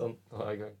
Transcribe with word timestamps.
Sånn, 0.00 0.14
nå 0.32 0.38
er 0.40 0.46
jeg 0.48 0.56
i 0.56 0.60
gang. 0.62 0.76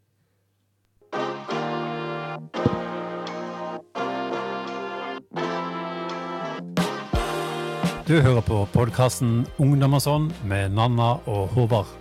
Du 8.08 8.14
hører 8.24 8.40
på 8.46 8.62
podkasten 8.72 9.42
Ungdom 9.60 9.98
og 9.98 10.02
sånn 10.06 10.30
med 10.48 10.72
Nanna 10.72 11.10
og 11.28 11.52
Håvard. 11.52 11.92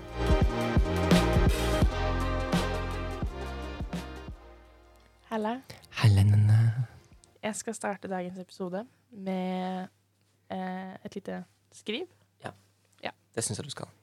Helle. 5.28 5.60
Nanna. 6.24 6.64
Jeg 7.44 7.60
skal 7.60 7.76
starte 7.76 8.08
dagens 8.08 8.40
episode 8.40 8.88
med 9.12 9.92
eh, 10.48 10.96
et 11.04 11.20
lite 11.20 11.44
skriv. 11.76 12.08
Ja, 13.04 13.12
Det 13.36 13.44
syns 13.44 13.60
jeg 13.60 13.68
du 13.68 13.76
skal. 13.76 13.98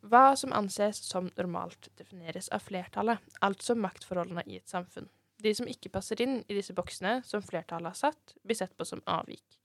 Hva 0.00 0.36
som 0.38 0.52
anses 0.54 1.00
som 1.02 1.30
normalt, 1.36 1.90
defineres 1.98 2.48
av 2.54 2.62
flertallet, 2.62 3.18
altså 3.42 3.74
maktforholdene 3.74 4.44
i 4.46 4.60
et 4.60 4.70
samfunn. 4.70 5.08
De 5.42 5.52
som 5.54 5.68
ikke 5.70 5.90
passer 5.94 6.20
inn 6.22 6.40
i 6.46 6.54
disse 6.54 6.74
boksene 6.74 7.18
som 7.26 7.42
flertallet 7.42 7.90
har 7.92 7.98
satt, 7.98 8.34
blir 8.42 8.58
sett 8.58 8.76
på 8.78 8.86
som 8.86 9.02
avvik. 9.06 9.58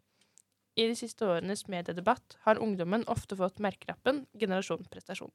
I 0.74 0.88
de 0.90 0.98
siste 0.98 1.26
årenes 1.26 1.68
mediedebatt 1.70 2.38
har 2.48 2.62
ungdommen 2.62 3.06
ofte 3.06 3.38
fått 3.38 3.62
merkelappen 3.62 4.26
'generasjon 4.34 4.88
prestasjon'. 4.90 5.34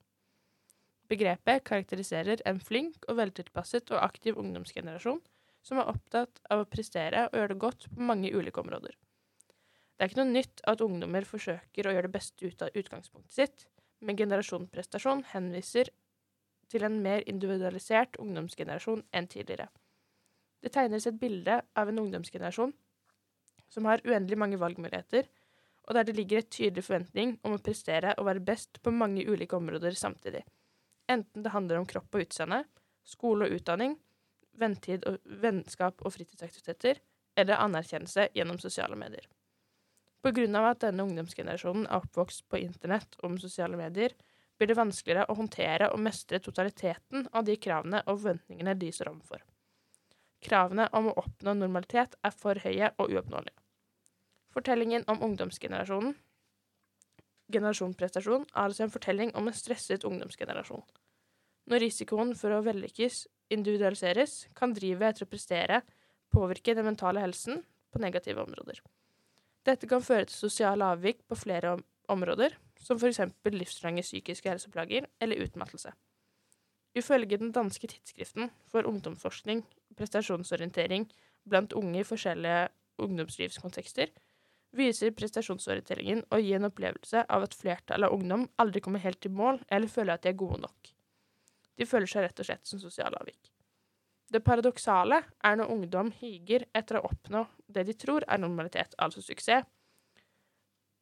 Begrepet 1.09 1.65
karakteriserer 1.65 2.43
en 2.45 2.59
flink 2.61 3.07
og 3.09 3.17
veltilpasset 3.21 3.91
og 3.95 4.03
aktiv 4.03 4.37
ungdomsgenerasjon 4.37 5.23
som 5.63 5.79
er 5.79 5.89
opptatt 5.91 6.43
av 6.51 6.63
å 6.63 6.69
prestere 6.69 7.29
og 7.29 7.39
gjøre 7.39 7.55
det 7.55 7.63
godt 7.63 7.87
på 7.95 8.09
mange 8.11 8.33
ulike 8.35 8.61
områder. 8.61 8.93
Det 9.97 10.05
er 10.05 10.11
ikke 10.11 10.21
noe 10.21 10.35
nytt 10.35 10.61
at 10.71 10.83
ungdommer 10.85 11.25
forsøker 11.27 11.87
å 11.87 11.95
gjøre 11.95 12.07
det 12.07 12.15
beste 12.19 12.47
ut 12.47 12.63
av 12.63 12.75
utgangspunktet 12.75 13.35
sitt, 13.35 13.67
men 14.01 14.17
generasjon 14.17 14.69
prestasjon 14.73 15.25
henviser 15.33 15.91
til 16.69 16.85
en 16.85 16.99
mer 17.03 17.25
individualisert 17.31 18.19
ungdomsgenerasjon 18.23 19.03
enn 19.17 19.29
tidligere. 19.31 19.69
Det 20.63 20.73
tegnes 20.75 21.07
et 21.07 21.19
bilde 21.19 21.61
av 21.79 21.89
en 21.89 22.01
ungdomsgenerasjon 22.05 22.75
som 23.69 23.89
har 23.89 24.03
uendelig 24.05 24.39
mange 24.41 24.61
valgmuligheter, 24.61 25.29
og 25.89 25.97
der 25.97 26.05
det 26.05 26.17
ligger 26.19 26.43
et 26.43 26.51
tydelig 26.53 26.85
forventning 26.85 27.39
om 27.47 27.57
å 27.57 27.63
prestere 27.65 28.15
og 28.19 28.27
være 28.29 28.45
best 28.45 28.83
på 28.85 28.93
mange 28.93 29.25
ulike 29.25 29.57
områder 29.57 29.97
samtidig. 29.97 30.43
Enten 31.09 31.45
det 31.45 31.55
handler 31.55 31.81
om 31.81 31.89
kropp 31.89 32.13
og 32.13 32.27
utseende, 32.27 32.63
skole 33.09 33.49
og 33.49 33.57
utdanning, 33.57 33.97
vennskap 34.59 36.03
og 36.05 36.13
fritidsaktiviteter, 36.13 37.01
eller 37.39 37.63
anerkjennelse 37.63 38.29
gjennom 38.35 38.59
sosiale 38.61 38.99
medier. 38.99 39.25
Av 40.27 40.65
at 40.67 40.81
denne 40.83 41.05
ungdomsgenerasjonen 41.07 41.87
er 41.87 42.01
oppvokst 42.01 42.49
på 42.51 42.59
internett 42.59 43.15
og 43.23 43.33
med 43.33 43.43
sosiale 43.45 43.79
medier, 43.79 44.17
blir 44.59 44.69
det 44.69 44.77
vanskeligere 44.79 45.29
å 45.31 45.37
håndtere 45.39 45.93
og 45.95 46.03
mestre 46.03 46.41
totaliteten 46.43 47.29
av 47.31 47.47
de 47.47 47.55
kravene 47.57 48.03
og 48.07 48.19
forventningene 48.19 48.75
de 48.81 48.91
står 48.93 49.13
overfor. 49.13 49.45
Kravene 50.43 50.89
om 50.95 51.11
å 51.11 51.17
oppnå 51.23 51.55
normalitet 51.55 52.17
er 52.27 52.35
for 52.35 52.59
høye 52.63 52.91
og 52.99 53.15
uoppnåelige. 53.15 53.55
Fortellingen 54.55 55.05
om 55.07 55.23
ungdomsgenerasjonen, 55.23 56.17
generasjon 57.53 57.95
prestasjon, 57.99 58.47
er 58.51 58.65
altså 58.65 58.87
en 58.87 58.93
fortelling 58.93 59.33
om 59.39 59.49
en 59.49 59.57
stresset 59.57 60.07
ungdomsgenerasjon. 60.09 60.83
Når 61.69 61.85
risikoen 61.85 62.35
for 62.37 62.55
å 62.55 62.63
vellykkes 62.65 63.27
individualiseres, 63.55 64.47
kan 64.57 64.75
drivet 64.77 65.15
etter 65.15 65.29
å 65.29 65.31
prestere 65.31 65.83
påvirke 66.33 66.75
den 66.77 66.89
mentale 66.89 67.23
helsen 67.23 67.63
på 67.93 68.01
negative 68.03 68.43
områder. 68.45 68.81
Dette 69.69 69.89
kan 69.91 70.01
føre 70.01 70.25
til 70.25 70.49
sosiale 70.49 70.87
avvik 70.97 71.21
på 71.29 71.37
flere 71.37 71.77
om 71.77 71.85
områder, 72.09 72.55
som 72.81 72.97
f.eks. 72.97 73.21
livslange 73.53 74.03
psykiske 74.03 74.49
helseplager 74.49 75.09
eller 75.21 75.43
utmattelse. 75.45 75.93
Ifølge 76.97 77.37
den 77.37 77.53
danske 77.53 77.87
tidsskriften 77.87 78.51
for 78.73 78.89
ungdomsforskning, 78.89 79.61
prestasjonsorientering 79.97 81.05
blant 81.49 81.73
unge 81.77 82.01
i 82.01 82.07
forskjellige 82.07 82.69
ungdomslivskontekster, 82.99 84.09
viser 84.73 85.15
prestasjonsorienteringen 85.17 86.25
å 86.33 86.41
gi 86.41 86.55
en 86.57 86.69
opplevelse 86.69 87.25
av 87.29 87.47
at 87.47 87.57
flertallet 87.57 88.09
av 88.09 88.17
ungdom 88.17 88.49
aldri 88.61 88.83
kommer 88.85 89.05
helt 89.05 89.29
i 89.29 89.33
mål 89.33 89.61
eller 89.69 89.93
føler 89.93 90.17
at 90.17 90.25
de 90.25 90.33
er 90.33 90.41
gode 90.41 90.61
nok. 90.65 90.93
De 91.79 91.87
føler 91.87 92.11
seg 92.11 92.27
rett 92.27 92.41
og 92.41 92.49
slett 92.49 92.67
som 92.69 92.81
sosiale 92.83 93.21
avvik. 93.21 93.53
Det 94.29 94.43
paradoksale 94.45 95.23
er 95.45 95.57
når 95.57 95.71
ungdom 95.73 96.11
higer 96.21 96.67
etter 96.77 96.99
å 96.99 97.07
oppnå 97.09 97.47
det 97.73 97.87
de 97.89 97.95
tror 97.97 98.27
er 98.29 98.41
normalitet, 98.43 98.95
altså 99.01 99.23
suksess, 99.25 99.65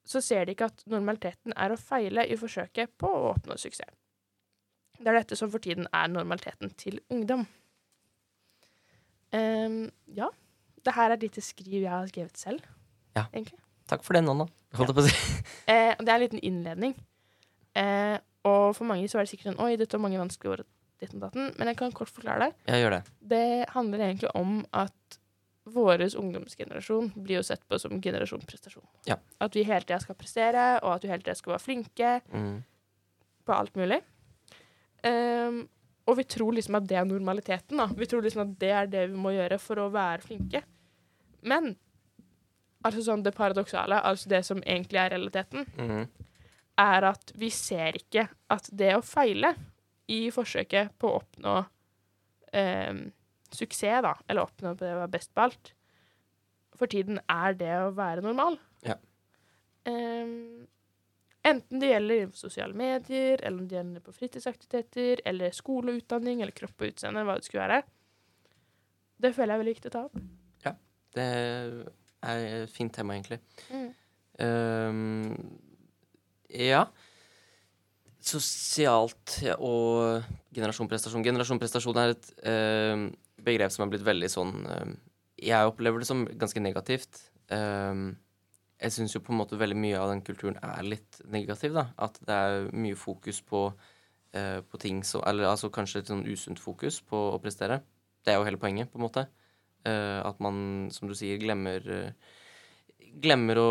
så 0.06 0.20
ser 0.22 0.44
de 0.46 0.54
ikke 0.54 0.68
at 0.70 0.84
normaliteten 0.86 1.54
er 1.58 1.72
å 1.74 1.78
feile 1.80 2.22
i 2.30 2.36
forsøket 2.38 2.92
på 2.98 3.10
å 3.10 3.32
oppnå 3.32 3.56
suksess. 3.58 3.90
Det 4.96 5.10
er 5.10 5.18
dette 5.18 5.36
som 5.36 5.50
for 5.50 5.58
tiden 5.60 5.88
er 5.92 6.06
normaliteten 6.08 6.70
til 6.78 7.00
ungdom. 7.12 7.42
Um, 9.34 9.90
ja. 10.14 10.28
Det 10.86 10.94
her 10.94 11.10
er 11.10 11.16
et 11.18 11.26
lite 11.26 11.42
skriv 11.42 11.80
jeg 11.82 11.90
har 11.90 12.06
skrevet 12.06 12.38
selv, 12.38 12.62
Ja. 13.16 13.26
egentlig. 13.34 13.58
Takk 13.90 14.04
for 14.06 14.14
det, 14.14 14.22
Nanna. 14.24 14.46
Holdt 14.74 14.92
jeg 14.92 14.96
på 14.96 15.02
å 15.02 15.08
si. 15.08 15.42
Eh, 15.72 15.94
det 15.98 16.08
er 16.08 16.14
en 16.14 16.22
liten 16.22 16.42
innledning. 16.46 16.94
Eh, 17.74 18.18
og 18.46 18.76
for 18.76 18.84
mange 18.86 19.08
så 19.10 19.18
er 19.18 19.26
det 19.26 19.32
sikkert 19.34 19.50
sånn 19.50 19.60
Oi, 19.66 19.74
dette 19.76 19.98
var 19.98 20.04
mange 20.06 20.20
vanskelige 20.22 20.52
ord, 20.60 20.64
ditt 21.00 21.14
og 21.14 21.20
datten. 21.26 21.52
Men 21.58 21.68
jeg 21.68 21.76
kan 21.76 21.92
kort 21.92 22.08
forklare 22.08 22.46
det. 22.48 22.54
Jeg 22.66 22.82
gjør 22.84 22.90
det. 22.96 23.02
Det 23.20 23.68
handler 23.74 23.98
egentlig 24.06 24.30
om 24.34 24.64
at 24.72 25.18
vår 25.66 26.04
ungdomsgenerasjon 26.16 27.08
blir 27.16 27.40
jo 27.40 27.42
sett 27.42 27.64
på 27.68 27.78
som 27.82 28.00
generasjon 28.00 28.44
prestasjon. 28.46 28.84
Ja. 29.08 29.16
At 29.42 29.56
vi 29.58 29.64
hele 29.66 29.82
tida 29.82 29.98
skal 30.00 30.14
prestere, 30.14 30.66
og 30.82 30.92
at 30.94 31.02
vi 31.02 31.08
hele 31.10 31.22
tida 31.26 31.34
skal 31.34 31.56
være 31.56 31.64
flinke 31.64 32.12
Mm. 32.32 32.62
på 33.44 33.52
alt 33.52 33.74
mulig. 33.76 34.00
Um, 35.06 35.68
og 36.06 36.16
vi 36.20 36.24
tror 36.24 36.52
liksom 36.54 36.76
at 36.78 36.86
det 36.86 36.96
er 37.00 37.04
normaliteten. 37.04 37.76
da. 37.78 37.86
Vi 37.86 38.06
tror 38.06 38.22
liksom 38.22 38.42
at 38.46 38.58
det 38.58 38.70
er 38.70 38.86
det 38.86 39.08
vi 39.10 39.16
må 39.16 39.32
gjøre 39.34 39.58
for 39.58 39.74
å 39.82 39.90
være 39.90 40.22
flinke. 40.22 40.62
Men 41.42 41.76
altså 42.84 43.02
sånn 43.02 43.22
det 43.24 43.34
paradoksale, 43.34 43.98
altså 44.06 44.28
det 44.30 44.44
som 44.46 44.62
egentlig 44.62 44.98
er 45.02 45.10
realiteten, 45.10 45.66
Mm. 45.76 46.08
er 46.78 47.04
at 47.04 47.32
vi 47.34 47.48
ser 47.50 47.92
ikke 47.98 48.28
at 48.50 48.68
det 48.72 48.94
å 48.94 49.02
feile 49.02 49.54
i 50.12 50.20
forsøket 50.34 50.94
på 51.00 51.10
å 51.10 51.18
oppnå 51.20 51.56
eh, 52.54 52.92
suksess, 53.50 54.02
da, 54.04 54.14
eller 54.28 54.46
oppnå 54.46 54.74
det 54.78 54.92
å 54.94 55.02
være 55.02 55.12
best 55.16 55.32
på 55.34 55.46
alt, 55.46 55.72
for 56.76 56.92
tiden 56.92 57.20
er 57.32 57.56
det 57.58 57.72
å 57.80 57.92
være 57.96 58.24
normal. 58.24 58.58
Ja. 58.86 58.98
Eh, 59.88 60.32
enten 61.46 61.82
det 61.82 61.92
gjelder 61.92 62.22
innenfor 62.22 62.42
sosiale 62.48 62.76
medier, 62.76 63.40
eller 63.40 63.62
om 63.62 63.68
det 63.68 63.78
gjelder 63.78 64.04
på 64.04 64.16
fritidsaktiviteter, 64.16 65.22
eller 65.28 65.54
skole 65.56 65.94
og 65.94 66.02
utdanning, 66.02 66.42
eller 66.42 66.56
kropp 66.56 66.82
og 66.82 66.92
utseende, 66.92 67.24
hva 67.26 67.38
det 67.38 67.48
skulle 67.48 67.64
være. 67.64 67.82
Det 69.16 69.32
føler 69.32 69.54
jeg 69.54 69.56
er 69.56 69.62
veldig 69.64 69.76
viktig 69.76 69.92
å 69.92 69.94
ta 69.94 70.02
opp. 70.10 70.18
Ja. 70.66 70.74
Det 71.16 71.26
er 71.26 72.42
et 72.66 72.74
fint 72.74 72.92
tema, 72.92 73.16
egentlig. 73.16 73.40
Mm. 73.72 73.88
Um, 74.36 75.56
ja. 76.52 76.82
Sosialt 78.26 79.36
og 79.62 80.24
generasjon 80.54 80.88
prestasjon. 80.90 81.24
Generasjon 81.26 81.60
prestasjon 81.62 81.98
er 82.02 82.14
et 82.16 82.30
eh, 82.42 83.06
begrep 83.46 83.74
som 83.74 83.84
er 83.84 83.92
blitt 83.92 84.06
veldig 84.06 84.30
sånn 84.32 84.54
eh, 84.66 84.94
Jeg 85.52 85.68
opplever 85.70 86.02
det 86.02 86.08
som 86.08 86.24
ganske 86.26 86.62
negativt. 86.62 87.20
Eh, 87.54 88.00
jeg 88.82 88.92
syns 88.92 89.14
jo 89.14 89.22
på 89.24 89.32
en 89.32 89.40
måte 89.40 89.58
veldig 89.60 89.78
mye 89.78 90.00
av 90.00 90.10
den 90.10 90.24
kulturen 90.26 90.58
er 90.58 90.84
litt 90.84 91.20
negativ, 91.32 91.76
da. 91.78 91.86
At 92.02 92.18
det 92.26 92.40
er 92.48 92.66
mye 92.74 92.98
fokus 92.98 93.40
på, 93.46 93.70
eh, 94.36 94.58
på 94.60 94.80
ting 94.82 95.04
som 95.06 95.22
Eller 95.24 95.48
altså 95.48 95.70
kanskje 95.72 96.02
et 96.02 96.10
sånn 96.12 96.26
usunt 96.26 96.60
fokus 96.60 97.00
på 97.00 97.22
å 97.32 97.40
prestere. 97.42 97.80
Det 98.26 98.34
er 98.34 98.40
jo 98.40 98.48
hele 98.48 98.60
poenget, 98.60 98.90
på 98.90 98.98
en 98.98 99.06
måte. 99.06 99.28
Eh, 99.86 100.18
at 100.18 100.40
man, 100.42 100.90
som 100.90 101.08
du 101.08 101.14
sier, 101.14 101.38
glemmer 101.38 102.14
Glemmer 103.16 103.56
å, 103.56 103.70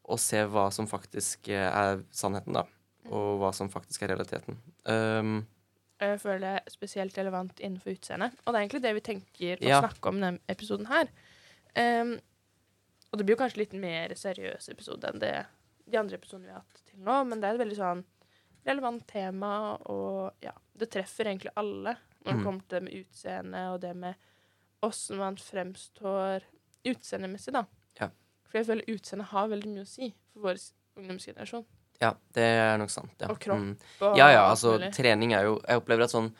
å 0.00 0.16
se 0.16 0.38
hva 0.48 0.70
som 0.72 0.86
faktisk 0.88 1.50
eh, 1.52 1.66
er 1.66 2.06
sannheten, 2.14 2.56
da. 2.56 2.64
Og 3.10 3.40
hva 3.40 3.50
som 3.56 3.68
faktisk 3.72 4.02
er 4.06 4.12
realiteten. 4.14 4.56
Um, 4.86 5.46
Jeg 6.00 6.20
føler 6.22 6.40
det 6.40 6.50
er 6.62 6.70
spesielt 6.72 7.16
relevant 7.18 7.58
innenfor 7.60 7.92
utseende. 7.92 8.30
Og 8.46 8.52
det 8.54 8.56
er 8.56 8.62
egentlig 8.64 8.82
det 8.82 8.94
vi 8.94 9.00
tenker 9.00 9.56
å 9.60 9.68
Ja. 9.68 9.80
snakke 9.82 10.08
om 10.08 10.16
i 10.16 10.20
denne 10.20 10.40
episoden 10.48 10.86
her. 10.86 11.08
Um, 11.76 12.14
og 13.12 13.18
det 13.18 13.26
blir 13.26 13.36
jo 13.36 13.42
kanskje 13.42 13.58
litt 13.58 13.72
mer 13.74 14.08
seriøs 14.14 14.68
episode 14.70 15.04
enn 15.10 15.18
det 15.20 15.46
de 15.90 15.98
andre 15.98 16.16
episodene 16.16 16.46
vi 16.46 16.52
har 16.54 16.60
hatt 16.62 16.82
til 16.86 17.00
nå, 17.02 17.24
men 17.26 17.40
det 17.40 17.48
er 17.50 17.54
et 17.58 17.60
veldig 17.66 17.76
sånn 17.76 18.04
relevant 18.66 19.06
tema, 19.08 19.76
og 19.90 20.32
ja, 20.42 20.52
det 20.78 20.90
treffer 20.90 21.24
egentlig 21.26 21.50
alle 21.56 21.96
når 22.24 22.32
det 22.32 22.36
Mm. 22.38 22.44
kommer 22.44 22.60
til 22.68 22.78
det 22.78 22.82
med 22.84 22.94
utseende 23.04 23.62
og 23.74 23.80
det 23.80 23.96
med 23.96 24.14
åssen 24.82 25.16
man 25.18 25.36
fremstår 25.36 26.42
utseendemessig, 26.86 27.52
da. 27.52 27.64
Ja. 28.00 28.08
For 28.46 28.58
jeg 28.58 28.66
føler 28.66 28.94
utseendet 28.94 29.26
har 29.28 29.48
veldig 29.48 29.68
mye 29.74 29.82
å 29.82 29.88
si 29.88 30.14
for 30.32 30.40
vår 30.42 30.60
ungdomsgenerasjon. 30.96 31.64
Ja, 32.00 32.14
det 32.34 32.46
er 32.46 32.78
nok 32.80 32.92
sant. 32.92 33.12
Ja. 33.20 33.28
Og 33.28 33.38
kropp 33.42 33.60
Mm. 33.60 33.74
Og 34.06 34.16
Ja, 34.16 34.30
ja, 34.32 34.42
altså 34.48 34.78
trening 34.94 35.34
er 35.36 35.44
jo 35.44 35.60
Jeg 35.66 35.82
opplever 35.82 36.06
at 36.06 36.14
sånn 36.14 36.30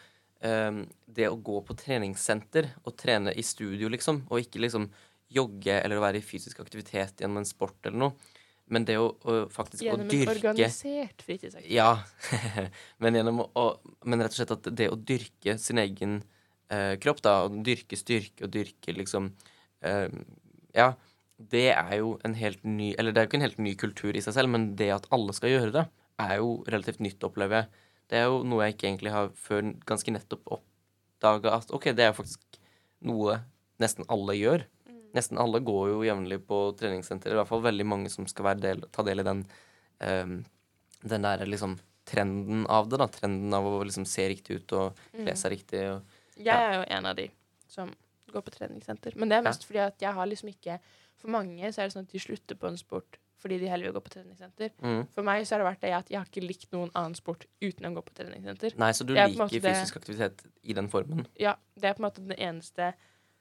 um, 0.40 0.80
Det 1.06 1.28
å 1.28 1.36
gå 1.36 1.60
på 1.66 1.76
treningssenter 1.76 2.70
og 2.84 2.96
trene 2.96 3.34
i 3.36 3.42
studio, 3.44 3.90
liksom, 3.92 4.24
og 4.30 4.40
ikke 4.40 4.62
liksom 4.64 4.88
jogge 5.30 5.76
eller 5.84 5.98
å 6.00 6.04
være 6.04 6.18
i 6.18 6.26
fysisk 6.26 6.60
aktivitet 6.60 7.20
gjennom 7.20 7.42
en 7.42 7.46
sport 7.46 7.86
eller 7.86 7.98
noe, 7.98 8.36
men 8.70 8.86
det 8.86 8.96
å, 8.98 9.10
å 9.22 9.36
faktisk 9.50 9.84
å 9.84 9.86
Gjennom 9.90 10.10
en 10.10 10.32
organisert 10.32 11.22
fritidsaktivitet. 11.22 11.70
Ja. 11.70 12.02
men 13.02 13.18
gjennom 13.18 13.44
å 13.44 13.64
Men 14.06 14.22
rett 14.22 14.34
og 14.34 14.40
slett 14.40 14.54
at 14.56 14.68
det 14.74 14.88
å 14.90 14.98
dyrke 14.98 15.56
sin 15.58 15.78
egen 15.82 16.20
eh, 16.70 16.96
kropp, 17.02 17.22
da, 17.26 17.36
og 17.46 17.60
dyrke 17.66 17.98
styrke 17.98 18.46
og 18.46 18.54
dyrke 18.54 18.94
liksom 18.96 19.32
eh, 19.86 20.08
Ja, 20.74 20.92
det 21.52 21.70
er 21.72 21.94
jo 21.98 22.16
en 22.26 22.34
helt 22.36 22.64
ny 22.68 22.90
Eller 22.98 23.14
det 23.14 23.20
er 23.20 23.24
jo 23.24 23.30
ikke 23.30 23.38
en 23.38 23.46
helt 23.46 23.62
ny 23.62 23.74
kultur 23.80 24.16
i 24.16 24.22
seg 24.24 24.36
selv, 24.36 24.52
men 24.52 24.74
det 24.76 24.90
at 24.94 25.08
alle 25.14 25.32
skal 25.36 25.54
gjøre 25.54 25.72
det, 25.78 25.86
er 26.20 26.34
jo 26.42 26.50
relativt 26.68 27.00
nytt, 27.00 27.24
opplever 27.24 27.62
jeg. 27.62 27.86
Det 28.10 28.18
er 28.18 28.26
jo 28.28 28.42
noe 28.44 28.66
jeg 28.66 28.74
ikke 28.74 28.88
egentlig 28.90 29.14
har 29.14 29.30
før 29.38 29.70
ganske 29.88 30.12
nettopp 30.12 30.52
oppdaga 30.58 31.54
at 31.60 31.72
OK, 31.72 31.92
det 31.96 32.08
er 32.08 32.16
faktisk 32.16 32.60
noe 33.08 33.38
nesten 33.80 34.04
alle 34.12 34.36
gjør. 34.36 34.66
Nesten 35.16 35.40
alle 35.42 35.62
går 35.64 35.92
jo 35.94 36.02
jevnlig 36.06 36.42
på 36.46 36.58
treningssenter, 36.78 37.32
i 37.32 37.38
hvert 37.38 37.48
fall 37.48 37.64
veldig 37.64 37.86
mange 37.88 38.12
som 38.12 38.28
skal 38.30 38.52
del, 38.60 38.84
ta 38.92 39.02
del 39.06 39.22
i 39.22 39.26
den 39.26 39.44
um, 40.04 40.40
den 41.00 41.24
der 41.24 41.46
liksom 41.46 41.78
trenden 42.04 42.66
av 42.66 42.88
det, 42.88 42.98
da. 43.00 43.08
Trenden 43.08 43.54
av 43.54 43.66
å 43.66 43.82
liksom 43.86 44.06
se 44.08 44.26
riktig 44.28 44.60
ut 44.60 44.74
og 44.76 45.02
kle 45.14 45.34
seg 45.38 45.54
riktig. 45.54 45.84
Og, 45.94 46.18
Jeg 46.36 46.56
er 46.56 46.80
jo 46.80 46.86
en 46.96 47.08
av 47.10 47.16
de 47.16 47.28
som 47.70 47.92
går 48.30 48.44
på 48.46 48.54
treningssenter. 48.54 49.16
Men 49.16 49.30
det 49.30 49.38
er 49.38 49.46
mest 49.46 49.64
fordi 49.66 49.82
at 49.84 50.02
jeg 50.02 50.14
har 50.16 50.28
liksom 50.28 50.50
ikke 50.52 50.78
For 51.20 51.32
mange 51.32 51.72
så 51.72 51.82
er 51.82 51.88
det 51.90 51.94
sånn 51.96 52.06
at 52.08 52.14
de 52.14 52.22
slutter 52.22 52.58
på 52.60 52.70
en 52.70 52.78
sport 52.80 53.18
fordi 53.40 53.56
de 53.56 53.70
heller 53.72 53.88
vil 53.88 53.94
gå 53.96 54.00
på 54.04 54.10
treningssenter. 54.12 54.70
mm. 54.84 55.06
For 55.14 55.24
meg 55.24 55.46
så 55.48 55.54
har 55.54 55.62
det 55.62 55.68
vært 55.70 55.84
det 55.86 55.92
at 55.96 56.10
jeg 56.12 56.18
har 56.20 56.26
ikke 56.28 56.42
likt 56.44 56.74
noen 56.76 56.90
annen 56.92 57.14
sport 57.16 57.46
uten 57.64 57.86
å 57.88 57.92
gå 57.96 58.02
på 58.04 58.12
treningssenter. 58.18 58.74
Nei, 58.76 58.90
så 58.92 59.06
du 59.08 59.14
er 59.16 59.30
liker 59.32 59.48
det- 59.48 59.62
fysisk 59.64 59.96
aktivitet 59.96 60.44
i 60.62 60.76
den 60.76 60.90
formen? 60.92 61.24
Ja, 61.40 61.54
det 61.74 61.88
er 61.88 61.94
på 61.96 62.04
en 62.04 62.10
måte 62.10 62.20
den 62.20 62.36
eneste 62.36 62.92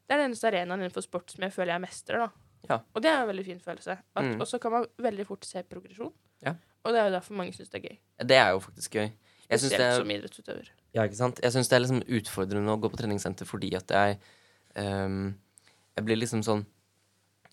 Det 0.07 0.15
er 0.15 0.21
den 0.23 0.31
eneste 0.31 0.47
arenaen 0.47 0.79
innenfor 0.79 1.03
sport 1.03 1.29
som 1.29 1.43
jeg 1.43 1.51
føler 1.53 1.75
jeg 1.75 1.81
mestrer, 1.83 2.17
da. 2.17 2.29
Ja. 2.69 2.79
Og 2.95 3.01
det 3.03 3.11
er 3.11 3.21
en 3.21 3.27
veldig 3.27 3.45
fin 3.45 3.59
følelse. 3.59 3.97
Mm. 4.17 4.39
Og 4.41 4.47
så 4.47 4.59
kan 4.59 4.71
man 4.71 4.87
veldig 4.97 5.25
fort 5.27 5.45
se 5.45 5.61
progresjon. 5.63 6.11
Ja. 6.41 6.55
Og 6.83 6.93
det 6.93 6.99
er 7.01 7.09
jo 7.09 7.13
derfor 7.19 7.35
mange 7.35 7.53
syns 7.53 7.69
det 7.69 7.83
er 7.83 7.89
gøy. 7.89 7.97
Det 8.25 8.37
er 8.37 8.49
jo 8.55 8.59
faktisk 8.63 8.91
gøy. 8.97 9.11
Jeg 9.49 9.59
syns 9.59 9.69
det 9.75 9.81
er 9.81 9.97
som 9.99 10.09
idrettsutøver. 10.09 10.69
Ja, 10.95 11.03
ikke 11.03 11.15
sant? 11.19 11.39
Jeg 11.43 11.51
syns 11.53 11.69
det 11.69 11.75
er 11.77 11.83
liksom 11.83 12.01
utfordrende 12.07 12.73
å 12.73 12.79
gå 12.81 12.89
på 12.89 12.97
treningssenter 12.97 13.45
fordi 13.45 13.73
at 13.75 13.87
jeg 13.89 14.17
um, 14.75 15.35
Jeg 15.97 16.05
blir 16.05 16.15
liksom 16.17 16.41
sånn 16.41 16.65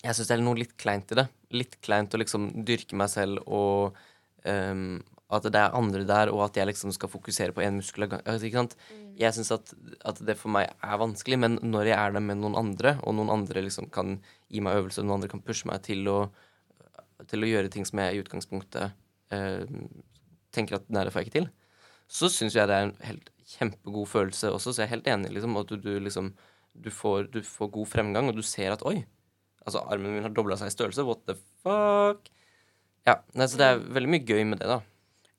Jeg 0.07 0.17
syns 0.17 0.31
det 0.31 0.37
er 0.37 0.45
noe 0.47 0.59
litt 0.59 0.77
kleint 0.81 1.13
i 1.13 1.19
det. 1.19 1.27
Litt 1.57 1.77
kleint 1.85 2.15
å 2.15 2.21
liksom 2.21 2.49
dyrke 2.67 2.99
meg 2.99 3.11
selv 3.11 3.43
og 3.47 3.99
um, 4.47 4.99
at 5.27 5.47
det 5.51 5.59
er 5.59 5.75
andre 5.75 6.05
der, 6.07 6.31
og 6.31 6.45
at 6.45 6.59
jeg 6.59 6.69
liksom 6.69 6.93
skal 6.95 7.11
fokusere 7.11 7.55
på 7.55 7.65
én 7.65 7.81
muskel 7.81 8.07
av 8.07 8.13
gangen. 8.13 8.27
Altså, 8.31 8.51
sant? 8.55 8.77
Jeg 9.19 9.35
syns 9.35 9.51
at, 9.57 9.73
at 10.07 10.21
det 10.23 10.37
for 10.39 10.55
meg 10.55 10.71
er 10.71 11.01
vanskelig, 11.03 11.39
men 11.43 11.59
når 11.67 11.91
jeg 11.91 11.99
er 11.99 12.15
der 12.15 12.23
med 12.23 12.39
noen 12.39 12.59
andre, 12.61 12.95
og 13.03 13.17
noen 13.19 13.33
andre 13.35 13.65
liksom 13.67 13.89
kan 13.91 14.21
gi 14.53 14.63
meg 14.63 14.79
øvelser, 14.79 15.03
og 15.03 15.09
noen 15.09 15.19
andre 15.19 15.33
kan 15.33 15.43
pushe 15.43 15.67
meg 15.67 15.83
til 15.87 16.07
å, 16.13 16.19
til 17.27 17.43
å 17.43 17.51
gjøre 17.51 17.73
ting 17.75 17.89
som 17.89 18.05
jeg 18.05 18.15
i 18.15 18.23
utgangspunktet 18.23 18.95
ehm, 19.35 19.89
tenker 20.55 20.79
at 20.79 20.87
det 20.87 21.11
får 21.11 21.25
jeg 21.25 21.31
ikke 21.31 21.39
til, 21.41 21.51
så 22.07 22.31
syns 22.31 22.55
jeg 22.55 22.71
det 22.71 22.77
er 22.77 22.87
en 22.87 22.97
helt 23.09 23.33
kjempegod 23.57 24.07
følelse 24.13 24.53
også, 24.55 24.71
så 24.71 24.85
jeg 24.85 24.87
er 24.87 24.95
helt 24.95 25.11
enig, 25.11 25.35
liksom, 25.35 25.59
at 25.59 25.73
du, 25.73 25.81
du 25.83 25.97
liksom 25.99 26.37
du 26.77 26.91
får, 26.93 27.31
du 27.33 27.41
får 27.43 27.73
god 27.73 27.89
fremgang, 27.89 28.31
og 28.31 28.37
du 28.37 28.45
ser 28.47 28.75
at 28.77 28.85
oi, 28.87 29.01
altså 29.67 29.83
armen 29.91 30.15
min 30.15 30.23
har 30.25 30.33
dobla 30.35 30.57
seg 30.61 30.71
i 30.71 30.75
størrelse, 30.77 31.05
what 31.07 31.25
the 31.27 31.35
fuck? 31.65 32.31
Ja, 33.07 33.19
nei, 33.35 33.47
så 33.51 33.59
det 33.61 33.67
er 33.73 33.83
veldig 33.99 34.11
mye 34.15 34.25
gøy 34.27 34.45
med 34.49 34.59
det, 34.63 34.67
da. 34.71 34.81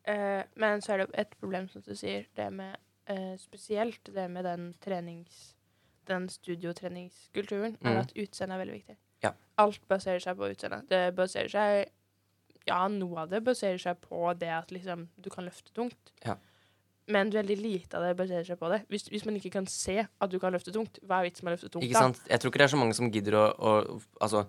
Eh, 0.07 0.44
men 0.56 0.79
så 0.83 0.94
er 0.94 1.01
det 1.01 1.07
jo 1.09 1.15
et 1.24 1.33
problem, 1.41 1.65
som 1.71 1.81
du 1.83 1.94
sier, 2.00 2.27
det 2.38 2.47
med 2.56 2.77
eh, 3.12 3.35
spesielt 3.41 4.12
det 4.15 4.29
med 4.31 4.45
den 4.47 4.74
trenings... 4.83 5.53
Den 6.07 6.29
studiotreningskulturen, 6.31 7.74
Mm. 7.81 7.88
er 7.91 7.97
at 8.00 8.13
utseendet 8.15 8.56
er 8.56 8.59
veldig 8.62 8.75
viktig. 8.77 8.94
Ja. 9.25 9.31
Alt 9.59 9.81
baserer 9.91 10.19
seg 10.24 10.38
på 10.39 10.47
utseendet. 10.53 10.85
Det 10.88 11.15
baserer 11.18 11.50
seg 11.51 11.89
Ja, 12.68 12.88
noe 12.88 13.21
av 13.25 13.29
det 13.31 13.41
baserer 13.44 13.77
seg 13.79 14.00
på 14.03 14.33
det 14.39 14.47
at 14.51 14.71
liksom 14.71 15.09
du 15.19 15.29
kan 15.29 15.44
løfte 15.47 15.71
tungt. 15.75 16.12
Ja. 16.25 16.38
Men 17.07 17.30
veldig 17.31 17.56
lite 17.62 17.98
av 17.98 18.04
det 18.04 18.18
baserer 18.19 18.44
seg 18.44 18.59
på 18.59 18.69
det. 18.69 18.81
Hvis, 18.92 19.07
hvis 19.07 19.25
man 19.25 19.36
ikke 19.39 19.51
kan 19.54 19.68
se 19.71 20.01
at 20.06 20.30
du 20.31 20.39
kan 20.39 20.51
løfte 20.51 20.74
tungt, 20.75 21.00
hva 21.07 21.21
er 21.21 21.30
vitsen 21.30 21.45
med 21.48 21.54
å 21.54 21.56
løfte 21.56 21.69
tungt 21.71 21.86
Ikke 21.88 22.01
sant? 22.01 22.19
Jeg 22.27 22.39
tror 22.42 22.51
ikke 22.51 22.59
det 22.59 22.65
er 22.68 22.74
så 22.74 22.80
mange 22.81 22.98
som 22.98 23.12
gidder 23.12 23.38
å, 23.39 23.45
å 23.56 24.01
Altså, 24.19 24.42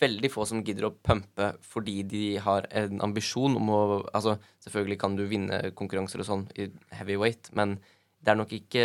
veldig 0.00 0.30
få 0.32 0.44
som 0.48 0.62
gidder 0.64 0.88
å 0.88 0.94
pumpe 1.04 1.50
fordi 1.64 2.02
de 2.08 2.22
har 2.44 2.68
en 2.70 3.00
ambisjon 3.04 3.56
om 3.56 3.72
å 3.72 3.80
Altså, 4.12 4.36
selvfølgelig 4.66 4.98
kan 5.00 5.16
du 5.16 5.24
vinne 5.30 5.60
konkurranser 5.76 6.20
og 6.20 6.28
sånn 6.28 6.44
i 6.60 6.68
heavyweight, 6.98 7.52
men 7.56 7.78
det 8.20 8.32
er 8.32 8.40
nok 8.40 8.52
ikke 8.56 8.84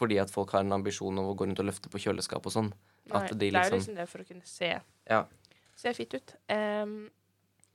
fordi 0.00 0.18
at 0.22 0.30
folk 0.32 0.50
har 0.56 0.64
en 0.64 0.72
ambisjon 0.78 1.18
om 1.20 1.30
å 1.30 1.36
gå 1.36 1.46
rundt 1.46 1.60
og 1.60 1.66
løfte 1.68 1.90
på 1.92 2.00
kjøleskap 2.02 2.46
og 2.46 2.54
sånn. 2.54 2.70
da? 3.06 3.20
Nei, 3.20 3.28
de 3.28 3.34
Det 3.38 3.48
er 3.48 3.50
jo 3.50 3.58
liksom- 3.60 3.78
liksom 3.80 3.96
det 3.96 4.08
for 4.08 4.18
å 4.22 4.26
kunne 4.26 4.46
se, 4.46 4.80
Ja. 5.08 5.24
se 5.76 5.92
fitt 5.92 6.14
ut. 6.14 6.34
Um, 6.48 7.10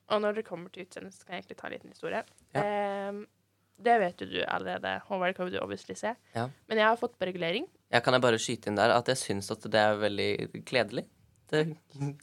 og 0.10 0.22
når 0.22 0.36
det 0.36 0.46
kommer 0.46 0.72
til 0.72 0.86
utseendet, 0.86 1.14
så 1.14 1.26
kan 1.26 1.36
jeg 1.36 1.44
egentlig 1.44 1.58
ta 1.58 1.68
en 1.68 1.74
liten 1.74 1.90
historie. 1.92 2.24
Em, 2.56 3.28
det 3.76 3.96
vet 4.00 4.22
jo 4.24 4.28
du 4.30 4.38
allerede, 4.44 4.94
Håvard, 5.10 5.36
kan 5.36 5.52
du 5.52 5.58
obviously 5.60 5.96
se. 6.00 6.14
Ja. 6.36 6.48
Men 6.70 6.80
jeg 6.80 6.88
har 6.88 7.00
fått 7.00 7.18
på 7.20 7.28
regulering. 7.28 7.68
Jeg 7.92 8.04
kan 8.06 8.16
jeg 8.16 8.24
bare 8.24 8.40
skyte 8.42 8.72
inn 8.72 8.80
der 8.80 8.94
at 8.96 9.10
jeg 9.12 9.20
syns 9.20 9.52
at 9.54 9.68
det 9.72 9.82
er 9.82 10.00
veldig 10.00 10.30
kledelig. 10.68 11.06
Det, 11.52 11.66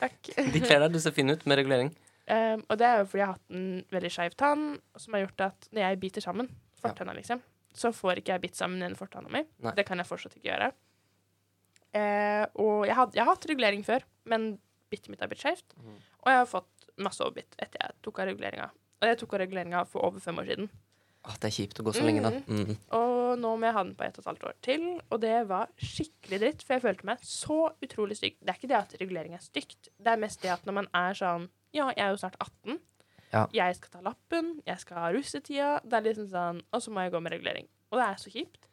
Takk. 0.01 0.33
de 0.55 0.63
kler 0.65 0.87
deg. 0.87 0.97
Du 0.97 1.01
ser 1.03 1.15
fin 1.17 1.31
ut 1.31 1.45
med 1.47 1.61
regulering. 1.61 1.93
Um, 2.23 2.63
og 2.71 2.79
det 2.79 2.87
er 2.87 3.01
jo 3.01 3.09
fordi 3.11 3.21
jeg 3.21 3.29
har 3.29 3.37
hatt 3.37 3.57
en 3.59 3.69
veldig 3.93 4.11
skeiv 4.15 4.37
tann, 4.39 4.67
som 4.97 5.17
har 5.17 5.25
gjort 5.25 5.45
at 5.49 5.69
når 5.75 5.85
jeg 5.85 6.01
biter 6.05 6.25
sammen 6.25 6.49
fortenna, 6.83 7.15
liksom, 7.19 7.43
så 7.77 7.91
får 7.95 8.21
ikke 8.21 8.35
jeg 8.35 8.43
bitt 8.47 8.59
sammen 8.59 8.83
den 8.83 8.97
fortanna 8.99 9.31
mi. 9.33 9.45
Nei. 9.63 9.75
Det 9.77 9.85
kan 9.89 10.01
jeg 10.01 10.09
fortsatt 10.09 10.37
ikke 10.39 10.49
gjøre. 10.51 10.71
Uh, 11.93 12.45
og 12.63 12.87
jeg, 12.89 12.97
had, 12.97 13.17
jeg 13.19 13.25
har 13.25 13.35
hatt 13.35 13.49
regulering 13.51 13.85
før, 13.87 14.07
men 14.33 14.55
bittet 14.93 15.13
mitt 15.13 15.21
har 15.25 15.31
blitt 15.31 15.43
skeivt. 15.45 15.77
Mm. 15.77 15.99
Og 16.23 16.33
jeg 16.33 16.41
har 16.41 16.49
fått 16.49 16.89
masse 17.03 17.25
overbitt 17.25 17.57
etter 17.59 17.81
jeg 17.81 17.99
tok 18.05 18.23
av 18.23 18.31
reguleringa. 18.31 18.71
Og 19.03 19.11
jeg 19.11 19.19
tok 19.21 19.37
av 19.37 19.43
reguleringa 19.43 19.85
for 19.91 20.07
over 20.07 20.23
fem 20.23 20.39
år 20.41 20.49
siden. 20.53 20.71
Åh, 21.23 21.35
det 21.39 21.49
er 21.49 21.55
kjipt 21.55 21.79
å 21.79 21.85
gå 21.87 21.93
så 21.95 22.03
lenge, 22.03 22.23
da. 22.25 22.31
Mm. 22.51 22.79
Og 22.99 23.39
nå 23.39 23.51
må 23.55 23.69
jeg 23.69 23.77
ha 23.77 23.83
den 23.87 23.95
på 23.99 24.07
ett 24.07 24.17
og 24.19 24.25
et 24.25 24.31
halvt 24.33 24.47
år 24.49 24.57
til, 24.67 24.87
og 25.07 25.21
det 25.23 25.37
var 25.51 25.71
skikkelig 25.79 26.41
dritt, 26.43 26.65
for 26.67 26.75
jeg 26.75 26.83
følte 26.83 27.07
meg 27.07 27.27
så 27.27 27.59
utrolig 27.85 28.17
stygg. 28.19 28.41
Det 28.41 28.51
er 28.51 28.59
ikke 28.59 28.71
det 28.73 28.79
at 28.81 28.97
regulering 29.01 29.37
er 29.39 29.45
stygt, 29.45 29.93
det 30.03 30.15
er 30.15 30.23
mest 30.23 30.43
det 30.43 30.51
at 30.55 30.67
når 30.67 30.81
man 30.83 30.91
er 30.99 31.19
sånn 31.19 31.51
Ja, 31.73 31.87
jeg 31.95 32.05
er 32.05 32.11
jo 32.13 32.19
snart 32.21 32.35
18. 32.43 32.81
Ja. 33.33 33.47
Jeg 33.57 33.79
skal 33.79 33.95
ta 33.95 34.03
lappen, 34.05 34.51
jeg 34.67 34.81
skal 34.83 34.99
ha 35.01 35.13
russetida. 35.15 35.69
Det 35.89 35.97
er 35.97 36.05
liksom 36.05 36.27
sånn 36.29 36.59
Og 36.69 36.83
så 36.85 36.93
må 36.93 37.01
jeg 37.07 37.15
gå 37.15 37.21
med 37.25 37.33
regulering. 37.33 37.71
Og 37.89 37.97
det 37.97 38.05
er 38.05 38.19
så 38.21 38.33
kjipt. 38.35 38.67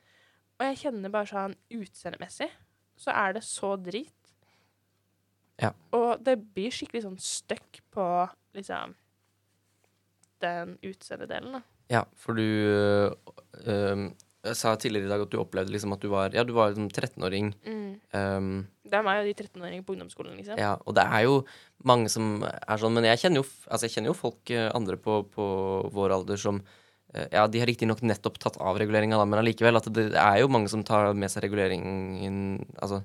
Og 0.59 0.65
jeg 0.67 0.81
kjenner 0.81 1.13
bare 1.13 1.29
sånn 1.29 1.55
utseendemessig 1.71 2.49
så 2.99 3.13
er 3.15 3.37
det 3.37 3.43
så 3.47 3.75
drit. 3.79 4.15
Ja. 5.59 5.71
Og 5.95 6.23
det 6.23 6.37
blir 6.55 6.71
skikkelig 6.71 7.05
sånn 7.05 7.19
støkk 7.23 7.81
på 7.95 8.07
liksom 8.55 8.95
den 10.43 10.77
utseendedelen, 10.87 11.59
da. 11.59 11.63
Ja, 11.89 12.03
for 12.21 12.37
du 12.37 12.43
øh, 12.43 14.09
Jeg 14.45 14.55
sa 14.55 14.75
tidligere 14.79 15.09
i 15.09 15.11
dag 15.11 15.23
at 15.25 15.31
du 15.33 15.39
opplevde 15.41 15.73
liksom 15.73 15.93
at 15.95 16.03
du 16.03 16.09
var 16.13 16.31
Ja, 16.33 16.43
du 16.47 16.53
var 16.55 16.71
liksom 16.71 16.87
13-åring. 16.89 17.53
Um, 18.13 18.67
Det 18.85 18.97
er 18.97 19.03
meg 19.05 19.21
og 19.21 19.27
de 19.27 19.33
13-åringene 19.35 19.85
på 19.85 19.93
ungdomsskolen, 19.93 20.37
liksom. 20.39 20.57
ja, 20.57 20.75
og 20.85 20.95
det 20.97 21.03
er 21.03 21.25
jo 21.27 21.41
mange 21.85 22.09
som 22.09 22.39
er 22.45 22.79
sånn, 22.81 22.95
men 22.95 23.05
jeg 23.05 23.19
kjenner 23.21 23.43
jo, 23.43 23.47
altså 23.69 23.85
jeg 23.85 23.93
kjenner 23.97 24.09
jo 24.13 24.17
folk 24.17 24.53
øh, 24.55 24.69
andre 24.73 24.97
på, 24.97 25.19
på 25.33 25.45
vår 25.93 26.15
alder 26.15 26.39
som 26.41 26.61
øh, 26.63 27.27
Ja, 27.33 27.45
de 27.47 27.61
har 27.61 27.69
riktignok 27.69 28.01
nettopp 28.01 28.39
tatt 28.41 28.57
av 28.57 28.79
reguleringa, 28.81 29.19
men 29.25 29.41
allikevel 29.43 29.77
at 29.77 29.91
det 29.93 30.07
er 30.17 30.39
jo 30.41 30.49
mange 30.49 30.71
som 30.71 30.85
tar 30.87 31.13
med 31.13 31.29
seg 31.29 31.45
reguleringen 31.45 32.65
Altså 32.81 33.03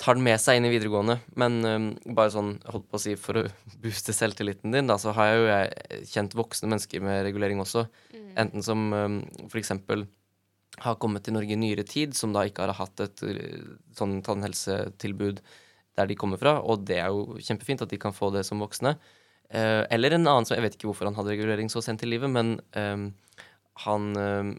tar 0.00 0.16
den 0.16 0.26
med 0.26 0.40
seg 0.40 0.58
inn 0.58 0.68
i 0.68 0.72
videregående. 0.72 1.18
Men 1.40 1.58
um, 1.64 1.88
bare 2.16 2.32
sånn, 2.34 2.54
holdt 2.68 2.88
på 2.90 2.98
å 2.98 3.02
si, 3.02 3.16
for 3.20 3.40
å 3.40 3.46
booste 3.82 4.14
selvtilliten 4.16 4.74
din, 4.74 4.90
da, 4.90 4.98
så 5.00 5.14
har 5.16 5.30
jeg 5.30 5.40
jo 5.40 5.48
jeg 5.50 6.08
kjent 6.12 6.36
voksne 6.38 6.70
mennesker 6.72 7.04
med 7.04 7.24
regulering 7.26 7.62
også. 7.64 7.86
Mm. 8.12 8.30
Enten 8.44 8.66
som 8.66 8.86
um, 8.92 9.20
eksempel 9.56 10.06
har 10.84 10.98
kommet 11.00 11.24
til 11.24 11.36
Norge 11.36 11.54
i 11.54 11.60
nyere 11.60 11.86
tid, 11.88 12.16
som 12.16 12.34
da 12.36 12.44
ikke 12.44 12.66
har 12.66 12.76
hatt 12.76 13.04
et 13.04 13.24
uh, 13.24 13.70
sånn 13.96 14.18
tannhelsetilbud 14.26 15.40
der 15.96 16.10
de 16.10 16.18
kommer 16.18 16.36
fra, 16.36 16.58
og 16.60 16.84
det 16.84 16.98
er 17.00 17.08
jo 17.08 17.38
kjempefint 17.40 17.80
at 17.80 17.92
de 17.92 18.00
kan 18.00 18.12
få 18.12 18.28
det 18.34 18.44
som 18.44 18.60
voksne. 18.60 18.98
Uh, 19.48 19.86
eller 19.94 20.12
en 20.12 20.26
annen 20.26 20.44
som 20.44 20.56
Jeg 20.56 20.64
vet 20.64 20.74
ikke 20.74 20.88
hvorfor 20.90 21.06
han 21.06 21.14
hadde 21.16 21.30
regulering 21.30 21.70
så 21.70 21.80
sent 21.84 22.02
i 22.02 22.08
livet, 22.10 22.28
men 22.28 22.58
um, 22.76 23.10
han 23.86 24.14
um, 24.16 24.56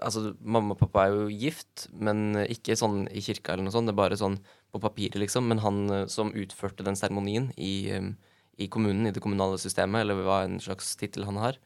Altså, 0.00 0.30
mamma 0.40 0.72
og 0.72 0.78
pappa 0.80 1.02
er 1.02 1.12
jo 1.12 1.24
gift, 1.28 1.82
men 1.92 2.32
ikke 2.48 2.72
sånn 2.78 3.02
i 3.12 3.20
kirka 3.20 3.52
eller 3.52 3.66
noe 3.66 3.74
sånt. 3.74 3.84
Det 3.84 3.92
er 3.92 3.98
bare 3.98 4.16
sånn 4.16 4.38
på 4.72 4.80
papiret, 4.82 5.18
liksom. 5.20 5.48
Men 5.50 5.62
han 5.64 5.80
uh, 5.90 6.06
som 6.10 6.32
utførte 6.36 6.86
den 6.86 6.98
seremonien 6.98 7.50
i, 7.56 7.90
um, 7.96 8.14
i 8.58 8.68
kommunen, 8.70 9.08
i 9.08 9.14
det 9.14 9.22
kommunale 9.24 9.58
systemet, 9.60 10.04
eller 10.04 10.20
hva 10.24 10.44
en 10.46 10.60
slags 10.62 10.94
tittel 11.00 11.26
han 11.28 11.40
har, 11.42 11.60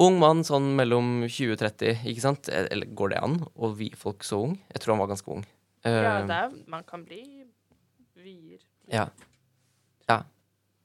Ung 0.00 0.14
mann, 0.16 0.40
sånn 0.40 0.70
mellom 0.78 1.26
20 1.26 1.52
og 1.52 1.58
30, 1.60 1.98
ikke 2.08 2.22
sant? 2.24 2.48
Eh, 2.48 2.64
Eller 2.72 2.88
går 2.96 3.12
det 3.12 3.18
an 3.20 3.34
å 3.52 3.68
vie 3.76 3.92
folk 3.98 4.24
så 4.24 4.38
ung? 4.46 4.54
Jeg 4.72 4.80
tror 4.80 4.94
han 4.94 5.02
var 5.02 5.10
ganske 5.10 5.34
ung. 5.34 5.42
Ja, 5.84 5.90
Eh, 5.92 6.26
det 6.30 6.38
er, 6.38 6.52
man 6.70 6.84
kan 6.86 7.02
bli 7.04 7.20
vier. 8.16 8.60
ja. 8.88 9.08
ja. 10.08 10.22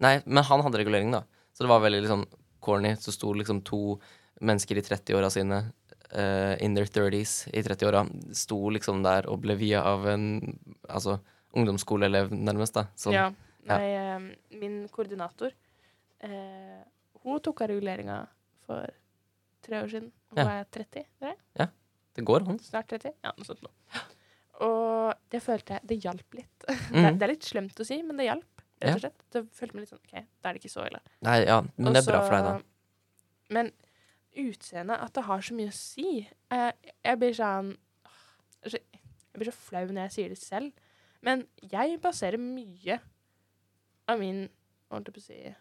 Nei, 0.04 0.18
men 0.26 0.44
han 0.44 0.62
hadde 0.66 0.82
regulering, 0.82 1.12
da. 1.14 1.24
Så 1.54 1.64
det 1.64 1.70
var 1.72 1.80
veldig 1.86 2.02
liksom 2.04 2.26
corny. 2.60 2.96
Så 3.00 3.14
sto 3.16 3.32
liksom 3.34 3.64
to 3.66 4.00
mennesker 4.42 4.78
i 4.78 4.84
30-åra 4.86 5.30
sine, 5.34 5.62
eh, 6.12 6.56
in 6.64 6.76
their 6.76 6.86
30s, 6.88 7.48
i 7.54 7.62
30-åra, 7.66 8.06
sto 8.36 8.70
liksom 8.70 9.04
der 9.04 9.28
og 9.28 9.42
ble 9.42 9.56
via 9.60 9.82
av 9.84 10.06
en 10.08 10.58
altså 10.90 11.20
ungdomsskoleelev, 11.58 12.30
nærmest, 12.32 12.74
da. 12.78 12.86
Sånn. 12.96 13.14
Ja. 13.14 13.32
Ja. 13.68 13.78
Nei, 13.78 13.88
eh, 14.00 14.60
min 14.62 14.88
koordinator 14.88 15.52
uh, 16.24 16.84
Hun 17.24 17.40
tok 17.44 17.62
av 17.66 17.68
reguleringa 17.74 18.22
for 18.66 18.88
tre 19.66 19.82
år 19.84 19.90
siden. 19.92 20.12
Hun 20.32 20.38
Ja. 20.40 20.62
er 20.62 20.66
30, 20.72 21.04
det 21.20 21.28
er 21.28 21.36
det? 21.58 21.68
Det 22.16 22.24
går 22.26 22.48
an. 22.48 22.60
Snart 22.64 22.88
30? 22.88 23.12
Ja, 23.24 23.32
noe 23.38 23.46
sånt. 23.46 23.62
noe. 23.62 24.04
Og 24.66 25.14
det 25.30 25.42
følte 25.44 25.76
jeg 25.76 25.82
Det 25.88 25.98
hjalp 26.04 26.34
litt. 26.40 26.58
Det, 26.68 26.78
Mhm. 26.96 27.18
det 27.20 27.24
er 27.28 27.34
litt 27.34 27.44
slemt 27.44 27.76
å 27.80 27.86
si, 27.86 28.02
men 28.02 28.18
det 28.18 28.26
hjalp. 28.30 28.64
Rett 28.82 28.96
og 28.96 29.02
slett. 29.02 29.20
Det 29.32 29.42
følte 29.54 29.74
meg 29.76 29.82
litt 29.82 29.90
sånn 29.90 30.00
OK, 30.06 30.26
da 30.42 30.50
er 30.50 30.54
det 30.54 30.62
ikke 30.64 30.72
så 30.74 30.86
ille. 30.88 31.00
Nei, 31.22 31.38
ja, 31.46 31.62
men 31.78 31.94
det 31.94 32.02
er 32.08 32.12
bra 32.12 32.22
for 32.22 32.36
deg, 32.38 32.44
da. 32.46 32.62
Men 33.50 33.72
utseendet, 34.38 35.00
at 35.02 35.14
det 35.18 35.24
har 35.28 35.42
så 35.42 35.54
mye 35.58 35.72
å 35.72 35.74
si 35.74 36.28
eh, 36.52 36.72
Jeg 37.06 37.20
blir 37.20 37.34
sånn 37.38 37.76
så- 38.64 38.78
Jeg 38.82 39.38
blir 39.40 39.52
så 39.52 39.56
flau 39.58 39.86
når 39.88 40.02
jeg 40.08 40.12
sier 40.12 40.30
det 40.30 40.38
selv. 40.38 40.72
Men 41.22 41.48
jeg 41.62 42.00
baserer 42.02 42.38
mye 42.38 43.00
av 44.08 44.20
min 44.20 44.50
holdt 44.92 45.06
jeg 45.10 45.14
på 45.14 45.20
å 45.20 45.28
si 45.28 45.56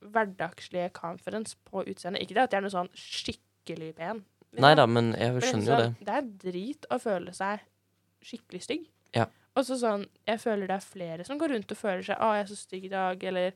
hverdagslige 0.00 0.92
conference 0.96 1.56
på 1.68 1.82
utseendet. 1.84 2.22
Ikke 2.22 2.36
det 2.38 2.44
at 2.46 2.54
jeg 2.54 2.60
er 2.62 2.66
noe 2.66 2.74
sånn 2.74 2.92
skikkelig 2.96 3.90
pen. 3.98 4.22
liksom. 4.50 4.62
Nei 4.64 4.74
da, 4.78 4.86
men 4.86 5.12
jeg 5.12 5.42
skjønner 5.42 5.66
jo 5.66 5.76
det. 5.76 5.88
sånn, 5.90 6.04
Det 6.04 6.14
er 6.14 6.30
drit 6.52 6.86
å 6.90 6.98
føle 7.02 7.34
seg 7.36 7.60
skikkelig 8.24 8.62
stygg. 8.62 8.86
Ja. 9.14 9.26
Og 9.56 9.64
så 9.66 9.76
sånn, 9.76 10.06
jeg 10.26 10.38
føler 10.40 10.66
det 10.70 10.76
er 10.78 10.86
flere 10.86 11.26
som 11.26 11.38
går 11.38 11.50
rundt 11.54 11.72
og 11.72 11.78
føler 11.78 12.02
seg 12.02 12.16
'Å, 12.18 12.34
jeg 12.36 12.44
er 12.44 12.54
så 12.54 12.56
stygg 12.56 12.84
i 12.84 12.88
dag', 12.88 13.24
eller 13.24 13.52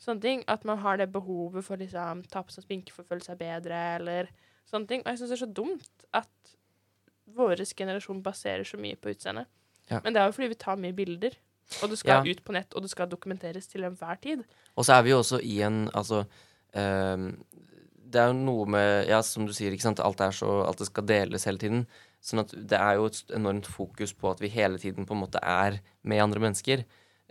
sånne 0.00 0.20
ting. 0.24 0.44
At 0.50 0.64
man 0.64 0.78
har 0.78 0.98
det 1.00 1.10
behovet 1.12 1.64
for 1.66 1.80
liksom 1.80 2.24
ta 2.30 2.42
på 2.42 2.54
seg 2.54 2.66
sminke 2.66 2.92
for 2.94 3.04
å 3.04 3.08
føle 3.12 3.24
seg 3.24 3.38
bedre, 3.40 3.80
eller 3.98 4.30
sånne 4.70 4.88
ting. 4.90 5.04
Og 5.04 5.12
jeg 5.12 5.18
syns 5.22 5.32
det 5.32 5.38
er 5.38 5.46
så 5.46 5.52
dumt 5.52 6.06
at 6.12 6.54
vår 7.34 7.62
generasjon 7.76 8.22
baserer 8.22 8.64
så 8.68 8.78
mye 8.80 8.98
på 9.00 9.12
utseendet. 9.14 9.48
Ja. 9.90 10.00
Men 10.04 10.14
det 10.14 10.20
er 10.22 10.28
jo 10.30 10.36
fordi 10.36 10.52
vi 10.52 10.60
tar 10.60 10.80
mye 10.80 10.96
bilder, 10.96 11.36
og 11.82 11.90
det 11.90 11.98
skal 11.98 12.24
Ja. 12.24 12.32
ut 12.32 12.44
på 12.44 12.52
nett, 12.52 12.74
og 12.74 12.82
det 12.82 12.90
skal 12.90 13.08
dokumenteres 13.08 13.66
til 13.68 13.84
enhver 13.84 14.20
tid. 14.20 14.44
Og 14.76 14.84
så 14.84 14.98
er 14.98 15.02
vi 15.02 15.10
jo 15.10 15.18
også 15.18 15.40
i 15.42 15.62
en 15.62 15.88
Altså 15.94 16.24
um, 16.74 17.44
Det 18.06 18.20
er 18.20 18.26
jo 18.28 18.32
noe 18.32 18.66
med 18.66 19.08
Ja, 19.08 19.22
som 19.22 19.46
du 19.46 19.52
sier, 19.52 19.72
ikke 19.72 19.82
sant. 19.82 20.00
Alt 20.00 20.18
så 20.34 20.66
Alt 20.66 20.78
det 20.78 20.86
skal 20.86 21.06
deles 21.06 21.44
hele 21.44 21.58
tiden. 21.58 21.86
Sånn 22.22 22.40
at 22.40 22.50
det 22.52 22.78
er 22.78 22.94
jo 22.94 23.06
et 23.06 23.30
enormt 23.34 23.66
fokus 23.66 24.12
på 24.12 24.30
at 24.30 24.40
vi 24.40 24.48
hele 24.48 24.78
tiden 24.78 25.04
på 25.06 25.12
en 25.14 25.20
måte 25.20 25.40
er 25.42 25.80
med 26.02 26.22
andre 26.22 26.40
mennesker. 26.40 26.84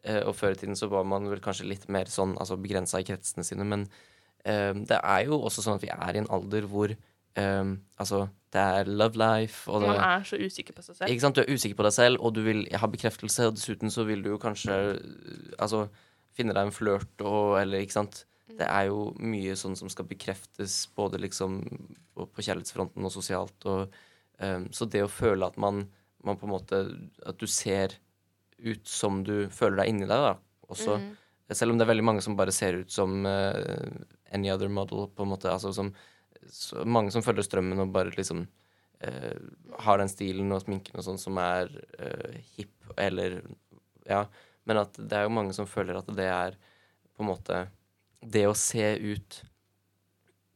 Eh, 0.03 0.19
og 0.27 0.35
før 0.35 0.55
i 0.55 0.59
tiden 0.59 0.75
så 0.75 0.89
var 0.91 1.05
man 1.07 1.29
vel 1.31 1.41
kanskje 1.43 1.69
litt 1.69 1.87
mer 1.91 2.09
sånn 2.11 2.35
altså 2.41 2.57
begrensa 2.59 2.99
i 2.99 3.07
kretsene 3.07 3.45
sine. 3.47 3.63
Men 3.67 3.85
ehm, 4.43 4.83
det 4.89 4.99
er 4.99 5.27
jo 5.29 5.39
også 5.39 5.63
sånn 5.63 5.79
at 5.79 5.85
vi 5.85 5.91
er 5.93 6.17
i 6.17 6.23
en 6.23 6.31
alder 6.33 6.67
hvor 6.71 6.91
ehm, 7.39 7.77
Altså, 8.03 8.25
det 8.53 8.61
er 8.61 8.89
love 8.91 9.17
life, 9.17 9.63
og 9.71 9.81
det 9.81 9.93
Man 9.93 10.03
er 10.03 10.27
så 10.27 10.37
usikker 10.37 10.75
på 10.75 10.83
seg 10.85 10.97
selv. 10.97 11.09
ikke 11.09 11.23
sant? 11.23 11.39
Du 11.39 11.41
er 11.41 11.53
usikker 11.55 11.79
på 11.79 11.87
deg 11.87 11.95
selv, 11.95 12.19
og 12.19 12.35
du 12.35 12.43
vil 12.45 12.67
ha 12.75 12.89
bekreftelse, 12.91 13.47
og 13.47 13.55
dessuten 13.55 13.93
så 13.93 14.03
vil 14.05 14.21
du 14.21 14.33
jo 14.33 14.41
kanskje 14.41 14.75
altså, 15.57 15.87
finne 16.35 16.53
deg 16.53 16.67
en 16.67 16.75
flørt 16.75 17.23
og 17.23 17.57
Eller, 17.61 17.81
ikke 17.81 17.97
sant? 18.01 18.25
Mm. 18.51 18.57
Det 18.59 18.67
er 18.67 18.89
jo 18.91 19.01
mye 19.23 19.55
sånn 19.57 19.79
som 19.79 19.89
skal 19.89 20.05
bekreftes, 20.09 20.83
både 20.93 21.21
liksom 21.23 21.61
på 22.13 22.27
på 22.29 22.43
kjærlighetsfronten 22.45 23.07
og 23.07 23.11
sosialt, 23.15 23.65
og 23.65 23.87
um, 24.37 24.67
Så 24.75 24.85
det 24.85 25.01
å 25.01 25.09
føle 25.09 25.47
at 25.47 25.55
man, 25.57 25.87
man 26.23 26.37
på 26.37 26.45
en 26.45 26.53
måte 26.53 26.83
At 27.25 27.39
du 27.39 27.47
ser 27.47 27.95
ut 28.63 28.87
som 28.87 29.21
du 29.27 29.49
føler 29.53 29.83
deg 29.83 29.91
inni 29.91 30.07
deg, 30.07 30.29
da. 30.31 30.37
Også, 30.71 30.97
Mm. 30.99 31.11
Selv 31.53 31.73
om 31.73 31.77
det 31.77 31.85
er 31.85 31.91
veldig 31.91 32.05
mange 32.07 32.21
som 32.23 32.37
bare 32.39 32.53
ser 32.55 32.79
ut 32.81 32.91
som 32.91 33.25
uh, 33.27 33.91
any 34.33 34.49
other 34.49 34.71
model, 34.71 35.07
på 35.13 35.25
en 35.25 35.33
måte. 35.33 35.51
Altså 35.51 35.73
som 35.75 35.91
så 36.49 36.83
mange 36.85 37.11
som 37.13 37.23
følger 37.23 37.45
strømmen 37.45 37.79
og 37.79 37.91
bare 37.93 38.11
liksom 38.15 38.45
uh, 39.03 39.37
har 39.85 40.01
den 40.01 40.11
stilen 40.11 40.51
og 40.55 40.63
sminken 40.63 40.97
og 40.97 41.05
sånn 41.05 41.21
som 41.21 41.37
er 41.37 41.69
uh, 41.99 42.33
hip, 42.55 42.73
eller 42.97 43.41
Ja. 44.09 44.25
Men 44.65 44.79
at 44.79 44.95
det 44.95 45.17
er 45.17 45.27
jo 45.27 45.35
mange 45.35 45.53
som 45.55 45.67
føler 45.67 45.99
at 45.99 46.09
det 46.15 46.25
er 46.31 46.55
på 47.13 47.23
en 47.23 47.29
måte 47.29 47.65
Det 48.23 48.45
å 48.47 48.55
se 48.55 48.93
ut 48.95 49.41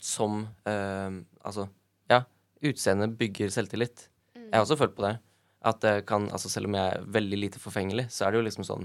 som 0.01 0.45
Altså, 0.63 1.67
ja. 2.09 2.21
Utseendet 2.63 3.17
bygger 3.19 3.51
selvtillit. 3.51 4.07
Mm. 4.35 4.47
Jeg 4.47 4.55
har 4.55 4.63
også 4.63 4.79
følt 4.79 4.95
på 4.95 5.03
det. 5.03 5.17
At 5.65 5.81
det 5.81 6.05
kan, 6.05 6.27
altså 6.29 6.49
Selv 6.53 6.69
om 6.69 6.75
jeg 6.77 6.93
er 6.93 7.05
veldig 7.17 7.37
lite 7.39 7.59
forfengelig, 7.61 8.07
så 8.13 8.25
er 8.27 8.33
det 8.33 8.41
jo 8.41 8.45
liksom 8.45 8.65
sånn 8.67 8.83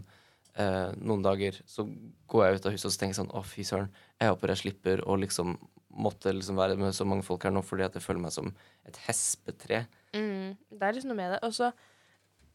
eh, 0.57 0.91
Noen 1.05 1.25
dager 1.25 1.59
så 1.69 1.85
går 2.33 2.47
jeg 2.47 2.61
ut 2.61 2.69
av 2.69 2.77
huset 2.77 2.89
og 2.89 2.95
så 2.95 3.03
tenker 3.03 3.13
jeg 3.13 3.21
sånn 3.21 3.35
Å, 3.37 3.43
fy 3.45 3.67
søren. 3.69 3.91
Jeg 4.21 4.33
håper 4.33 4.55
jeg 4.55 4.63
slipper 4.63 5.05
å 5.05 5.19
liksom 5.21 5.57
måtte 5.93 6.33
liksom 6.33 6.57
være 6.57 6.79
med 6.81 6.95
så 6.97 7.05
mange 7.05 7.25
folk 7.27 7.45
her 7.45 7.53
nå 7.53 7.61
fordi 7.67 7.85
at 7.85 7.97
jeg 7.99 8.05
føler 8.05 8.25
meg 8.25 8.33
som 8.33 8.49
et 8.89 8.97
hespetre. 9.05 9.85
Mm, 10.17 10.55
det 10.73 10.87
er 10.87 10.97
liksom 10.97 11.13
noe 11.13 11.21
med 11.21 11.35
det. 11.35 11.43
Og 11.45 11.57
så 11.57 11.73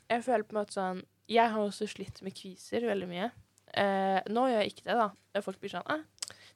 Jeg 0.08 0.24
føler 0.24 0.46
på 0.48 0.56
en 0.56 0.62
måte 0.62 0.78
sånn 0.78 1.02
Jeg 1.28 1.52
har 1.52 1.60
også 1.62 1.88
slitt 1.92 2.22
med 2.24 2.34
kviser 2.34 2.86
veldig 2.88 3.10
mye. 3.10 3.32
Eh, 3.76 4.20
nå 4.32 4.46
gjør 4.48 4.62
jeg 4.64 4.72
ikke 4.72 4.88
det, 4.88 4.96
da. 4.96 5.42
Folk 5.44 5.60
blir 5.62 5.74
sånn 5.74 5.90
eh, 5.92 6.06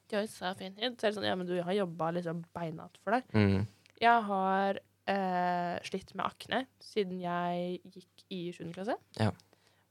'De 0.08 0.16
har 0.16 0.24
jo 0.24 0.30
så 0.32 0.54
fin 0.56 0.74
hud.' 0.74 0.96
Så 0.98 1.06
er 1.06 1.10
det 1.10 1.16
sånn 1.18 1.28
Ja, 1.28 1.36
men 1.36 1.46
du 1.46 1.54
har 1.62 1.72
jobba 1.76 2.10
liksom 2.16 2.44
beinhardt 2.56 2.98
for 3.04 3.14
deg. 3.14 3.28
Mm. 3.36 3.66
Jeg 4.00 4.24
har 4.28 4.80
eh, 5.10 5.76
slitt 5.86 6.12
med 6.16 6.26
akne 6.26 6.64
siden 6.82 7.20
jeg 7.22 7.80
gikk 7.84 8.26
i 8.32 8.42
7. 8.54 8.68
klasse. 8.74 8.96
Ja. 9.18 9.30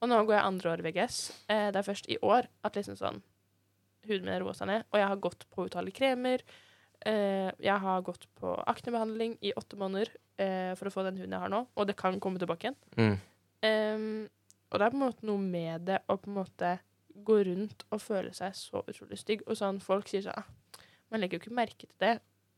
Og 0.01 0.09
nå 0.09 0.17
går 0.25 0.37
jeg 0.37 0.47
andre 0.47 0.73
år 0.73 0.83
VGS. 0.85 1.19
Eh, 1.51 1.67
det 1.73 1.81
er 1.81 1.87
først 1.87 2.09
i 2.09 2.17
år 2.25 2.49
at 2.65 2.77
liksom 2.77 2.97
sånn 2.97 3.21
huden 4.09 4.25
min 4.25 4.39
roa 4.41 4.55
seg 4.57 4.69
ned. 4.71 4.85
Og 4.89 4.97
jeg 4.97 5.09
har 5.11 5.23
gått 5.23 5.45
på 5.53 5.67
utallige 5.69 5.99
kremer. 5.99 6.43
Eh, 7.05 7.49
jeg 7.61 7.77
har 7.83 8.05
gått 8.05 8.25
på 8.37 8.53
aknebehandling 8.69 9.37
i 9.45 9.53
åtte 9.57 9.77
måneder 9.77 10.09
eh, 10.41 10.73
for 10.77 10.89
å 10.89 10.93
få 10.93 11.05
den 11.05 11.19
huden 11.21 11.35
jeg 11.37 11.43
har 11.43 11.53
nå, 11.53 11.63
og 11.73 11.89
det 11.89 11.97
kan 11.97 12.19
komme 12.21 12.41
tilbake 12.41 12.69
igjen. 12.69 12.77
Mm. 12.97 13.17
Og 14.71 14.79
det 14.79 14.85
er 14.85 14.93
på 14.93 14.97
en 14.97 15.03
måte 15.03 15.27
noe 15.27 15.41
med 15.41 15.85
det 15.89 15.99
å 16.09 16.17
på 16.17 16.29
en 16.29 16.37
måte 16.39 16.75
gå 17.25 17.37
rundt 17.45 17.83
og 17.91 18.01
føle 18.01 18.31
seg 18.33 18.53
så 18.57 18.81
utrolig 18.85 19.19
stygg. 19.19 19.43
Og 19.49 19.57
sånn, 19.59 19.81
folk 19.83 20.09
sier 20.09 20.25
sånn 20.25 20.37
ah, 20.39 20.47
Man 21.11 21.19
legger 21.19 21.37
jo 21.37 21.43
ikke 21.43 21.57
merke 21.57 21.89
til 21.89 21.97
det. 21.99 22.13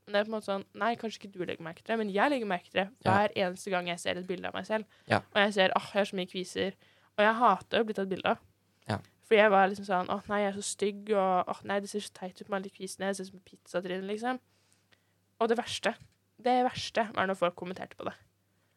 Men 0.06 0.14
det 0.14 0.20
er 0.20 0.26
på 0.28 0.32
en 0.32 0.36
måte 0.36 0.50
sånn 0.52 0.66
Nei, 0.76 0.96
kanskje 1.00 1.22
ikke 1.22 1.32
du 1.32 1.46
legger 1.46 1.64
merke 1.64 1.84
til 1.84 1.94
det, 1.94 1.98
men 2.02 2.10
jeg 2.12 2.32
legger 2.34 2.50
merke 2.50 2.70
til 2.72 2.82
det 2.82 2.90
Ja. 3.06 3.12
hver 3.14 3.36
eneste 3.46 3.72
gang 3.72 3.88
jeg 3.88 4.00
ser 4.00 4.18
et 4.20 4.28
bilde 4.28 4.48
av 4.50 4.54
meg 4.54 4.66
selv. 4.68 4.86
Ja. 5.08 5.22
Og 5.32 5.40
jeg 5.46 5.54
ser 5.54 5.72
åh, 5.78 5.86
jeg 5.94 6.00
har 6.02 6.06
så 6.12 6.16
mye 6.20 6.32
kviser. 6.32 6.74
Og 7.18 7.24
jeg 7.24 7.36
hater 7.40 7.80
å 7.80 7.86
bli 7.88 7.94
tatt 7.94 8.10
bilde 8.10 8.26
av. 8.34 8.38
Ja. 8.90 8.98
Fordi 9.24 9.40
jeg 9.40 9.52
var 9.52 9.68
liksom 9.70 9.86
sånn 9.88 10.10
åh, 10.12 10.22
nei, 10.28 10.40
jeg 10.44 10.52
er 10.54 10.58
så 10.60 10.66
stygg, 10.68 11.10
og 11.16 11.48
åh, 11.54 11.62
nei, 11.64 11.80
det 11.80 11.90
ser 11.90 12.00
så 12.04 12.12
teit 12.14 12.42
ut 12.42 12.50
med 12.50 12.58
alle 12.58 12.70
de 12.70 12.76
kvisene. 12.76 13.06
Jeg 13.08 13.16
ser 13.16 13.24
ut 13.24 13.32
som 13.32 13.40
pizzatryne, 13.48 14.08
liksom. 14.10 14.40
Og 15.40 15.50
det 15.50 15.58
verste, 15.58 15.96
det 16.44 16.58
verste 16.68 17.08
var 17.16 17.28
når 17.28 17.40
folk 17.40 17.56
kommenterte 17.56 17.96
på 17.96 18.04
det. 18.10 18.14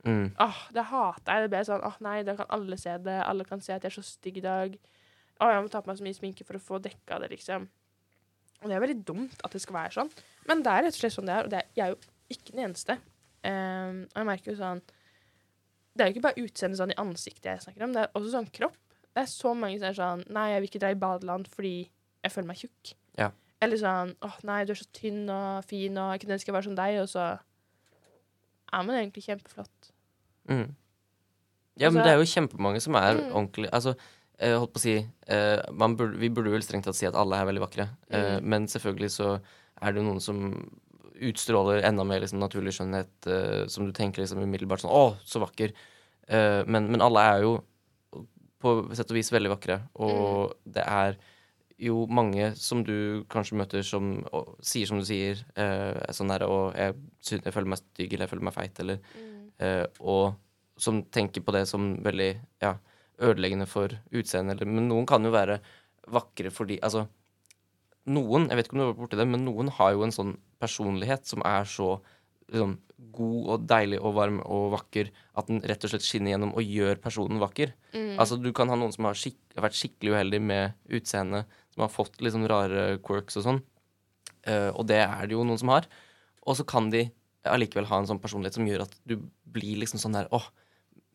Mm. 0.06 0.28
Åh, 0.38 0.60
det 0.72 0.84
hater 0.84 1.32
jeg. 1.32 1.42
Det 1.42 1.50
ble 1.50 1.64
sånn 1.66 1.82
åh 1.82 1.96
nei, 2.00 2.22
da 2.22 2.36
kan 2.38 2.46
alle 2.54 2.78
se 2.78 2.94
det. 3.02 3.18
Alle 3.26 3.44
kan 3.44 3.60
se 3.60 3.72
at 3.74 3.82
jeg 3.82 3.90
er 3.90 3.96
så 3.98 4.06
stygg 4.06 4.38
i 4.38 4.44
dag. 4.44 4.78
Åh, 5.40 5.50
jeg 5.50 5.62
må 5.64 5.68
ta 5.72 5.80
på 5.82 5.90
meg 5.90 5.98
så 5.98 6.06
mye 6.06 6.14
sminke 6.14 6.46
for 6.46 6.56
å 6.56 6.62
få 6.62 6.78
dekka 6.82 7.18
det, 7.20 7.30
liksom. 7.34 7.66
Og 8.62 8.70
det 8.70 8.76
er 8.76 8.80
veldig 8.80 9.04
dumt 9.04 9.42
at 9.44 9.52
det 9.52 9.60
skal 9.60 9.74
være 9.74 9.92
sånn. 9.98 10.10
Men 10.48 10.62
det 10.62 10.72
er 10.72 10.82
rett 10.86 10.94
og 10.94 11.00
slett 11.00 11.12
sånn 11.16 11.26
det 11.26 11.34
er, 11.36 11.44
og 11.44 11.50
det 11.50 11.58
er, 11.58 11.68
jeg 11.76 11.84
er 11.86 11.90
jo 11.94 11.98
ikke 12.36 12.52
den 12.56 12.64
eneste. 12.68 12.98
Um, 13.46 13.98
og 14.10 14.16
jeg 14.20 14.26
merker 14.26 14.50
jo 14.52 14.56
sånn 14.58 14.80
Det 15.96 16.02
er 16.02 16.08
jo 16.10 16.14
ikke 16.16 16.22
bare 16.26 16.42
utseendet 16.42 16.78
sånn 16.80 16.90
i 16.92 16.98
ansiktet 16.98 17.44
jeg 17.44 17.60
snakker 17.62 17.84
om, 17.86 17.92
det 17.92 18.02
er 18.02 18.10
også 18.18 18.30
sånn 18.34 18.48
kropp. 18.52 18.76
Det 19.14 19.22
er 19.22 19.26
så 19.30 19.54
mange 19.56 19.78
som 19.78 19.88
er 19.88 19.94
sånn 19.96 20.24
Nei, 20.34 20.46
jeg 20.52 20.60
vil 20.60 20.68
ikke 20.70 20.80
dra 20.82 20.90
i 20.90 20.94
badeland 20.94 21.48
fordi 21.48 21.74
jeg 22.24 22.32
føler 22.32 22.46
meg 22.48 22.56
tjukk. 22.60 22.94
Ja. 23.18 23.30
Eller 23.62 23.76
sånn 23.80 24.14
Åh, 24.22 24.38
nei, 24.44 24.64
du 24.64 24.72
er 24.74 24.80
så 24.80 24.88
tynn 24.92 25.28
og 25.30 25.64
fin, 25.64 25.96
og 25.96 26.12
jeg 26.12 26.20
kunne 26.24 26.34
ønske 26.36 26.50
jeg 26.50 26.54
var 26.58 26.66
som 26.66 26.74
deg, 26.76 26.98
og 27.00 27.08
så 27.08 27.38
er 28.72 28.82
man 28.82 28.96
egentlig 28.98 29.24
kjempeflott. 29.28 29.90
Mm. 30.50 30.74
Ja, 31.76 31.90
men 31.90 32.00
Altså- 32.00 32.04
det 32.04 32.12
er 32.12 32.18
jo 32.18 32.32
kjempemange 32.34 32.80
som 32.82 32.94
er 32.94 33.14
Mm. 33.14 33.32
ordentlig 33.32 33.68
Altså, 33.72 33.94
jeg 34.40 34.58
holdt 34.58 34.72
på 34.72 34.78
å 34.78 34.80
si 34.80 35.08
eh, 35.28 35.62
man 35.72 35.96
burde, 35.96 36.18
Vi 36.18 36.28
burde 36.28 36.50
vel 36.50 36.62
strengt 36.62 36.84
tatt 36.84 36.94
si 36.96 37.06
at 37.06 37.14
alle 37.14 37.36
er 37.36 37.46
veldig 37.46 37.60
vakre. 37.60 37.88
Eh, 38.10 38.38
Mm. 38.40 38.44
men 38.44 38.66
selvfølgelig 38.66 39.10
så 39.10 39.40
er 39.82 39.92
det 39.92 40.02
noen 40.04 40.20
som 40.20 40.70
utstråler 41.16 41.82
enda 41.88 42.04
mer 42.04 42.20
liksom, 42.20 42.38
naturlig 42.42 42.74
skjønnhet, 42.76 43.08
uh, 43.28 43.66
som 43.72 43.86
du 43.88 43.92
tenker 43.96 44.22
liksom 44.22 44.42
umiddelbart 44.42 44.82
sånn 44.84 44.92
Å, 44.92 45.16
så 45.24 45.40
vakker. 45.40 45.72
Uh, 46.28 46.62
men, 46.66 46.90
men 46.92 47.00
alle 47.04 47.22
er 47.32 47.42
jo 47.46 47.54
på 48.60 48.74
sett 48.96 49.10
og 49.12 49.16
vis 49.18 49.32
veldig 49.32 49.50
vakre, 49.52 49.80
og 50.00 50.52
Mm. 50.56 50.72
det 50.72 50.84
er 50.88 51.16
jo 51.78 52.06
mange 52.08 52.54
som 52.56 52.80
du 52.84 53.24
kanskje 53.28 53.56
møter 53.60 53.82
som 53.84 54.24
og, 54.32 54.54
sier 54.64 54.86
som 54.88 54.98
du 54.98 55.04
sier, 55.04 55.42
uh, 55.60 56.00
sånn 56.12 56.28
der 56.32 56.44
Og 56.48 56.72
jeg, 56.74 56.94
synes, 57.20 57.44
jeg 57.44 57.52
føler 57.52 57.68
meg 57.68 57.78
stygg, 57.82 58.12
eller 58.14 58.24
jeg 58.24 58.30
føler 58.32 58.44
meg 58.50 58.54
feit, 58.54 58.80
eller 58.80 58.98
Eh, 59.58 59.86
og 60.00 60.34
som 60.76 60.98
tenker 61.08 61.40
på 61.40 61.52
det 61.54 61.62
som 61.66 61.96
veldig 62.04 62.34
ja, 62.60 62.74
ødeleggende 63.24 63.64
for 63.66 63.88
utseendet. 64.12 64.60
eller- 64.60 64.66
Men 64.70 64.88
noen 64.90 65.06
kan 65.06 65.24
jo 65.24 65.30
være 65.32 65.60
vakre 66.12 66.50
fordi 66.52 66.78
Altså, 66.82 67.08
noen, 68.06 68.48
jeg 68.50 68.58
vet 68.58 68.68
ikke 68.68 68.76
om 68.76 68.80
du 68.80 68.84
har 68.84 68.92
vært 68.92 69.02
borti 69.04 69.18
det, 69.20 69.28
men 69.30 69.46
noen 69.46 69.70
har 69.78 69.94
jo 69.94 70.04
en 70.06 70.14
sånn 70.14 70.34
personlighet 70.62 71.26
som 71.28 71.42
er 71.46 71.66
så 71.68 71.96
liksom, 72.52 72.76
god 73.16 73.50
og 73.52 73.66
deilig 73.68 73.98
og 74.00 74.14
varm 74.16 74.40
og 74.44 74.70
vakker 74.76 75.10
at 75.38 75.50
den 75.50 75.62
rett 75.66 75.84
og 75.84 75.92
slett 75.92 76.06
skinner 76.06 76.34
gjennom 76.34 76.54
og 76.56 76.74
gjør 76.76 77.00
personen 77.02 77.42
vakker. 77.42 77.72
Mm. 77.94 78.14
Altså, 78.14 78.38
du 78.40 78.52
kan 78.56 78.70
ha 78.72 78.78
noen 78.78 78.94
som 78.94 79.08
har, 79.08 79.18
skik 79.18 79.38
vært 79.56 79.78
skikkelig 79.78 80.14
uheldig 80.14 80.42
med 80.44 80.76
utseendet, 80.98 81.58
som 81.74 81.84
har 81.84 81.92
fått 81.92 82.20
liksom 82.24 82.46
rare 82.50 82.88
quirks 83.04 83.40
og 83.40 83.46
sånn. 83.46 83.62
Uh, 84.46 84.70
og 84.76 84.86
det 84.88 85.00
er 85.02 85.26
det 85.26 85.34
jo 85.34 85.44
noen 85.46 85.60
som 85.60 85.72
har. 85.74 85.88
Og 86.46 86.58
så 86.58 86.66
kan 86.68 86.90
de 86.92 87.08
allikevel 87.46 87.88
ha 87.90 88.00
en 88.00 88.08
sånn 88.08 88.22
personlighet 88.22 88.58
som 88.58 88.66
gjør 88.68 88.86
at 88.86 88.94
du 89.06 89.18
blir 89.56 89.80
liksom 89.82 90.00
sånn 90.02 90.16
der 90.16 90.30
Åh, 90.34 90.46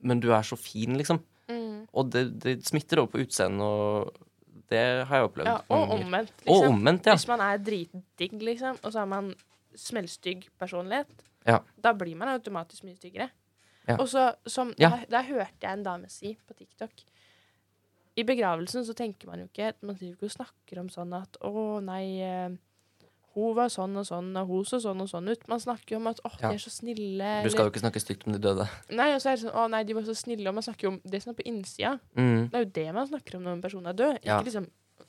men 0.07 0.21
du 0.23 0.31
er 0.33 0.45
så 0.47 0.57
fin, 0.59 0.95
liksom. 0.99 1.21
Mm. 1.51 1.87
Og 1.91 2.11
det, 2.13 2.25
det 2.43 2.59
smitter 2.67 3.01
over 3.01 3.15
på 3.15 3.23
utseendet, 3.25 3.63
og 3.63 4.27
Det 4.71 4.79
har 5.07 5.17
jeg 5.19 5.27
opplevd. 5.27 5.49
Ja, 5.51 5.57
og 5.75 5.89
omvendt, 5.97 6.31
liksom. 6.45 6.53
Og 6.55 6.69
omvendt, 6.71 7.09
ja. 7.09 7.15
Hvis 7.17 7.27
man 7.27 7.41
er 7.43 7.57
dritdigg, 7.59 8.37
liksom, 8.47 8.77
og 8.81 8.93
så 8.93 9.01
har 9.03 9.09
man 9.11 9.33
smellstygg 9.75 10.47
personlighet, 10.59 11.25
Ja. 11.47 11.57
da 11.83 11.91
blir 11.97 12.15
man 12.15 12.29
automatisk 12.31 12.83
mye 12.87 12.95
styggere. 12.95 13.29
Ja. 13.87 13.97
Og 13.97 14.07
så, 14.07 14.27
som 14.47 14.73
Ja. 14.79 14.89
der, 14.89 15.05
da, 15.09 15.21
hørte 15.25 15.65
jeg 15.65 15.73
en 15.73 15.83
dame 15.83 16.09
si 16.09 16.37
på 16.47 16.53
TikTok 16.53 16.91
I 18.15 18.23
begravelsen 18.23 18.85
så 18.85 18.93
tenker 18.93 19.25
man 19.27 19.39
jo 19.39 19.47
ikke 19.47 19.73
Man 19.81 19.95
driver 19.95 20.13
ikke 20.13 20.27
og 20.29 20.31
snakker 20.35 20.79
om 20.79 20.89
sånn 20.89 21.13
at 21.19 21.37
'Å, 21.41 21.81
nei, 21.83 22.21
eh, 22.21 22.49
hun 23.35 23.55
var 23.55 23.67
sånn 23.71 23.95
og 23.97 24.05
sånn, 24.05 24.35
og 24.35 24.47
hun 24.47 24.65
så 24.65 24.79
sånn 24.83 25.01
og 25.01 25.07
sånn 25.07 25.29
ut'. 25.31 25.47
Man 25.47 25.59
snakker 25.59 25.91
jo 25.95 25.97
om 25.97 26.07
at 26.07 26.19
åh, 26.25 26.35
Ja. 26.41 26.49
de 26.49 26.55
er 26.55 26.59
så 26.59 26.69
snille'. 26.69 27.43
Du 27.43 27.49
skal 27.49 27.65
jo 27.65 27.71
ikke 27.71 27.79
snakke 27.83 28.01
stygt 28.01 28.27
om 28.27 28.33
de 28.33 28.39
døde. 28.39 28.67
Nei, 28.91 29.13
og 29.15 29.21
så 29.21 29.31
er 29.31 29.35
det 29.35 29.45
sånn 29.45 29.55
'Å, 29.55 29.69
nei, 29.69 29.83
de 29.83 29.93
var 29.93 30.01
så 30.03 30.15
snille', 30.15 30.47
og 30.47 30.53
man 30.55 30.63
snakker 30.63 30.81
jo 30.83 30.89
om 30.89 31.01
det 31.05 31.21
som 31.23 31.31
er 31.31 31.41
på 31.41 31.47
innsida. 31.47 31.99
Mm. 32.17 32.49
Det 32.51 32.53
er 32.55 32.65
jo 32.65 32.71
det 32.71 32.93
man 32.93 33.07
snakker 33.07 33.35
om 33.35 33.43
når 33.43 33.53
en 33.53 33.61
person 33.61 33.85
er 33.87 33.93
død. 33.93 34.15
Ikke 34.19 34.25
Ja. 34.25 34.41
liksom 34.41 34.67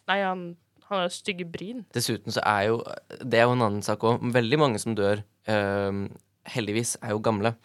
'Nei, 0.08 0.22
han, 0.22 0.56
han 0.88 0.98
har 1.00 1.08
stygge 1.08 1.44
bryn'. 1.50 1.84
Dessuten 1.92 2.32
så 2.32 2.40
er 2.44 2.66
jo 2.68 2.82
Det 3.08 3.34
er 3.34 3.44
jo 3.46 3.52
en 3.52 3.62
annen 3.62 3.82
sak 3.82 4.00
òg. 4.00 4.20
Veldig 4.32 4.58
mange 4.58 4.78
som 4.78 4.94
dør, 4.94 5.22
ehm, 5.46 6.10
heldigvis, 6.46 6.96
er 7.02 7.10
jo 7.10 7.18
gamle. 7.20 7.56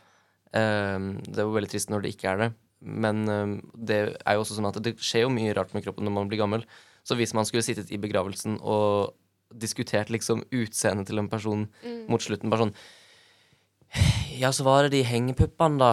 Ehm, 0.53 1.21
det 1.23 1.37
er 1.39 1.43
jo 1.45 1.53
veldig 1.53 1.69
trist 1.69 1.89
når 1.89 2.01
det 2.03 2.15
ikke 2.17 2.29
er 2.33 2.37
det. 2.37 2.53
Men 2.81 3.25
ehm, 3.27 3.61
det 3.77 4.17
er 4.25 4.33
jo 4.35 4.41
også 4.43 4.55
sånn 4.57 4.67
at 4.67 4.81
det 4.81 4.97
skjer 4.97 5.21
jo 5.25 5.29
mye 5.29 5.53
rart 5.55 5.73
med 5.73 5.83
kroppen 5.83 6.03
når 6.05 6.11
man 6.13 6.29
blir 6.29 6.39
gammel. 6.39 6.63
Så 7.03 7.15
hvis 7.15 7.33
man 7.33 7.45
skulle 7.45 7.63
sittet 7.63 7.91
i 7.91 7.97
begravelsen 7.97 8.59
og 8.61 9.13
diskutert 9.53 10.09
liksom 10.09 10.43
utseendet 10.51 11.07
til 11.07 11.19
en 11.19 11.29
person 11.29 11.67
Mm. 11.83 12.07
mot 12.09 12.21
slutten, 12.21 12.49
bare 12.49 12.65
sånn 12.67 12.73
Ja, 14.37 14.49
så 14.51 14.63
var 14.67 14.83
det 14.83 14.91
de 14.91 15.03
hengepuppene, 15.07 15.79
da. 15.79 15.91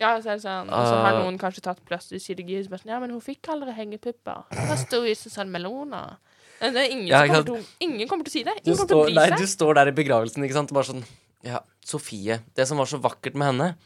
Ja, 0.00 0.14
så 0.20 0.32
er 0.32 0.38
det 0.38 0.44
sånn, 0.44 0.68
og 0.72 0.86
så 0.88 0.96
har 1.04 1.14
Uh, 1.16 1.22
noen 1.24 1.38
kanskje 1.40 1.62
tatt 1.64 1.78
plastisk 1.88 2.26
kirurgi. 2.28 2.58
og 2.64 2.80
sånn, 2.80 2.90
ja, 2.92 2.98
men 3.00 3.10
hun 3.10 3.20
fikk 3.20 3.48
aldri 3.52 3.72
hengepupper. 3.76 4.44
Hun 4.52 4.76
sto 4.76 5.02
i 5.04 5.14
seg 5.14 5.32
sånn 5.32 5.50
meloner. 5.52 6.16
Det 6.60 6.72
er 6.74 6.90
ingen, 6.90 7.06
Ja, 7.06 7.26
kommer 7.26 7.44
til, 7.44 7.66
ingen 7.80 8.08
kommer 8.08 8.24
til 8.24 8.30
å 8.30 8.36
si 8.36 8.42
det. 8.44 8.54
Ingen 8.64 8.76
kommer 8.76 8.88
til 8.88 8.96
står, 8.96 9.02
å 9.02 9.04
bry 9.04 9.14
nei, 9.14 9.36
du 9.36 9.46
står 9.46 9.74
der 9.74 9.88
i 9.88 9.92
begravelsen, 9.92 10.44
ikke 10.44 10.54
sant? 10.56 10.72
Bare 10.72 10.84
sånn 10.84 11.04
Ja, 11.44 11.60
Sofie. 11.84 12.40
Det 12.56 12.66
som 12.66 12.78
var 12.78 12.86
så 12.86 12.98
vakkert 13.00 13.34
med 13.34 13.46
henne 13.52 13.76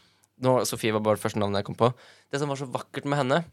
nå, 0.41 0.65
Sofie 0.65 0.93
var 0.93 1.01
bare 1.01 1.17
det 1.17 1.23
første 1.23 1.39
navnet 1.39 1.59
jeg 1.61 1.65
kom 1.67 1.75
på. 1.75 1.93
Det 2.31 2.39
som 2.41 2.49
var 2.49 2.57
så 2.57 2.67
vakkert 2.71 3.05
med 3.05 3.19
henne, 3.19 3.45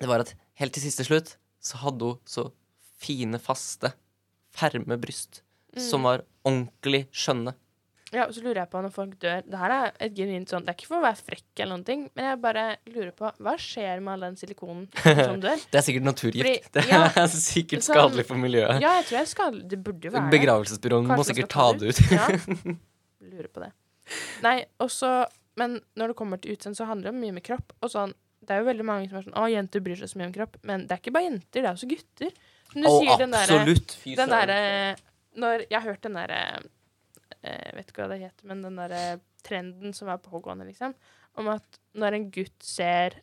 det 0.00 0.08
var 0.08 0.20
at 0.20 0.32
helt 0.54 0.72
til 0.72 0.82
siste 0.82 1.04
slutt 1.04 1.36
så 1.60 1.76
hadde 1.82 2.00
hun 2.00 2.18
så 2.24 2.52
fine, 2.98 3.38
faste, 3.38 3.92
ferme 4.56 4.96
bryst. 5.00 5.42
Som 5.76 6.06
var 6.08 6.22
ordentlig 6.46 7.04
skjønne. 7.12 7.52
Ja, 8.14 8.22
og 8.28 8.32
så 8.36 8.40
lurer 8.40 8.60
jeg 8.62 8.70
på 8.70 8.80
når 8.80 8.92
folk 8.94 9.16
dør 9.20 9.40
Det 9.50 9.58
her 9.58 9.72
er 9.74 9.88
et 10.06 10.12
genuint 10.14 10.46
sånn 10.48 10.62
Det 10.62 10.70
er 10.70 10.76
ikke 10.78 10.86
for 10.92 11.00
å 11.00 11.02
være 11.02 11.18
frekk 11.26 11.58
eller 11.58 11.72
noen 11.74 11.82
ting, 11.88 12.04
men 12.14 12.28
jeg 12.28 12.38
bare 12.44 12.62
lurer 12.94 13.10
på 13.18 13.32
hva 13.42 13.54
skjer 13.58 13.98
med 14.00 14.12
all 14.12 14.22
den 14.28 14.36
silikonen 14.38 14.84
som 15.02 15.40
dør? 15.42 15.58
Det 15.74 15.80
er 15.80 15.84
sikkert 15.88 16.06
naturgift. 16.06 16.46
Fordi- 16.46 16.70
det 16.78 16.84
ja, 16.92 17.00
er 17.10 17.26
sikkert 17.34 17.82
sånn- 17.82 17.96
skadelig 17.98 18.24
for 18.30 18.38
miljøet. 18.40 18.78
Ja, 18.80 18.94
jeg 19.00 19.08
tror 19.10 19.18
jeg 19.18 19.30
skal 19.34 19.58
Det 19.74 19.80
burde 19.84 20.06
jo 20.08 20.14
være 20.14 20.30
Begravelsesbyråen 20.36 21.10
må 21.10 21.26
sikkert 21.28 21.50
ta 21.52 21.66
det 21.82 21.90
ut. 21.92 22.00
Ja. 22.14 22.28
Lurer 23.34 23.50
på 23.52 23.64
det. 23.66 23.72
Nei, 24.46 24.56
og 24.80 24.92
så 24.94 25.10
Men 25.58 25.80
når 25.98 26.12
det 26.14 26.16
kommer 26.22 26.38
til 26.40 26.54
utseende, 26.54 26.78
så 26.78 26.86
handler 26.86 27.10
det 27.10 27.18
mye 27.20 27.34
med 27.40 27.44
kropp. 27.44 27.74
Og 27.82 27.90
sånn 27.90 28.14
Det 28.40 28.54
er 28.54 28.62
jo 28.62 28.70
veldig 28.70 28.86
mange 28.86 29.10
som 29.10 29.18
er 29.18 29.26
sånn 29.26 29.36
Å, 29.42 29.48
jenter 29.50 29.82
bryr 29.82 29.98
seg 29.98 30.14
så 30.14 30.20
mye 30.22 30.30
om 30.30 30.36
kropp. 30.38 30.56
Men 30.62 30.86
det 30.86 30.94
er 30.94 31.02
ikke 31.02 31.12
bare 31.18 31.26
jenter, 31.26 31.58
det 31.58 31.66
er 31.66 31.74
også 31.74 31.90
gutter. 31.90 32.32
Du 32.76 32.84
Å, 32.84 32.94
sier, 33.00 33.16
den 33.22 33.32
derre 33.32 33.58
Den 34.04 34.28
derre 34.32 34.96
Når 35.40 35.62
jeg 35.70 35.78
har 35.80 35.86
hørt 35.88 36.02
den 36.04 36.16
derre 36.18 36.40
Jeg 37.42 37.74
vet 37.76 37.90
ikke 37.92 38.02
hva 38.04 38.08
det 38.12 38.20
heter, 38.20 38.46
men 38.50 38.62
den 38.64 38.76
derre 38.76 39.02
trenden 39.46 39.94
som 39.94 40.08
er 40.10 40.18
pågående, 40.18 40.66
liksom, 40.66 40.94
om 41.38 41.48
at 41.52 41.76
når 41.94 42.16
en 42.16 42.24
gutt 42.34 42.64
ser 42.66 43.14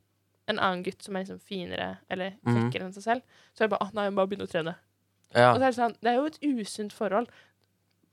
en 0.48 0.60
annen 0.60 0.84
gutt 0.86 1.04
som 1.04 1.16
er 1.16 1.26
liksom 1.26 1.40
finere 1.44 1.98
eller 2.10 2.38
Mhm. 2.46 2.70
mm. 2.70 2.78
enn 2.82 2.94
seg 2.96 3.04
selv, 3.04 3.22
så 3.54 3.64
er 3.64 3.68
det 3.68 3.74
bare 3.78 3.88
Å, 3.90 3.94
nei, 3.94 4.10
bare 4.16 4.28
begynne 4.32 4.48
å 4.48 4.52
trene. 4.52 4.76
Ja. 5.36 5.50
Og 5.52 5.58
så 5.60 5.64
er 5.64 5.72
det 5.72 5.76
sånn 5.80 5.96
Det 6.02 6.10
er 6.12 6.16
jo 6.22 6.26
et 6.26 6.40
usunt 6.42 6.94
forhold. 6.96 7.28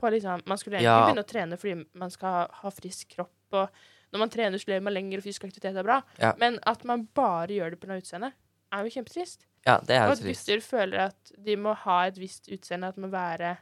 På 0.01 0.11
liksom, 0.11 0.43
man 0.47 0.59
skulle 0.59 0.79
egentlig 0.81 0.91
Ja. 0.91 1.07
begynne 1.07 1.25
å 1.25 1.31
trene 1.31 1.59
fordi 1.61 1.87
man 1.95 2.11
skal 2.11 2.29
ha, 2.33 2.47
ha 2.63 2.71
frisk 2.71 3.09
kropp, 3.15 3.31
og 3.53 3.69
når 4.13 4.19
man 4.19 4.31
trener, 4.31 4.59
så 4.59 4.67
lever 4.73 4.83
man 4.83 4.95
lenger, 4.95 5.19
og 5.19 5.25
fysisk 5.25 5.45
aktivitet 5.45 5.77
er 5.77 5.83
bra. 5.87 6.03
Ja. 6.19 6.33
Men 6.39 6.59
at 6.67 6.83
man 6.85 7.07
bare 7.15 7.47
gjør 7.55 7.71
det 7.71 7.81
pga. 7.81 7.99
utseendet, 8.01 8.33
er 8.73 8.83
jo 8.85 8.91
kjempetrist. 8.91 9.47
Ja, 9.67 9.79
det 9.85 9.97
er 9.97 10.07
Og 10.09 10.13
at 10.17 10.23
trist. 10.23 10.47
gutter 10.47 10.63
føler 10.65 11.03
at 11.11 11.33
de 11.39 11.57
må 11.57 11.75
ha 11.85 11.99
et 12.09 12.17
visst 12.21 12.49
utseende, 12.53 12.89
at 12.89 12.97
det 12.97 13.05
må 13.05 13.11
være 13.13 13.57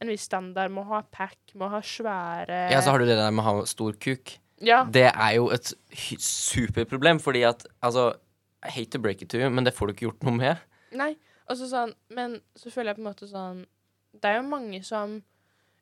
en 0.00 0.08
viss 0.12 0.26
standard, 0.28 0.70
må 0.70 0.84
ha 0.86 1.00
pack, 1.10 1.38
må 1.58 1.68
ha 1.72 1.80
svære 1.82 2.68
Ja, 2.70 2.80
så 2.84 2.92
har 2.92 2.98
du 3.02 3.06
det 3.08 3.16
der 3.18 3.30
med 3.34 3.42
å 3.44 3.48
ha 3.48 3.64
stor 3.66 3.96
kuk. 3.98 4.36
Ja, 4.60 4.84
Det 4.84 5.06
er 5.12 5.32
jo 5.36 5.48
et 5.54 5.72
superproblem, 6.18 7.20
fordi 7.22 7.42
at 7.48 7.64
altså 7.82 8.12
I 8.66 8.70
hate 8.74 8.90
to 8.90 8.98
break 8.98 9.22
it 9.22 9.30
to 9.30 9.38
you, 9.38 9.48
men 9.50 9.64
det 9.66 9.74
får 9.76 9.86
du 9.88 9.94
ikke 9.94 10.06
gjort 10.08 10.24
noe 10.26 10.34
med. 10.38 10.62
Nei. 10.98 11.12
Og 11.48 11.56
så 11.56 11.68
sånn, 11.70 11.94
men 12.12 12.40
så 12.58 12.70
føler 12.72 12.92
jeg 12.92 12.98
på 12.98 13.04
en 13.04 13.08
måte 13.08 13.28
sånn 13.30 13.60
Det 14.12 14.28
er 14.28 14.40
jo 14.42 14.48
mange 14.50 14.82
som 14.84 15.22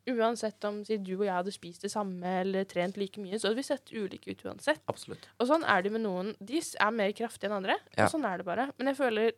Uansett 0.07 0.63
om 0.69 0.85
si, 0.87 1.01
du 1.03 1.17
og 1.17 1.25
jeg 1.27 1.35
hadde 1.35 1.51
spist 1.51 1.83
det 1.83 1.91
samme 1.91 2.31
eller 2.45 2.63
trent 2.71 2.95
like 3.01 3.19
mye, 3.19 3.41
så 3.43 3.49
hadde 3.49 3.59
vi 3.59 3.65
sett 3.67 3.91
ulike 3.91 4.31
ut 4.31 4.45
uansett. 4.47 4.79
Absolutt. 4.87 5.25
Og 5.43 5.49
sånn 5.51 5.65
er 5.67 5.83
det 5.83 5.91
med 5.97 6.05
noen. 6.05 6.29
De 6.39 6.61
er 6.63 6.93
mer 6.95 7.11
kraftige 7.19 7.49
enn 7.51 7.57
andre. 7.57 7.75
Ja. 7.97 8.05
Og 8.07 8.13
sånn 8.13 8.23
er 8.29 8.39
det 8.39 8.47
bare. 8.47 8.69
Men 8.79 8.93
jeg 8.93 8.99
føler 9.01 9.33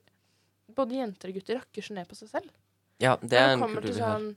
både 0.74 0.98
jenter 1.00 1.30
og 1.30 1.38
gutter 1.38 1.60
rakker 1.60 1.84
så 1.84 1.96
ned 1.96 2.08
på 2.10 2.18
seg 2.18 2.32
selv. 2.32 2.52
Ja, 3.02 3.16
det 3.22 3.38
er 3.38 3.54
en 3.54 3.62
kommer 3.62 3.82
kultur 3.82 3.94
vi 3.94 4.02
har. 4.02 4.18
sånn 4.18 4.32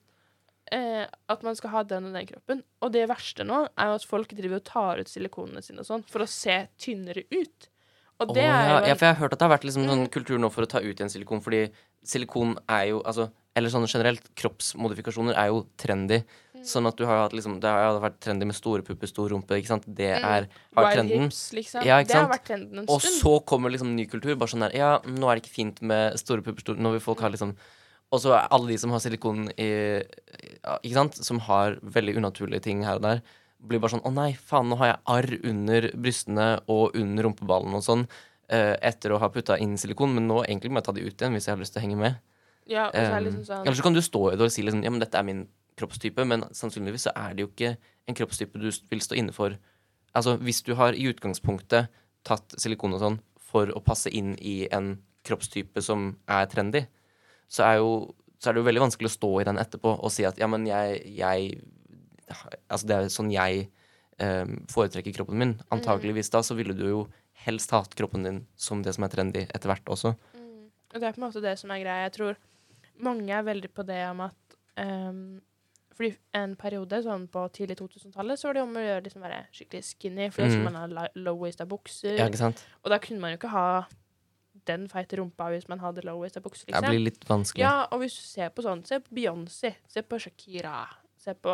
eh, 0.71 1.05
At 1.33 1.43
man 1.43 1.57
skal 1.57 1.73
ha 1.73 1.83
den 1.87 2.09
og 2.11 2.15
den 2.17 2.29
kroppen. 2.29 2.63
Og 2.85 2.93
det 2.93 3.07
verste 3.09 3.45
nå 3.47 3.63
er 3.73 3.91
jo 3.91 3.99
at 3.99 4.07
folk 4.07 4.33
driver 4.37 4.61
og 4.61 4.67
tar 4.69 5.01
ut 5.01 5.11
silikonene 5.11 5.63
sine 5.65 5.81
og 5.83 5.89
sånn 5.89 6.05
for 6.09 6.25
å 6.25 6.29
se 6.29 6.57
tynnere 6.81 7.25
ut. 7.33 7.69
Og 8.21 8.35
det 8.35 8.45
oh, 8.45 8.53
ja. 8.53 8.79
jo 8.83 8.91
ja, 8.91 8.95
for 8.95 9.07
jeg 9.07 9.15
har 9.15 9.21
hørt 9.23 9.33
at 9.33 9.41
det 9.41 9.47
har 9.47 9.55
vært 9.55 9.63
liksom 9.65 9.87
sånn 9.89 10.03
Mm. 10.05 10.11
kultur 10.13 10.37
nå 10.37 10.49
for 10.53 10.67
å 10.67 10.69
ta 10.69 10.77
ut 10.77 10.93
igjen 10.93 11.09
silikon, 11.09 11.41
fordi 11.41 11.71
silikon 12.05 12.57
er 12.69 12.91
jo 12.93 13.01
altså 13.01 13.31
Eller 13.53 13.67
sånn 13.67 13.83
generelt, 13.83 14.29
kroppsmodifikasjoner 14.39 15.35
er 15.35 15.49
jo 15.51 15.65
trendy. 15.75 16.21
Mm. 16.61 16.67
Sånn 16.69 16.87
at 16.87 16.95
du 16.97 17.05
har 17.09 17.17
hatt 17.23 17.33
liksom 17.33 17.59
Det 17.59 17.69
har 17.73 17.99
vært 17.99 18.19
trendy 18.21 18.45
med 18.45 18.53
store 18.55 18.83
pupper, 18.85 19.07
stor 19.09 19.29
rumpe, 19.33 19.57
ikke 19.57 19.67
sant. 19.71 19.83
Det 19.87 20.11
Mm. 20.21 20.23
er 20.23 20.47
har 20.77 20.85
Wide 20.85 20.95
trenden. 20.95 21.23
hips, 21.25 21.51
liksom. 21.57 21.83
Ja, 21.85 21.97
ikke 21.99 22.07
det 22.13 22.15
har 22.21 22.29
vært 22.29 22.45
trenden 22.45 22.77
en 22.79 22.85
stund. 22.87 22.89
Og 22.89 23.01
så 23.01 23.45
kommer 23.45 23.71
liksom 23.71 23.95
ny 23.95 24.05
kultur. 24.05 24.35
Bare 24.37 24.47
sånn 24.53 24.61
der 24.61 24.77
Ja, 24.77 24.99
nå 25.05 25.25
er 25.31 25.35
det 25.39 25.43
ikke 25.43 25.55
fint 25.57 25.81
med 25.81 26.13
store 26.19 26.41
pupper, 26.41 26.59
store 26.61 26.77
Når 26.77 26.93
vi 26.93 26.99
folk 26.99 27.19
har 27.21 27.31
liksom 27.31 27.55
Og 28.13 28.19
så 28.19 28.33
er 28.37 28.47
alle 28.51 28.67
de 28.67 28.77
som 28.77 28.91
har 28.91 28.99
silikon 28.99 29.49
i 29.57 30.03
Ikke 30.83 30.93
sant? 30.93 31.15
Som 31.15 31.39
har 31.39 31.75
veldig 31.81 32.17
unaturlige 32.17 32.61
ting 32.61 32.83
her 32.83 32.95
og 32.95 33.01
der. 33.01 33.21
Blir 33.65 33.79
bare 33.79 33.91
sånn 33.91 34.03
Å 34.05 34.13
nei, 34.13 34.33
faen, 34.33 34.69
nå 34.69 34.77
har 34.77 34.87
jeg 34.87 34.99
arr 35.07 35.49
under 35.49 35.89
brystene 35.95 36.59
og 36.67 36.95
under 36.95 37.23
rumpeballen 37.23 37.73
og 37.73 37.81
sånn. 37.83 38.07
eh, 38.51 38.75
etter 38.83 39.11
å 39.15 39.17
ha 39.19 39.29
putta 39.29 39.55
inn 39.61 39.77
silikon, 39.77 40.13
men 40.13 40.27
nå 40.27 40.41
egentlig 40.45 40.69
må 40.71 40.75
jeg 40.81 40.83
ta 40.83 40.91
de 40.91 41.01
ut 41.07 41.15
igjen 41.15 41.31
hvis 41.31 41.45
jeg 41.47 41.55
har 41.55 41.61
lyst 41.61 41.71
til 41.71 41.81
å 41.81 41.85
henge 41.85 41.97
med. 41.97 42.17
Ja, 42.67 42.87
og 42.87 42.93
så 42.93 42.99
er 42.99 43.23
det 43.23 43.31
liksom 43.31 43.45
sånn 43.47 43.61
Eller 43.65 43.75
så 43.77 43.81
kan 43.83 43.93
du 43.93 44.01
stå 44.01 44.33
i 44.33 44.35
det 44.35 44.41
og 44.41 44.51
si 44.51 44.61
liksom 44.61 44.83
Ja, 44.83 44.89
men 44.89 44.99
dette 44.99 45.15
er 45.15 45.23
min 45.23 45.47
kroppstype, 45.81 46.25
men 46.27 46.45
sannsynligvis 46.55 47.09
så 47.09 47.15
er 47.17 47.35
det 47.35 47.45
jo 47.45 47.51
ikke 47.51 47.75
en 48.07 48.17
kroppstype 48.17 48.61
du 48.61 48.69
vil 48.69 49.03
stå 49.03 49.17
inne 49.19 49.35
for. 49.35 49.57
Altså, 50.15 50.37
hvis 50.39 50.61
du 50.67 50.73
har 50.79 50.95
i 50.95 51.07
utgangspunktet 51.09 51.91
tatt 52.27 52.55
silikon 52.61 52.95
og 52.95 53.03
sånn 53.03 53.19
for 53.51 53.71
å 53.75 53.83
passe 53.83 54.11
inn 54.13 54.35
i 54.37 54.63
en 54.71 54.95
kroppstype 55.27 55.83
som 55.83 56.13
er 56.31 56.47
trendy, 56.51 56.85
så 57.51 57.67
er, 57.67 57.75
jo, 57.81 58.13
så 58.39 58.49
er 58.49 58.55
det 58.55 58.63
jo 58.63 58.69
veldig 58.69 58.85
vanskelig 58.85 59.11
å 59.11 59.15
stå 59.17 59.31
i 59.41 59.47
den 59.49 59.59
etterpå 59.61 59.93
og 59.97 60.13
si 60.13 60.25
at 60.27 60.39
ja, 60.41 60.49
men 60.51 60.67
jeg, 60.69 61.03
jeg 61.19 61.53
Altså, 62.71 62.85
det 62.87 62.95
er 62.95 63.09
sånn 63.11 63.27
jeg 63.33 63.65
eh, 64.23 64.51
foretrekker 64.71 65.11
kroppen 65.17 65.35
min. 65.41 65.49
Antakeligvis 65.75 66.29
da 66.31 66.39
så 66.47 66.55
ville 66.55 66.71
du 66.71 66.85
jo 66.85 67.01
helst 67.43 67.73
hatt 67.75 67.91
kroppen 67.99 68.23
din 68.23 68.37
som 68.55 68.79
det 68.85 68.93
som 68.95 69.03
er 69.03 69.11
trendy 69.11 69.41
etter 69.49 69.67
hvert 69.67 69.91
også. 69.91 70.13
Mm. 70.37 70.69
Og 70.93 70.95
det 70.95 71.09
er 71.09 71.17
på 71.17 71.19
en 71.19 71.25
måte 71.25 71.43
det 71.43 71.57
som 71.59 71.73
er 71.75 71.81
greia. 71.83 72.05
Jeg 72.05 72.15
tror 72.15 72.39
mange 73.03 73.33
er 73.35 73.43
veldig 73.47 73.71
på 73.75 73.85
det 73.87 73.99
om 74.09 74.23
at 74.29 74.55
ehm, 74.79 75.41
Fordi 75.93 76.15
en 76.33 76.55
periode 76.55 77.01
sånn 77.03 77.27
på 77.29 77.41
tidlig 77.51 77.75
2000-tallet 77.77 78.39
så 78.39 78.47
var 78.47 78.53
det 78.53 78.61
om 78.63 78.73
å 78.79 78.83
gjøre 78.85 79.03
liksom 79.03 79.21
være 79.25 79.41
skikkelig 79.51 79.83
skinny. 79.83 80.29
For 80.31 80.41
da 80.41 80.49
skulle 80.49 80.69
Mm. 80.69 80.73
man 80.73 80.99
ha 80.99 81.07
low-waista 81.15 81.65
bukser. 81.67 82.17
Ja? 82.17 82.27
Og 82.83 82.89
da 82.89 82.97
kunne 82.99 83.19
man 83.19 83.31
jo 83.31 83.37
ikke 83.37 83.49
ha 83.51 83.85
den 84.65 84.87
feite 84.87 85.17
rumpa 85.17 85.49
hvis 85.51 85.67
man 85.69 85.79
hadde 85.79 86.01
low-waista 86.05 86.39
bukser. 86.41 86.65
Det 86.67 86.75
Liksom. 86.75 86.89
blir 86.89 87.03
litt 87.05 87.25
vanskelig. 87.27 87.59
Ja, 87.63 87.87
og 87.91 87.99
hvis 87.99 88.15
du 88.15 88.21
ser 88.23 88.49
på 88.49 88.61
sånn, 88.63 88.85
se 88.85 88.99
på 88.99 89.09
Beyoncé, 89.13 89.75
se 89.87 90.01
på 90.01 90.19
Shakira, 90.19 90.87
se 91.17 91.33
på 91.33 91.49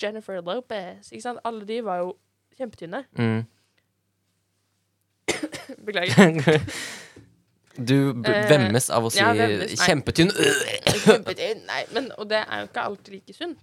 Jennifer 0.00 0.40
Lopez. 0.42 1.10
Ikke 1.12 1.22
sant? 1.22 1.40
Alle 1.44 1.64
de 1.64 1.80
var 1.82 1.98
jo 1.98 2.16
kjempetynne. 2.58 3.04
Mm. 3.16 3.46
Beklager. 5.84 6.60
Du 7.78 8.10
Eh, 8.26 8.48
vemmes 8.50 8.90
av 8.90 9.04
å 9.06 9.10
si 9.12 9.20
ja, 9.20 9.32
vemmes, 9.38 9.74
kjempetynn. 9.86 10.32
Kjempetynn. 11.04 11.64
Nei, 11.68 11.84
men, 11.94 12.10
og 12.18 12.28
det 12.30 12.42
er 12.42 12.64
jo 12.64 12.70
ikke 12.70 12.84
alltid 12.90 13.14
like 13.14 13.34
sunt. 13.36 13.58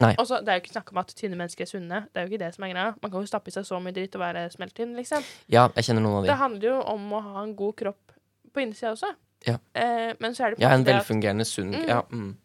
Nei. 0.00 0.12
Og 0.18 0.28
Det 0.30 0.48
er 0.48 0.58
jo 0.58 0.62
ikke 0.62 0.72
snakk 0.76 0.92
om 0.92 1.00
at 1.02 1.12
tynne 1.18 1.36
mennesker 1.36 1.66
er 1.66 1.70
sunne. 1.72 2.00
Det 2.14 2.20
er 2.20 2.26
jo 2.26 2.32
ikke 2.32 2.44
det 2.44 2.52
som 2.54 2.64
er 2.64 2.72
greia. 2.72 2.90
Man 3.02 3.10
kan 3.10 3.24
jo 3.24 3.30
stappe 3.30 3.50
i 3.50 3.54
seg 3.54 3.66
så 3.66 3.80
mye 3.82 3.94
dritt 3.96 4.14
og 4.14 4.22
være 4.22 4.44
smelttynn, 4.54 4.92
liksom. 4.96 5.24
Ja, 5.50 5.66
jeg 5.74 5.88
kjenner 5.88 6.04
noen 6.04 6.20
av 6.20 6.28
Det 6.28 6.36
handler 6.38 6.68
jo 6.70 6.76
om 6.94 7.08
å 7.18 7.22
ha 7.24 7.42
en 7.42 7.56
god 7.58 7.74
kropp 7.82 8.14
på 8.54 8.62
innsida 8.62 8.92
også. 8.94 9.10
Ja. 9.46 9.56
Eh, 9.74 10.12
men 10.22 10.34
så 10.34 10.46
er 10.46 10.54
det 10.54 10.60
på 10.60 10.62
Ja, 10.62 10.70
en 10.74 10.86
velfungerende, 10.86 11.44
sunn 11.46 11.74
Mm. 11.74 11.88
Ja, 11.88 12.02
mm. 12.10 12.36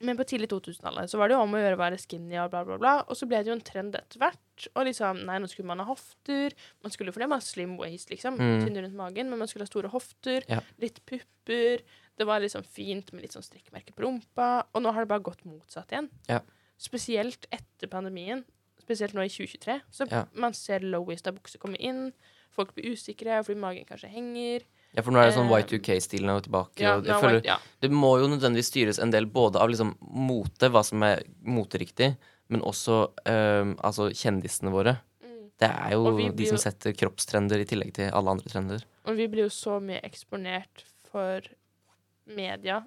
Men 0.00 0.16
på 0.18 0.24
tidlig 0.26 0.48
2000-tallet 0.50 1.10
så 1.10 1.18
var 1.20 1.28
det 1.30 1.36
jo 1.36 1.42
om 1.44 1.54
å 1.54 1.60
gjøre 1.60 1.76
å 1.76 1.80
være 1.80 1.98
skinny 2.02 2.36
og 2.42 2.50
bla, 2.50 2.64
bla, 2.66 2.76
bla. 2.80 2.94
Og 3.08 3.16
så 3.16 3.28
ble 3.30 3.38
det 3.42 3.52
jo 3.52 3.54
en 3.56 3.62
trend 3.64 3.94
etter 3.94 4.18
hvert. 4.18 4.66
Og 4.74 4.88
liksom, 4.88 5.20
nei, 5.28 5.38
nå 5.38 5.46
skulle 5.48 5.68
man 5.70 5.78
ha 5.80 5.86
hofter. 5.86 6.52
Man 6.82 6.92
skulle 6.92 7.14
for 7.14 7.22
det 7.22 7.30
ha 7.30 7.38
slim 7.40 7.76
waist, 7.78 8.10
liksom. 8.10 8.36
Mm. 8.40 8.64
Tynn 8.64 8.80
rundt 8.82 8.98
magen. 8.98 9.30
Men 9.30 9.38
man 9.38 9.48
skulle 9.48 9.64
ha 9.64 9.70
store 9.70 9.92
hofter. 9.94 10.44
Ja. 10.50 10.58
Litt 10.82 10.98
pupper. 11.06 11.84
Det 12.18 12.26
var 12.26 12.42
liksom 12.42 12.66
fint 12.66 13.12
med 13.12 13.24
litt 13.24 13.34
sånn 13.34 13.46
strikkmerke 13.46 13.94
på 13.94 14.04
rumpa, 14.04 14.66
og 14.70 14.84
nå 14.84 14.92
har 14.94 15.02
det 15.02 15.10
bare 15.10 15.24
gått 15.26 15.42
motsatt 15.48 15.90
igjen. 15.90 16.10
Ja. 16.30 16.40
Spesielt 16.78 17.48
etter 17.54 17.90
pandemien, 17.90 18.44
spesielt 18.82 19.16
nå 19.16 19.24
i 19.24 19.32
2023, 19.32 19.80
så 19.90 20.06
Ja. 20.10 20.26
man 20.34 20.54
ser 20.54 20.80
low-waista 20.80 21.32
bukser 21.34 21.58
komme 21.58 21.76
inn, 21.78 22.12
folk 22.54 22.74
blir 22.74 22.92
usikre 22.94 23.42
fordi 23.42 23.58
magen 23.58 23.84
kanskje 23.84 24.12
henger. 24.12 24.62
Ja, 24.94 25.02
for 25.02 25.10
nå 25.10 25.18
er 25.18 25.26
det 25.30 25.34
sånn 25.34 25.50
Eh, 25.50 25.62
Y2K-stilen 25.64 26.30
er 26.30 26.40
tilbake. 26.46 26.78
Ja, 26.80 26.96
og 26.96 27.04
jeg 27.08 27.16
føler 27.20 27.40
er- 27.40 27.48
ja. 27.48 27.56
Det 27.80 27.90
må 27.90 28.12
jo 28.20 28.28
nødvendigvis 28.28 28.70
styres 28.70 28.98
en 29.02 29.10
del 29.10 29.26
både 29.26 29.56
av 29.60 29.68
liksom 29.68 29.96
mote, 30.00 30.70
hva 30.70 30.84
som 30.84 31.02
er 31.02 31.24
moteriktig, 31.44 32.16
men 32.48 32.60
også 32.60 33.10
um, 33.26 33.74
altså 33.82 34.10
kjendisene 34.14 34.70
våre. 34.70 35.00
Mm. 35.24 35.50
Det 35.58 35.68
er 35.70 35.90
jo 35.92 36.30
de 36.30 36.46
som 36.46 36.56
setter 36.58 36.92
kroppstrender 36.92 37.58
i 37.60 37.64
tillegg 37.64 37.92
til 37.94 38.10
alle 38.12 38.30
andre 38.30 38.48
trender. 38.52 38.84
Og 39.06 39.16
vi 39.16 39.26
blir 39.26 39.44
jo 39.48 39.52
så 39.52 39.80
mye 39.82 40.00
eksponert 40.02 40.84
for 41.10 41.40
media, 42.26 42.78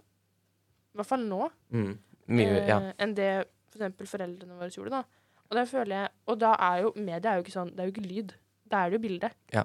i 0.94 0.98
hvert 0.98 1.06
fall 1.08 1.20
nå, 1.28 1.50
Mm. 1.74 1.98
Mye, 2.28 2.58
eh, 2.68 2.94
enn 3.00 3.14
det 3.16 3.48
for 3.72 3.80
eksempel 3.80 4.08
foreldrene 4.08 4.58
våre 4.60 4.70
gjorde. 4.70 4.90
da. 4.90 5.04
Og 5.50 5.68
føler 5.68 5.94
jeg, 6.04 6.10
og 6.28 6.40
da 6.40 6.56
er 6.60 6.82
jo 6.84 6.94
media 6.96 7.32
er 7.32 7.38
jo 7.38 7.44
ikke 7.44 7.56
sånn, 7.56 7.70
det 7.76 7.80
er 7.80 7.90
jo 7.90 7.92
ikke 7.94 8.08
lyd. 8.16 8.34
Da 8.68 8.78
er 8.86 8.90
det 8.90 9.02
jo 9.02 9.08
bilde. 9.08 9.32
Ja. 9.54 9.64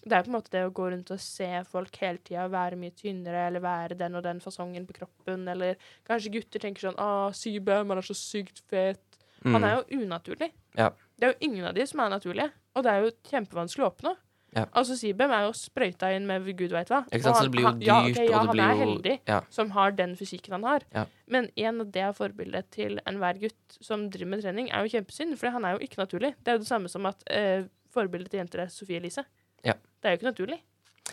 Det 0.00 0.16
er 0.16 0.22
på 0.24 0.30
en 0.30 0.36
måte 0.38 0.50
det 0.54 0.62
å 0.64 0.72
gå 0.72 0.86
rundt 0.92 1.10
og 1.12 1.20
se 1.20 1.48
folk 1.68 1.96
hele 2.00 2.18
tida 2.24 2.46
være 2.48 2.78
mye 2.80 2.94
tynnere, 2.96 3.46
eller 3.50 3.60
være 3.60 3.98
den 4.00 4.14
og 4.16 4.22
den 4.24 4.40
fasongen 4.40 4.86
på 4.88 4.96
kroppen, 4.96 5.46
eller 5.52 5.76
kanskje 6.08 6.32
gutter 6.38 6.62
tenker 6.62 6.88
sånn 6.88 6.96
ah, 6.98 7.28
Sybøm, 7.36 7.88
han 7.92 8.00
er 8.00 8.06
så 8.08 8.16
sykt 8.16 8.62
fet. 8.70 9.02
Han 9.44 9.60
Mm. 9.60 9.64
er 9.64 9.76
jo 9.76 10.00
unaturlig. 10.04 10.50
Ja. 10.76 10.90
Det 11.18 11.24
er 11.26 11.32
jo 11.32 11.38
ingen 11.48 11.64
av 11.64 11.74
de 11.74 11.86
som 11.86 12.00
er 12.00 12.10
naturlige, 12.12 12.50
og 12.76 12.82
det 12.84 12.90
er 12.92 13.04
jo 13.06 13.10
kjempevanskelig 13.30 13.84
å 13.86 13.90
oppnå. 13.94 14.16
Ja. 14.56 14.64
Altså 14.74 14.96
Sibem 14.98 15.30
er 15.30 15.44
jo 15.46 15.52
sprøyta 15.54 16.08
inn 16.16 16.26
med 16.26 16.44
gud 16.58 16.72
veit 16.74 16.88
hva. 16.90 17.04
Ikke 17.06 17.22
sant, 17.22 17.36
han, 17.36 17.44
så 17.44 17.46
det 17.46 17.52
blir 17.54 17.62
jo 17.62 17.68
han- 17.68 17.80
ja, 17.80 17.98
blir 18.02 18.16
jo... 18.16 18.30
ja, 18.32 18.40
og 18.40 18.50
det 18.56 18.60
han 18.60 18.60
er 18.60 18.72
jo 18.74 18.80
heldig 18.84 19.20
ja. 19.28 19.40
som 19.48 19.70
har 19.70 19.92
den 19.92 20.16
fysikken 20.16 20.52
han 20.56 20.64
har. 20.64 20.80
Ja. 20.92 21.04
Men 21.28 21.48
igjen, 21.54 21.80
av 21.80 21.92
det 21.92 22.02
er 22.02 22.12
forbildet 22.12 22.70
til 22.74 22.98
enhver 23.06 23.38
gutt 23.40 23.76
som 23.80 24.08
driver 24.10 24.26
med 24.34 24.42
trening, 24.42 24.70
er 24.72 24.82
jo 24.84 24.90
kjempesynd, 24.98 25.38
for 25.38 25.50
han 25.54 25.64
er 25.64 25.76
jo 25.78 25.84
ikke 25.86 26.02
naturlig. 26.02 26.34
Det 26.42 26.48
er 26.50 26.58
jo 26.58 26.64
det 26.64 26.68
samme 26.72 26.88
som 26.90 27.06
at 27.06 27.22
eh, 27.30 27.62
forbildet 27.94 28.30
til 28.30 28.40
jenter 28.42 28.64
er 28.64 28.66
Sofie 28.74 28.98
Elise. 28.98 29.24
Ja. 29.64 29.74
Det 30.00 30.08
er 30.08 30.16
jo 30.16 30.20
ikke 30.20 30.30
naturlig. 30.30 30.60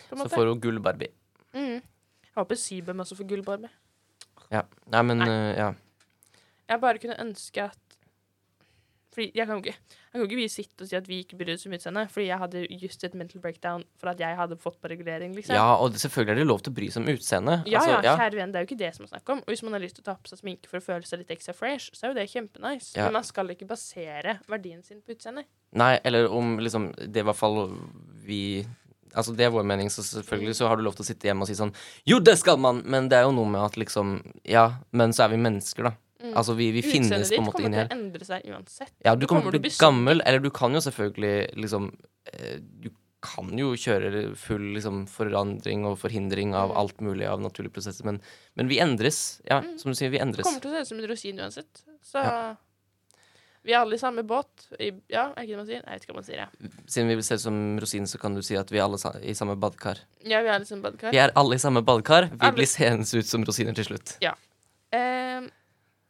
På 0.08 0.16
en 0.16 0.24
Så 0.24 0.32
får 0.32 0.52
hun 0.52 0.60
gull-Barbie. 0.64 1.12
Mm. 1.52 1.80
Jeg 2.38 2.44
håper 2.44 2.58
Sibem 2.60 3.02
også 3.02 3.18
får 3.18 3.28
gullbarbe. 3.28 3.68
Ja. 4.52 4.62
Nei, 4.92 5.02
men 5.02 5.20
Nei. 5.24 5.28
Uh, 5.28 5.52
ja. 5.58 5.68
Jeg 6.68 6.80
bare 6.80 7.00
kunne 7.02 7.16
ønske 7.20 7.64
at 7.68 7.96
Fordi 9.12 9.32
jeg 9.34 9.48
kan 9.48 9.56
jo 9.56 9.62
ikke 9.64 9.74
Jeg 9.80 10.12
kan 10.12 10.24
ikke 10.24 10.38
vi 10.38 10.46
sitte 10.52 10.84
og 10.84 10.88
si 10.88 10.96
at 10.96 11.08
vi 11.08 11.18
ikke 11.24 11.36
bryr 11.40 11.54
oss 11.56 11.66
om 11.66 11.74
utseendet, 11.76 12.12
fordi 12.12 12.26
jeg 12.28 12.38
hadde 12.40 12.62
just 12.80 13.04
et 13.04 13.16
mental 13.18 13.42
breakdown 13.44 13.84
for 14.00 14.12
at 14.12 14.20
jeg 14.22 14.36
hadde 14.38 14.56
fått 14.60 14.78
på 14.80 14.88
regulering, 14.88 15.34
liksom. 15.36 15.56
ja, 15.56 15.74
og 15.76 15.92
selvfølgelig 16.00 16.32
er 16.32 16.40
det 16.40 16.46
lov 16.46 16.62
til 16.64 16.72
å 16.72 16.76
bry 16.78 16.88
seg 16.94 17.02
om 17.02 17.10
utseendet. 17.12 17.68
Ja, 17.68 17.82
Altså, 17.82 17.98
ja, 18.06 18.14
kjære 18.16 18.38
venn, 18.40 18.54
det 18.54 18.60
er 18.60 18.64
jo 18.64 18.68
ikke 18.70 18.78
det 18.80 18.90
som 18.96 19.04
er 19.04 19.10
snakk 19.12 19.32
om. 19.34 19.42
Og 19.44 19.52
hvis 19.52 19.62
man 19.66 19.76
har 19.76 19.82
lyst 19.84 19.98
til 19.98 20.06
å 20.06 20.08
ta 20.08 20.14
på 20.16 20.32
seg 20.32 20.40
sminke 20.40 20.70
for 20.70 20.80
å 20.80 20.86
føle 20.86 21.04
seg 21.10 21.20
litt 21.20 21.34
ekstra 21.36 21.52
fresh, 21.58 21.90
så 21.92 22.06
er 22.06 22.14
jo 22.14 22.16
det 22.16 22.24
kjempenice. 22.32 22.94
Ja. 22.96 23.04
Men 23.04 23.18
man 23.18 23.28
skal 23.28 23.52
ikke 23.52 23.68
basere 23.68 24.38
verdien 24.48 24.80
sin 24.86 25.02
på 25.04 25.12
utseendet. 25.12 25.50
Nei, 25.76 25.92
eller 26.08 26.30
om 26.32 26.56
liksom 26.64 26.88
Det 26.96 27.20
er 27.20 27.26
i 27.26 27.28
hvert 27.28 27.42
fall 27.42 27.60
vi 28.24 28.42
Altså 29.14 29.34
Det 29.36 29.44
er 29.46 29.50
vår 29.54 29.64
mening, 29.64 29.88
så 29.90 30.02
selvfølgelig 30.02 30.54
så 30.56 30.68
har 30.68 30.76
du 30.76 30.82
lov 30.82 30.94
til 30.98 31.04
å 31.04 31.08
sitte 31.08 31.28
hjemme 31.28 31.42
og 31.42 31.48
si 31.48 31.54
sånn 31.54 31.72
Jo, 32.06 32.18
det 32.20 32.38
skal 32.38 32.58
man! 32.58 32.82
Men 32.84 33.08
det 33.08 33.18
er 33.18 33.22
jo 33.28 33.32
noe 33.32 33.48
med 33.48 33.60
at 33.62 33.76
liksom 33.76 34.18
Ja, 34.44 34.66
men 34.92 35.10
så 35.12 35.24
er 35.24 35.28
vi 35.36 35.36
mennesker, 35.36 35.84
da. 35.90 35.92
Mm. 36.22 36.32
Altså 36.34 36.54
vi, 36.58 36.72
vi 36.74 36.82
finnes 36.82 37.10
Utseendet 37.10 37.28
på 37.30 37.34
en 37.38 37.44
ditt 37.44 37.54
kommer 37.54 37.68
til 37.70 37.84
å 37.84 37.98
endre 37.98 38.24
seg 38.26 38.46
uansett. 38.50 38.92
Ja, 39.06 39.14
du 39.14 39.26
kommer 39.30 39.50
til 39.52 39.60
å 39.60 39.62
bli 39.62 39.70
gammel, 39.78 40.20
eller 40.26 40.40
du 40.42 40.50
kan 40.50 40.72
jo 40.74 40.80
selvfølgelig 40.82 41.54
liksom 41.62 41.92
eh, 42.32 42.56
Du 42.58 42.90
kan 43.22 43.48
jo 43.58 43.72
kjøre 43.74 44.36
full 44.38 44.74
liksom 44.76 45.06
forandring 45.10 45.84
og 45.88 45.96
forhindring 45.98 46.54
av 46.54 46.70
Mm. 46.70 46.76
alt 46.78 47.00
mulig 47.02 47.26
av 47.26 47.40
naturlige 47.42 47.72
prosesser, 47.74 48.04
men, 48.06 48.20
men 48.54 48.68
vi 48.70 48.78
endres. 48.78 49.40
Ja, 49.44 49.60
Mm. 49.60 49.78
som 49.78 49.90
du 49.90 49.96
sier, 49.98 50.10
vi 50.10 50.18
Det 50.18 50.36
Du 50.36 50.42
kommer 50.42 50.60
til 50.62 50.70
å 50.70 50.74
se 50.74 50.80
ut 50.82 50.86
som 50.88 50.98
en 51.00 51.08
rosin 51.08 51.38
uansett. 51.38 51.82
Så 52.04 52.22
Ja. 52.22 52.54
Vi 53.64 53.72
er 53.74 53.80
alle 53.80 53.94
i 53.94 53.98
samme 54.00 54.22
båt. 54.24 54.66
I, 54.80 54.92
ja, 55.12 55.26
er 55.36 55.42
ikke 55.44 55.54
det 55.54 55.56
man 55.58 55.66
sier? 55.66 55.82
Jeg 55.82 55.92
vet 55.98 56.02
ikke 56.04 56.12
hva 56.14 56.20
man 56.20 56.24
sier, 56.28 56.42
jeg. 56.44 56.70
Siden 56.86 57.08
vi 57.10 57.22
se 57.26 57.34
ut 57.34 57.40
som 57.42 57.58
rosin, 57.82 58.06
så 58.06 58.18
kan 58.22 58.34
du 58.34 58.42
si 58.42 58.56
at 58.56 58.70
vi 58.72 58.78
er 58.78 58.84
alle 58.86 58.98
sa 58.98 59.12
i 59.20 59.34
samme 59.34 59.56
badekar. 59.60 59.98
Ja, 60.24 60.40
vi 60.42 60.48
er 60.48 60.58
liksom 60.62 60.82
badkar. 60.82 61.12
Vi 61.12 61.18
er 61.18 61.32
alle 61.36 61.54
i 61.58 61.62
samme 61.62 61.82
badekar. 61.84 62.30
Vi 62.30 62.38
Alle- 62.40 62.54
blir 62.56 62.66
seende 62.70 63.04
ut 63.18 63.26
som 63.26 63.44
rosiner 63.44 63.74
til 63.74 63.84
slutt. 63.84 64.16
Ehm, 64.90 65.50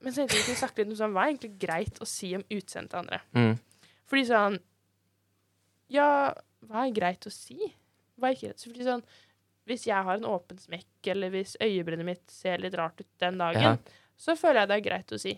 men 0.00 0.12
så 0.12 0.20
tenkte 0.22 0.36
jeg 0.36 0.44
vi 0.44 0.46
kunne 0.52 0.62
snakke 0.62 0.78
litt 0.84 0.92
om 0.92 0.98
sånn, 1.00 1.12
hva 1.16 1.24
er 1.26 1.32
egentlig 1.32 1.58
greit 1.58 1.98
å 1.98 2.06
si 2.06 2.34
om 2.36 2.44
utseendet 2.54 2.90
til 2.90 2.98
andre. 3.00 3.20
Mm. 3.34 3.58
Fordi 4.06 4.26
sånn 4.28 4.58
Ja, 5.90 6.34
hva 6.68 6.86
er 6.86 6.92
greit 6.92 7.26
å 7.26 7.32
si? 7.32 7.56
Hva 8.20 8.28
er 8.30 8.34
ikke 8.36 8.48
greit? 8.52 8.64
Fordi 8.68 8.84
sånn 8.86 9.02
Hvis 9.68 9.84
jeg 9.86 10.04
har 10.04 10.14
en 10.16 10.24
åpen 10.24 10.56
smekk, 10.58 10.86
eller 11.12 11.28
hvis 11.30 11.56
øyebrynet 11.60 12.04
mitt 12.04 12.30
ser 12.30 12.56
litt 12.58 12.72
rart 12.74 13.00
ut 13.02 13.06
den 13.20 13.36
dagen, 13.36 13.60
Ja. 13.62 13.76
så 14.16 14.32
føler 14.36 14.60
jeg 14.62 14.68
det 14.68 14.76
er 14.78 14.90
greit 14.90 15.12
å 15.12 15.18
si. 15.20 15.34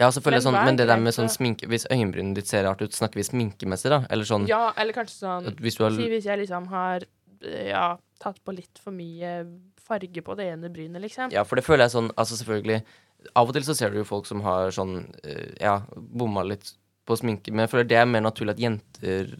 Ja, 0.00 0.08
selvfølgelig 0.10 0.40
Men 0.40 0.46
sånn, 0.48 0.64
men 0.66 0.78
det 0.78 0.86
der 0.90 0.98
med 0.98 1.14
sånn 1.14 1.28
sminke 1.30 1.68
Hvis 1.70 1.84
øyenbrynet 1.86 2.34
ditt 2.40 2.48
ser 2.50 2.64
rart 2.66 2.80
ut, 2.82 2.94
snakker 2.96 3.20
vi 3.20 3.26
sminkemessig, 3.28 3.92
da? 3.92 4.00
Eller 4.10 4.26
sånn 4.26 4.48
Ja, 4.50 4.72
eller 4.80 4.96
kanskje 4.96 5.20
sånn 5.20 5.46
hvis 5.62 5.78
har 5.78 5.94
Si 5.94 6.08
hvis 6.10 6.26
jeg 6.26 6.40
liksom 6.42 6.66
har 6.72 7.04
eh, 7.44 7.68
ja, 7.70 7.84
tatt 8.22 8.40
på 8.44 8.54
litt 8.56 8.80
for 8.82 8.94
mye 8.96 9.36
farge 9.84 10.24
på 10.24 10.34
det 10.38 10.48
ene 10.54 10.70
brynet, 10.72 11.02
liksom. 11.04 11.30
Ja, 11.34 11.44
for 11.46 11.60
det 11.60 11.66
føler 11.66 11.86
jeg 11.86 11.94
sånn 11.94 12.10
Altså 12.16 12.40
selvfølgelig 12.40 12.82
Av 13.38 13.48
og 13.48 13.54
til 13.56 13.64
så 13.68 13.76
ser 13.78 13.94
du 13.94 14.00
jo 14.02 14.08
folk 14.08 14.26
som 14.26 14.42
har 14.44 14.74
sånn 14.74 14.96
eh, 15.22 15.54
Ja, 15.62 15.78
bomma 15.94 16.42
litt 16.42 16.74
på 17.06 17.18
sminke, 17.20 17.52
men 17.52 17.66
jeg 17.66 17.74
føler 17.74 17.88
det 17.88 17.98
er 18.00 18.10
mer 18.10 18.24
naturlig 18.24 18.56
at 18.56 18.64
jenter 18.66 19.30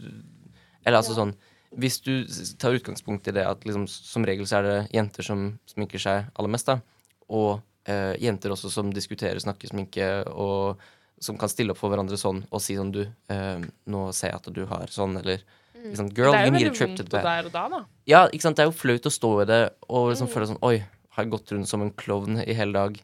Eller 0.85 1.01
altså 1.01 1.17
Ja. 1.17 1.19
sånn 1.25 1.35
Hvis 1.75 1.99
du 2.05 2.23
tar 2.61 2.77
utgangspunkt 2.77 3.27
i 3.27 3.35
det 3.35 3.43
at 3.43 3.65
liksom 3.67 3.89
som 3.91 4.23
regel 4.23 4.47
så 4.47 4.61
er 4.61 4.67
det 4.69 4.91
jenter 4.95 5.25
som 5.25 5.47
sminker 5.67 5.99
seg 5.99 6.29
aller 6.39 6.47
mest, 6.53 6.69
da, 6.71 6.79
og 7.27 7.59
eh, 7.85 8.15
jenter 8.17 8.49
også 8.51 8.69
som 8.71 8.91
diskuterer 8.91 9.37
snakkesminke, 9.39 10.27
og 10.33 10.77
som 11.19 11.37
kan 11.37 11.47
stille 11.49 11.71
opp 11.71 11.77
for 11.77 11.89
hverandre 11.89 12.17
sånn 12.19 12.43
og 12.51 12.61
si 12.61 12.75
sånn 12.75 12.91
Du, 12.91 13.01
eh, 13.29 13.61
nå 13.87 14.13
ser 14.13 14.31
jeg 14.31 14.35
at 14.35 14.53
du 14.53 14.65
har 14.65 14.87
sånn, 14.87 15.17
eller 15.19 15.39
Mm. 15.75 15.91
liksom, 15.91 16.09
Girl, 16.15 16.33
you 16.33 16.51
need 16.51 16.67
a 16.67 16.71
trip 16.71 16.95
to 16.97 17.03
the 17.03 17.21
der 17.21 17.45
og 17.45 17.51
da, 17.51 17.67
da. 17.69 17.85
Ja, 18.07 18.27
ikke 18.27 18.41
sant, 18.41 18.55
det 18.57 18.63
er 18.63 18.71
jo 18.71 18.77
flaut 18.79 19.05
å 19.05 19.11
stå 19.11 19.41
i 19.43 19.45
det 19.45 19.73
og 19.87 20.09
liksom 20.13 20.27
Mm. 20.27 20.33
føle 20.33 20.47
sånn 20.47 20.63
Oi, 20.63 20.77
har 21.11 21.23
jeg 21.23 21.31
gått 21.31 21.51
rundt 21.51 21.67
som 21.67 21.81
en 21.81 21.91
klovn 21.91 22.39
i 22.47 22.53
hele 22.53 22.73
dag? 22.73 22.99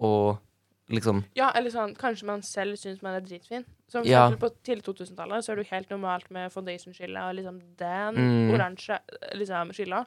Og 0.00 0.38
liksom 0.90 1.24
Ja, 1.36 1.52
eller 1.54 1.70
sånn, 1.70 1.94
kanskje 1.96 2.24
man 2.24 2.42
selv 2.42 2.74
syns 2.76 3.02
man 3.02 3.14
er 3.14 3.20
dritfin. 3.20 3.64
Som 3.88 4.04
Ja. 4.04 4.30
på 4.30 4.50
tidlig 4.64 4.82
2000-tallet 4.82 5.44
så 5.44 5.52
er 5.52 5.56
det 5.56 5.66
jo 5.68 5.76
helt 5.76 5.88
normalt 5.90 6.28
med 6.30 6.50
foundation-skille 6.52 7.16
og 7.22 7.36
liksom 7.36 7.60
den 7.76 8.14
Mm. 8.16 8.50
oransje 8.52 8.98
liksom 9.34 9.70
skilla 9.72 10.04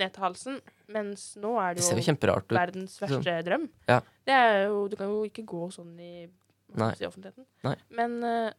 ned 0.00 0.12
til 0.14 0.24
halsen. 0.24 0.58
Mens 0.94 1.36
nå 1.40 1.54
er 1.62 1.74
Det 1.74 1.82
det 1.84 2.04
jo 2.04 2.14
jo 2.14 2.34
ut. 2.36 2.58
verdens 2.58 2.98
verste 3.00 3.36
drøm. 3.46 3.68
Ja. 3.88 4.00
Det 4.26 4.34
er 4.34 4.66
jo 4.66 4.88
Du 4.88 4.96
kan 4.96 5.08
jo 5.08 5.22
ikke 5.28 5.44
gå 5.46 5.70
sånn 5.72 5.94
i, 6.00 6.26
man 6.74 6.90
offentligheten. 7.08 7.46
Nei. 7.64 7.76
Men 7.90 8.18
uh, 8.24 8.50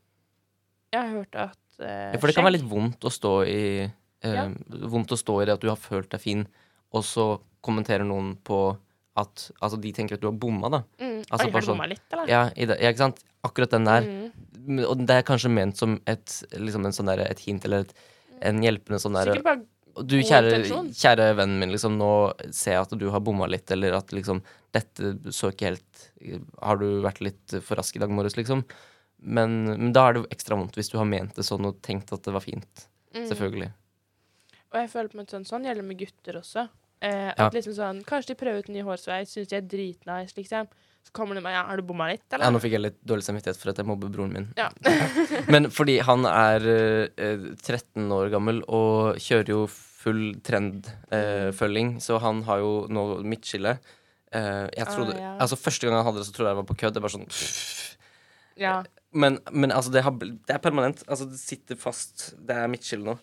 jeg 0.93 1.02
har 1.02 1.12
hørt 1.12 1.36
at 1.36 1.58
uh, 1.82 2.13
Ja, 2.13 2.19
for 2.19 2.28
det 2.28 2.36
kan 2.38 2.48
være 2.48 2.58
litt 2.58 2.69
vondt 2.69 3.04
å 3.06 3.12
stå 3.13 3.34
i 3.50 3.62
uh, 3.86 3.91
Ja. 4.26 4.48
Vondt 4.89 5.12
å 5.12 5.19
stå 5.19 5.41
i 5.41 5.45
det 5.45 5.54
at 5.58 5.62
du 5.62 5.69
har 5.69 5.78
følt 5.80 6.10
deg 6.10 6.21
fin, 6.24 6.48
og 6.95 7.04
så 7.06 7.36
kommenterer 7.65 8.06
noen 8.08 8.36
på 8.45 8.78
at 9.17 9.50
Altså, 9.63 9.78
de 9.80 9.91
tenker 9.95 10.17
at 10.17 10.21
du 10.24 10.28
har 10.28 10.36
bomma, 10.36 10.69
da. 10.69 10.82
mm, 11.00 11.21
altså 11.32 11.45
Oi, 11.48 11.52
har 11.52 11.62
du 11.62 11.65
sånn- 11.67 11.78
bomma 11.78 11.88
litt, 11.88 12.02
eller? 12.12 12.28
Ja, 12.28 12.41
i 12.56 12.65
det, 12.67 12.80
ja, 12.82 12.89
ikke 12.91 13.04
sant? 13.06 13.21
Akkurat 13.48 13.71
den 13.71 13.86
der. 13.86 14.02
Mm. 14.02 14.80
Og 14.89 14.98
det 15.06 15.15
er 15.15 15.24
kanskje 15.24 15.52
ment 15.54 15.78
som 15.78 16.02
et, 16.10 16.34
liksom 16.52 16.86
en 16.86 16.91
sånn 16.91 17.06
der, 17.08 17.21
et 17.30 17.39
hint 17.45 17.63
eller 17.65 17.86
et, 17.86 17.93
en 18.41 18.60
hjelpende 18.62 19.00
sånn 19.00 19.13
derre 19.15 19.36
Sikkert 19.38 19.45
bare 19.45 19.63
Du, 20.03 20.17
kjære, 20.19 20.58
kjære 20.91 21.29
vennen 21.38 21.60
min, 21.62 21.71
liksom, 21.71 21.95
nå 21.99 22.10
ser 22.51 22.73
jeg 22.75 22.81
at 22.81 22.95
du 22.99 23.05
har 23.13 23.21
bomma 23.23 23.47
litt, 23.47 23.69
eller 23.71 23.95
at 23.95 24.12
liksom 24.12 24.41
Dette 24.75 25.13
så 25.31 25.53
ikke 25.53 25.69
helt 25.69 26.01
Har 26.60 26.81
du 26.81 26.99
vært 27.05 27.21
litt 27.23 27.55
for 27.63 27.79
rask 27.79 27.95
i 27.95 28.01
dag 28.03 28.12
morges, 28.12 28.36
liksom? 28.36 28.65
Men, 29.23 29.63
men 29.69 29.93
da 29.95 30.10
er 30.10 30.13
det 30.17 30.23
jo 30.25 30.31
ekstra 30.36 30.58
vondt 30.60 30.75
hvis 30.75 30.91
du 30.91 30.97
har 30.99 31.08
ment 31.08 31.36
det 31.38 31.45
sånn 31.47 31.65
og 31.69 31.79
tenkt 31.81 32.12
at 32.13 32.23
det 32.27 32.34
var 32.36 32.43
fint. 32.43 32.88
mm. 33.15 33.23
Selvfølgelig. 33.29 33.71
Og 34.73 34.81
jeg 34.81 34.89
føler 34.91 35.13
på 35.13 35.21
en 35.23 35.29
sånn, 35.31 35.47
sånn 35.47 35.63
gjelder 35.69 35.88
med 35.88 35.97
gutter 36.01 36.41
også. 36.41 36.67
Eh, 37.01 37.31
Ja. 37.38 37.49
liksom 37.49 37.73
sånn, 37.77 38.03
Kanskje 38.03 38.34
de 38.34 38.39
prøver 38.41 38.60
ut 38.60 38.69
en 38.69 38.75
ny 38.75 38.84
hårsveis, 38.84 39.31
syns 39.31 39.47
de 39.47 39.55
er 39.55 39.62
dritnice, 39.62 40.36
liksom. 40.36 40.67
Så 41.06 41.13
kommer 41.13 41.38
de 41.38 41.41
med 41.46 41.54
ja, 41.54 41.63
'Har 41.68 41.78
du 41.78 41.84
bomma 41.86 42.08
litt', 42.10 42.26
Ja, 42.34 42.50
nå 42.50 42.60
fikk 42.60 42.74
jeg 42.76 42.82
litt 42.82 42.98
dårlig 43.06 43.24
samvittighet 43.28 43.60
for 43.62 43.70
at 43.70 43.78
jeg 43.78 43.86
mobber 43.86 44.10
broren 44.10 44.34
min. 44.34 44.48
Ja. 44.58 44.72
Men 45.54 45.70
fordi 45.70 46.00
han 46.02 46.26
er 46.26 46.65
eh, 46.65 47.46
13 47.62 48.10
år 48.12 48.32
gammel 48.34 48.63
og 48.65 49.20
kjører 49.22 49.54
jo 49.54 49.68
full 49.70 50.36
trendfølging, 50.46 52.00
så 52.02 52.20
han 52.22 52.44
har 52.50 52.60
jo 52.63 52.74
nå 52.89 53.06
midtskille. 53.26 53.78
Eh, 54.36 54.65
jeg 54.76 54.88
trodde, 54.89 55.15
Ah, 55.15 55.22
ja. 55.22 55.38
altså 55.39 55.56
Første 55.62 55.88
gang 55.88 55.96
han 55.98 56.06
hadde 56.10 56.20
det, 56.22 56.28
så 56.28 56.34
trodde 56.36 56.50
jeg 56.52 56.58
det 56.58 56.63
var 56.63 56.70
på 56.74 56.80
kødd. 56.82 56.98
Det 56.98 57.06
var 57.06 57.13
sånn 57.13 57.30
ja. 58.65 58.76
Men, 59.15 59.39
men 59.52 59.72
altså, 59.72 59.91
det, 59.94 60.04
har, 60.04 60.12
det 60.20 60.52
er 60.52 60.60
permanent. 60.60 61.04
Altså, 61.08 61.30
det 61.30 61.39
sitter 61.39 61.78
fast. 61.80 62.34
Det 62.36 62.56
er 62.58 62.68
midtskille 62.68 63.06
nå. 63.08 63.18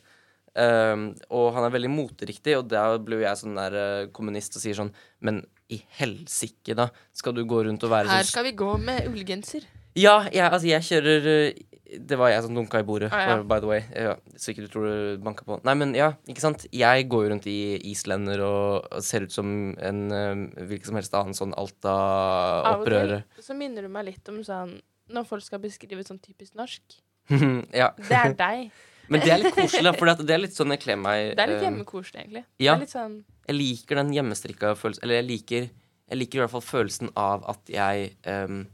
Um, 0.53 1.15
og 1.33 1.55
han 1.57 1.65
er 1.65 1.73
veldig 1.73 1.89
moteriktig, 1.89 2.59
og 2.59 2.67
da 2.69 2.99
blir 3.01 3.23
jeg 3.25 3.41
sånn 3.41 3.57
der 3.57 3.73
uh, 3.73 4.09
kommunist 4.13 4.59
og 4.59 4.61
sier 4.61 4.77
sånn 4.77 4.91
Men 5.25 5.39
i 5.73 5.81
helsike, 5.99 6.77
da! 6.79 6.89
Skal 7.17 7.35
du 7.37 7.43
gå 7.49 7.63
rundt 7.67 7.85
og 7.87 7.93
være 7.95 8.11
Her 8.13 8.23
sånn 8.23 8.33
skal 8.35 8.45
vi 8.51 8.53
gå 8.61 8.71
med 8.83 9.07
ullgenser. 9.11 9.65
Ja, 9.99 10.23
jeg, 10.33 10.47
altså, 10.49 10.67
jeg 10.71 10.85
kjører 10.89 11.27
øh, 11.29 11.61
Det 12.09 12.17
var 12.17 12.31
jeg 12.33 12.45
som 12.47 12.55
dunka 12.57 12.81
i 12.81 12.87
bordet, 12.89 13.11
Ah, 13.13 13.25
ja. 13.29 13.35
by- 13.45 13.59
the 13.61 13.69
way. 13.69 13.83
Ja, 13.93 14.15
så 14.41 14.55
ikke 14.55 14.63
du 14.65 14.69
tror 14.73 14.87
du 14.89 15.19
banka 15.27 15.45
på. 15.45 15.59
Nei, 15.69 15.75
men 15.77 15.91
ja, 15.95 16.07
ikke 16.27 16.41
sant. 16.41 16.65
Jeg 16.73 17.05
går 17.13 17.27
jo 17.27 17.33
rundt 17.35 17.49
i 17.53 17.57
islender 17.91 18.41
og, 18.47 18.87
og 18.97 19.03
ser 19.05 19.27
ut 19.27 19.35
som 19.35 19.51
en 19.77 20.01
øh, 20.09 20.47
hvilken 20.71 20.89
som 20.89 20.97
helst 20.97 21.13
annen 21.19 21.37
sånn 21.37 21.53
Alta-opprører. 21.61 23.25
så 23.45 23.55
minner 23.59 23.85
du 23.85 23.91
meg 23.93 24.07
litt 24.09 24.29
om 24.33 24.41
sånn 24.47 24.79
Når 25.13 25.27
folk 25.29 25.45
skal 25.45 25.61
beskrive 25.61 26.05
sånn 26.07 26.21
typisk 26.23 26.55
norsk. 26.57 26.83
ja. 27.83 27.91
Det 27.99 28.17
er 28.17 28.33
deg. 28.39 28.71
Men 29.13 29.21
det 29.21 29.33
er 29.35 29.41
litt 29.43 29.53
koselig, 29.57 29.93
for 29.99 30.09
det 30.23 30.33
er 30.33 30.41
litt 30.41 30.55
sånn 30.57 30.73
jeg 30.73 30.81
kler 30.87 30.97
meg. 30.97 31.35
Det 31.37 31.43
er 31.45 31.51
litt 31.51 31.59
øh, 31.61 31.65
hjemmekoselig, 31.67 32.23
egentlig. 32.23 32.45
ja. 32.63 32.73
Det 32.73 32.79
er 32.79 32.85
litt 32.87 32.95
sånn 32.95 33.17
jeg 33.49 33.57
liker 33.57 33.97
den 33.97 34.13
hjemmestrikka 34.15 34.75
følelsen 34.79 35.03
Eller 35.05 35.15
jeg 35.21 35.27
liker, 35.29 35.71
jeg 36.09 36.19
liker 36.19 36.39
i 36.39 36.43
hvert 36.45 36.51
fall 36.55 36.65
følelsen 36.67 37.11
av 37.17 37.45
at 37.51 37.69
jeg 37.73 38.17
um, 38.27 38.67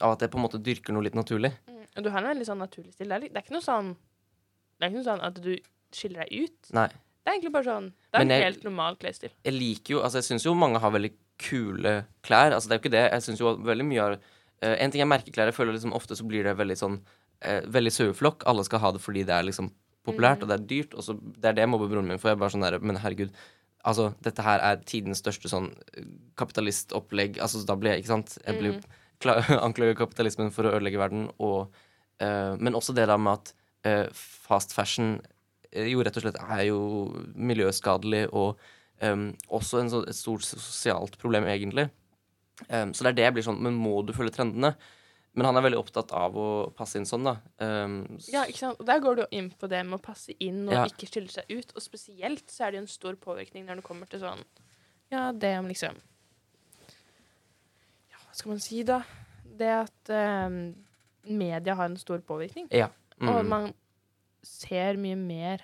Av 0.00 0.12
at 0.14 0.20
jeg 0.20 0.30
på 0.30 0.38
en 0.38 0.44
måte 0.46 0.60
dyrker 0.62 0.92
noe 0.94 1.02
litt 1.06 1.14
naturlig. 1.18 1.52
mm, 1.68 1.84
Og 1.96 2.04
du 2.04 2.10
har 2.10 2.22
en 2.22 2.28
veldig 2.32 2.46
sånn 2.46 2.58
naturlig 2.62 2.92
stil. 2.94 3.08
Det 3.08 3.16
er, 3.16 3.20
det 3.28 3.36
er 3.36 3.42
ikke 3.46 3.54
noe 3.56 3.64
sånn 3.66 3.92
Det 4.78 4.84
er 4.86 4.90
ikke 4.90 5.00
noe 5.00 5.08
sånn 5.10 5.24
at 5.26 5.40
du 5.42 5.52
skiller 5.94 6.24
deg 6.26 6.44
ut. 6.48 6.72
Nei. 6.76 6.88
Det 6.88 7.30
er 7.30 7.36
egentlig 7.38 7.52
bare 7.52 7.64
sånn 7.70 7.86
Det 7.92 8.18
er 8.18 8.20
en 8.22 8.28
jeg- 8.30 8.44
helt 8.44 8.64
normal 8.64 8.96
klesstil. 8.96 9.30
Jeg 9.44 9.54
liker 9.54 9.94
jo 9.94 10.02
Altså, 10.02 10.18
jeg 10.22 10.28
syns 10.30 10.44
jo 10.44 10.54
mange 10.54 10.78
har 10.80 10.90
veldig 10.90 11.12
kule 11.38 11.94
klær. 12.22 12.52
Altså, 12.52 12.68
det 12.68 12.74
er 12.74 12.78
jo 12.78 12.82
ikke 12.88 12.96
det. 12.96 13.04
Jeg 13.12 13.22
syns 13.22 13.38
jo 13.40 13.56
veldig 13.56 13.84
mye 13.86 14.00
av 14.06 14.12
uh, 14.18 14.76
En 14.82 14.90
ting 14.90 15.00
er 15.02 15.06
merkeklær. 15.06 15.46
Jeg 15.52 15.54
føler 15.54 15.72
liksom 15.76 15.92
ofte 15.94 16.16
så 16.18 16.26
blir 16.26 16.42
det 16.44 16.56
veldig 16.58 16.76
sånn 16.78 16.98
uh, 17.46 17.60
Veldig 17.70 17.92
saueflokk. 17.94 18.42
Alle 18.46 18.64
skal 18.64 18.80
ha 18.80 18.90
det 18.92 19.00
fordi 19.04 19.22
det 19.24 19.34
er 19.34 19.42
liksom 19.46 19.70
populært, 20.08 20.38
Mm. 20.38 20.42
og 20.42 20.48
det 20.48 20.56
er 20.60 20.66
dyrt. 20.66 20.94
Og 20.94 21.02
så 21.04 21.12
Det 21.20 21.44
er 21.44 21.52
det 21.52 21.62
jeg 21.66 21.68
mobber 21.68 21.88
broren 21.90 22.06
min 22.08 22.18
for. 22.18 22.30
Jeg 22.30 22.36
er 22.38 22.40
bare 22.40 22.50
sånn 22.54 22.62
der 22.64 22.78
Men 22.80 22.96
herregud. 22.96 23.30
Altså, 23.86 24.12
dette 24.24 24.42
her 24.42 24.62
er 24.64 24.80
tidens 24.88 25.20
største 25.22 25.50
sånn 25.50 25.70
eh, 25.96 26.06
kapitalistopplegg. 26.40 27.38
Altså, 27.42 27.62
da 27.66 27.76
blir 27.78 27.94
jeg 27.94 28.04
Ikke 28.04 28.14
sant? 28.16 28.38
Jeg 28.44 28.58
blir 28.58 28.78
Mm. 28.78 28.88
anklaget 29.66 29.98
kapitalismen 29.98 30.52
for 30.54 30.68
å 30.68 30.76
ødelegge 30.76 30.98
verden, 31.00 31.24
og, 31.42 31.74
uh, 32.22 32.54
men 32.54 32.76
også 32.78 32.94
det 32.94 33.08
der 33.10 33.18
med 33.18 33.40
at 33.40 33.48
uh, 33.82 34.06
fast 34.14 34.70
fashion 34.70 35.16
jo 35.74 36.04
rett 36.06 36.16
og 36.16 36.22
slett 36.22 36.38
er 36.38 36.60
jo 36.68 36.78
miljøskadelig 37.34 38.28
og 38.30 38.60
um, 39.02 39.32
også 39.50 39.82
en 39.82 39.90
så, 39.90 40.04
et 40.06 40.16
stort 40.16 40.46
sosialt 40.46 41.18
problem, 41.18 41.48
egentlig. 41.50 41.88
Um, 42.70 42.94
så 42.94 43.04
det 43.04 43.10
er 43.10 43.18
det 43.18 43.26
jeg 43.26 43.34
blir 43.36 43.44
sånn 43.46 43.60
Men 43.62 43.76
må 43.78 44.00
du 44.02 44.14
følge 44.16 44.34
trendene? 44.34 44.72
Men 45.34 45.46
han 45.46 45.56
er 45.56 45.62
veldig 45.62 45.78
opptatt 45.78 46.10
av 46.12 46.34
å 46.34 46.46
passe 46.74 46.96
inn 46.98 47.04
sånn, 47.06 47.22
da. 47.24 47.36
Um, 47.62 48.18
Ja, 48.32 48.44
ikke 48.48 48.58
sant? 48.58 48.80
Og 48.80 48.86
der 48.86 48.98
går 49.00 49.14
du 49.16 49.22
jo 49.22 49.28
inn 49.38 49.50
på 49.50 49.68
det 49.68 49.84
med 49.86 50.00
å 50.00 50.02
passe 50.02 50.34
inn 50.40 50.64
og 50.68 50.72
Ja. 50.74 50.84
ikke 50.86 51.06
skille 51.06 51.30
seg 51.30 51.44
ut. 51.50 51.72
Og 51.76 51.82
spesielt 51.82 52.46
så 52.50 52.64
er 52.66 52.70
det 52.72 52.78
jo 52.78 52.82
en 52.82 52.86
stor 52.88 53.14
påvirkning 53.14 53.66
når 53.66 53.76
det 53.76 53.84
kommer 53.84 54.08
til 54.08 54.20
sånn 54.20 54.42
Ja, 55.12 55.30
det 55.32 55.58
om 55.58 55.68
liksom 55.68 55.94
Ja, 58.10 58.16
hva 58.26 58.34
skal 58.34 58.50
man 58.54 58.60
si, 58.60 58.82
da? 58.82 59.02
Det 59.58 59.68
at 59.68 60.10
um, 60.48 60.74
media 61.24 61.74
har 61.74 61.84
en 61.90 61.96
stor 61.96 62.18
påvirkning. 62.20 62.68
ja. 62.72 62.88
Og 63.20 63.44
Mm. 63.44 63.48
man 63.48 63.74
ser 64.42 64.94
mye 64.96 65.16
mer 65.16 65.58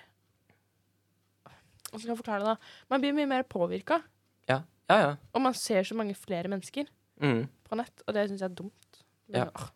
Hvordan 1.91 1.99
skal 2.01 2.09
jeg 2.15 2.17
forklare 2.17 2.39
det, 2.39 2.45
da? 2.45 2.55
Man 2.89 3.01
blir 3.01 3.13
mye 3.13 3.27
mer 3.27 3.43
påvirka. 3.43 4.01
ja. 4.49 4.61
Ja, 4.89 4.97
ja. 4.99 5.15
Og 5.33 5.41
man 5.41 5.53
ser 5.53 5.81
så 5.83 5.95
mange 5.95 6.13
flere 6.15 6.47
mennesker 6.49 6.87
Mm. 7.21 7.47
på 7.69 7.75
nett, 7.77 8.03
og 8.07 8.13
det 8.13 8.29
syns 8.29 8.39
jeg 8.41 8.51
er 8.51 8.55
dumt. 8.55 8.84
Men, 9.27 9.41
Ja. 9.47 9.67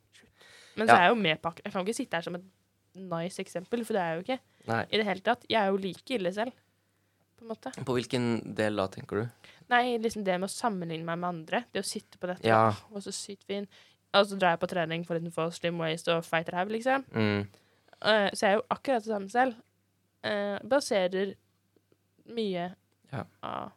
Men 0.77 0.87
så 0.87 0.95
er 0.95 1.01
jeg 1.03 1.09
jo 1.09 1.15
med 1.19 1.37
akkurat 1.41 1.61
Jeg 1.65 1.73
kan 1.73 1.85
ikke 1.85 1.95
sitte 1.97 2.15
her 2.15 2.21
som 2.23 2.35
et 2.35 2.43
nice 2.95 3.39
eksempel, 3.41 3.83
for 3.85 3.93
det 3.93 4.01
er 4.01 4.09
jeg 4.13 4.17
jo 4.19 4.23
ikke. 4.27 4.39
Nei. 4.67 4.83
I 4.91 4.97
det 4.97 5.05
hele 5.05 5.21
tatt. 5.21 5.45
Jeg 5.49 5.61
er 5.61 5.67
jo 5.71 5.77
like 5.77 6.15
ille 6.15 6.31
selv, 6.33 6.51
på 7.37 7.45
en 7.45 7.51
måte. 7.53 7.71
På 7.85 7.93
hvilken 7.97 8.55
del 8.55 8.75
da, 8.75 8.87
tenker 8.87 9.21
du? 9.23 9.29
Nei, 9.69 9.97
liksom 10.01 10.23
det 10.25 10.39
med 10.39 10.49
å 10.49 10.51
sammenligne 10.53 11.05
meg 11.05 11.19
med 11.21 11.29
andre. 11.29 11.63
Det 11.73 11.81
å 11.83 11.85
sitte 11.85 12.17
på 12.17 12.27
dette 12.27 12.47
Ja. 12.47 12.73
og 12.91 13.01
så 13.05 13.11
sykt 13.13 13.43
fin. 13.45 13.67
Og 14.13 14.25
så 14.25 14.37
drar 14.39 14.55
jeg 14.55 14.59
på 14.59 14.67
trening 14.71 15.03
for 15.05 15.15
å 15.19 15.31
få 15.31 15.51
slim 15.53 15.77
waist 15.77 16.07
og 16.09 16.23
fighter 16.25 16.55
have, 16.57 16.69
liksom. 16.73 17.05
Mm. 17.13 17.47
Uh, 18.01 18.29
så 18.33 18.41
jeg 18.41 18.51
er 18.51 18.55
jo 18.57 18.65
akkurat 18.71 19.03
det 19.03 19.11
samme 19.13 19.29
selv. 19.29 19.55
Uh, 20.25 20.57
baserer 20.67 21.35
mye 22.27 22.75
Ja. 23.11 23.23
av 23.43 23.71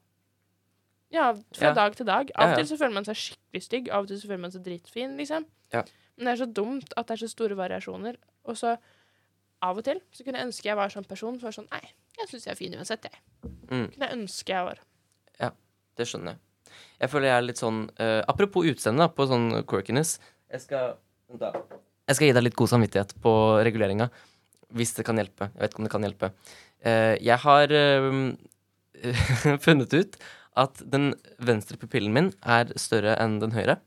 Ja, 1.13 1.33
fra 1.55 1.71
Ja. 1.71 1.75
dag 1.77 1.97
til 1.97 2.07
dag. 2.09 2.31
Av 2.35 2.49
ja. 2.49 2.53
og 2.53 2.59
til 2.59 2.69
så 2.71 2.79
føler 2.81 2.95
man 2.97 3.05
seg 3.05 3.19
skikkelig 3.21 3.63
stygg, 3.63 3.91
av 3.93 4.05
og 4.05 4.09
til 4.09 4.21
så 4.21 4.29
føler 4.31 4.45
man 4.47 4.55
seg 4.55 4.65
dritfin, 4.65 5.17
liksom. 5.19 5.45
Ja. 5.73 5.83
Men 6.17 6.27
det 6.29 6.33
er 6.33 6.45
så 6.45 6.53
dumt 6.53 6.95
at 6.97 7.09
det 7.09 7.17
er 7.17 7.23
så 7.27 7.31
store 7.33 7.57
variasjoner. 7.59 8.17
Og 8.49 8.57
så 8.57 8.77
av 9.63 9.79
og 9.79 9.85
til 9.87 10.01
så 10.13 10.25
kunne 10.25 10.41
jeg 10.41 10.49
ønske 10.49 10.69
jeg 10.69 10.79
var 10.79 10.93
sånn 10.93 11.07
person 11.09 11.37
som 11.39 11.47
var 11.47 11.55
sånn 11.55 11.69
Nei, 11.71 11.85
jeg 12.19 12.31
syns 12.31 12.49
jeg 12.49 12.55
er 12.55 12.59
fin 12.59 12.75
uansett, 12.75 13.07
jeg. 13.09 13.21
Mm. 13.71 13.87
Kunne 13.93 14.09
jeg 14.09 14.17
ønske 14.19 14.57
jeg 14.57 14.69
var. 14.71 14.83
Ja, 15.41 15.53
Det 15.97 16.09
skjønner 16.09 16.35
jeg. 16.35 16.43
Jeg 17.03 17.13
føler 17.13 17.29
jeg 17.29 17.37
er 17.37 17.47
litt 17.47 17.61
sånn 17.61 17.81
uh, 18.01 18.21
Apropos 18.31 18.67
utseende, 18.69 19.09
på 19.13 19.27
sånn 19.29 19.49
quirkiness. 19.69 20.17
Jeg 20.53 20.65
skal 20.65 20.95
da. 21.41 21.53
Jeg 22.09 22.19
skal 22.19 22.29
gi 22.29 22.37
deg 22.37 22.47
litt 22.47 22.59
god 22.59 22.73
samvittighet 22.73 23.15
på 23.25 23.33
reguleringa. 23.65 24.09
Hvis 24.73 24.95
det 24.97 25.05
kan 25.05 25.19
hjelpe. 25.21 25.51
Jeg 25.53 25.61
vet 25.61 25.75
ikke 25.75 25.83
om 25.83 25.89
det 25.89 25.93
kan 25.93 26.07
hjelpe. 26.07 26.33
Uh, 26.85 27.15
jeg 27.21 27.39
har 27.45 27.75
uh, 27.77 29.59
funnet 29.67 29.97
ut 29.99 30.19
at 30.57 30.83
den 30.93 31.15
venstre 31.41 31.77
pupillen 31.81 32.13
min 32.13 32.33
er 32.45 32.73
større 32.77 33.17
enn 33.23 33.39
den 33.41 33.53
høyre. 33.57 33.79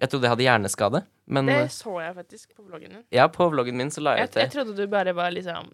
Jeg 0.00 0.10
trodde 0.10 0.26
jeg 0.26 0.32
hadde 0.34 0.44
hjerneskade, 0.46 1.00
men 1.26 1.46
Det 1.46 1.54
eh, 1.54 1.68
så 1.68 1.96
jeg 2.02 2.14
faktisk 2.16 2.54
på 2.56 2.62
vloggen 2.66 2.90
din. 2.96 3.04
ja, 3.12 3.26
på 3.28 3.46
vloggen 3.52 3.76
min 3.76 3.90
så 3.90 4.00
la 4.02 4.16
jeg 4.16 4.20
Jeg, 4.24 4.28
ut 4.28 4.34
det. 4.34 4.42
jeg 4.42 4.52
trodde 4.56 4.76
du 4.76 4.86
bare 4.86 5.12
var 5.14 5.30
liksom 5.30 5.68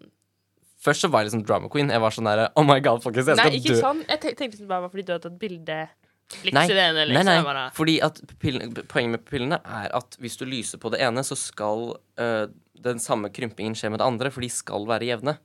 Først 0.79 1.01
så 1.03 1.09
var 1.11 1.21
jeg 1.25 1.31
liksom 1.31 1.41
drama 1.45 1.67
queen. 1.67 1.89
Jeg 1.91 1.99
var 1.99 2.09
sånn 2.15 2.23
derre 2.29 2.49
Oh 2.55 2.63
my 2.63 2.79
god, 2.79 3.01
folkens, 3.03 3.27
jeg 3.27 3.35
Nei, 3.35 3.49
ikke 3.57 3.73
dø. 3.75 3.79
sånn. 3.81 4.03
Jeg 4.07 4.19
tenk- 4.23 4.37
tenkte 4.39 4.57
det 4.61 4.67
bare 4.69 4.81
var 4.85 4.89
fordi 4.93 5.03
du 5.05 5.11
hadde 5.11 5.25
tatt 5.27 5.39
bilde 5.39 5.79
litt 6.45 6.53
Nei, 6.53 6.67
til 6.67 6.75
det 6.77 6.83
ene. 6.85 7.05
Liksom. 7.09 7.25
nei, 7.25 7.53
nei. 7.57 7.69
Fordi 7.75 7.95
at 8.05 8.21
pupillen, 8.27 8.73
poenget 8.87 9.11
med 9.11 9.25
pupillene 9.25 9.59
er 9.65 9.89
at 9.97 10.15
hvis 10.21 10.37
du 10.37 10.45
lyser 10.45 10.77
på 10.79 10.91
det 10.93 11.01
ene, 11.01 11.19
så 11.25 11.35
skal 11.35 11.97
øh, 12.17 12.47
den 12.79 12.99
samme 13.03 13.29
krympingen 13.29 13.75
skje 13.75 13.89
med 13.91 13.99
det 13.99 14.05
andre, 14.07 14.31
for 14.31 14.39
de 14.45 14.47
skal 14.49 14.85
være 14.87 15.09
jevne. 15.09 15.35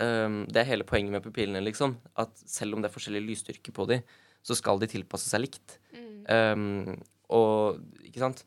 Um, 0.00 0.40
det 0.50 0.56
er 0.64 0.64
hele 0.72 0.82
poenget 0.82 1.12
med 1.12 1.22
pupillene, 1.22 1.62
liksom. 1.62 1.94
At 2.18 2.30
selv 2.50 2.74
om 2.74 2.82
det 2.82 2.90
er 2.90 2.94
forskjellig 2.98 3.22
lysstyrke 3.28 3.70
på 3.76 3.86
de, 3.86 4.00
så 4.44 4.56
skal 4.58 4.80
de 4.80 4.90
tilpasse 4.90 5.30
seg 5.30 5.46
likt. 5.46 5.78
mm. 5.94 6.10
Um, 6.24 6.94
og 7.34 7.80
ikke 8.04 8.20
sant? 8.22 8.44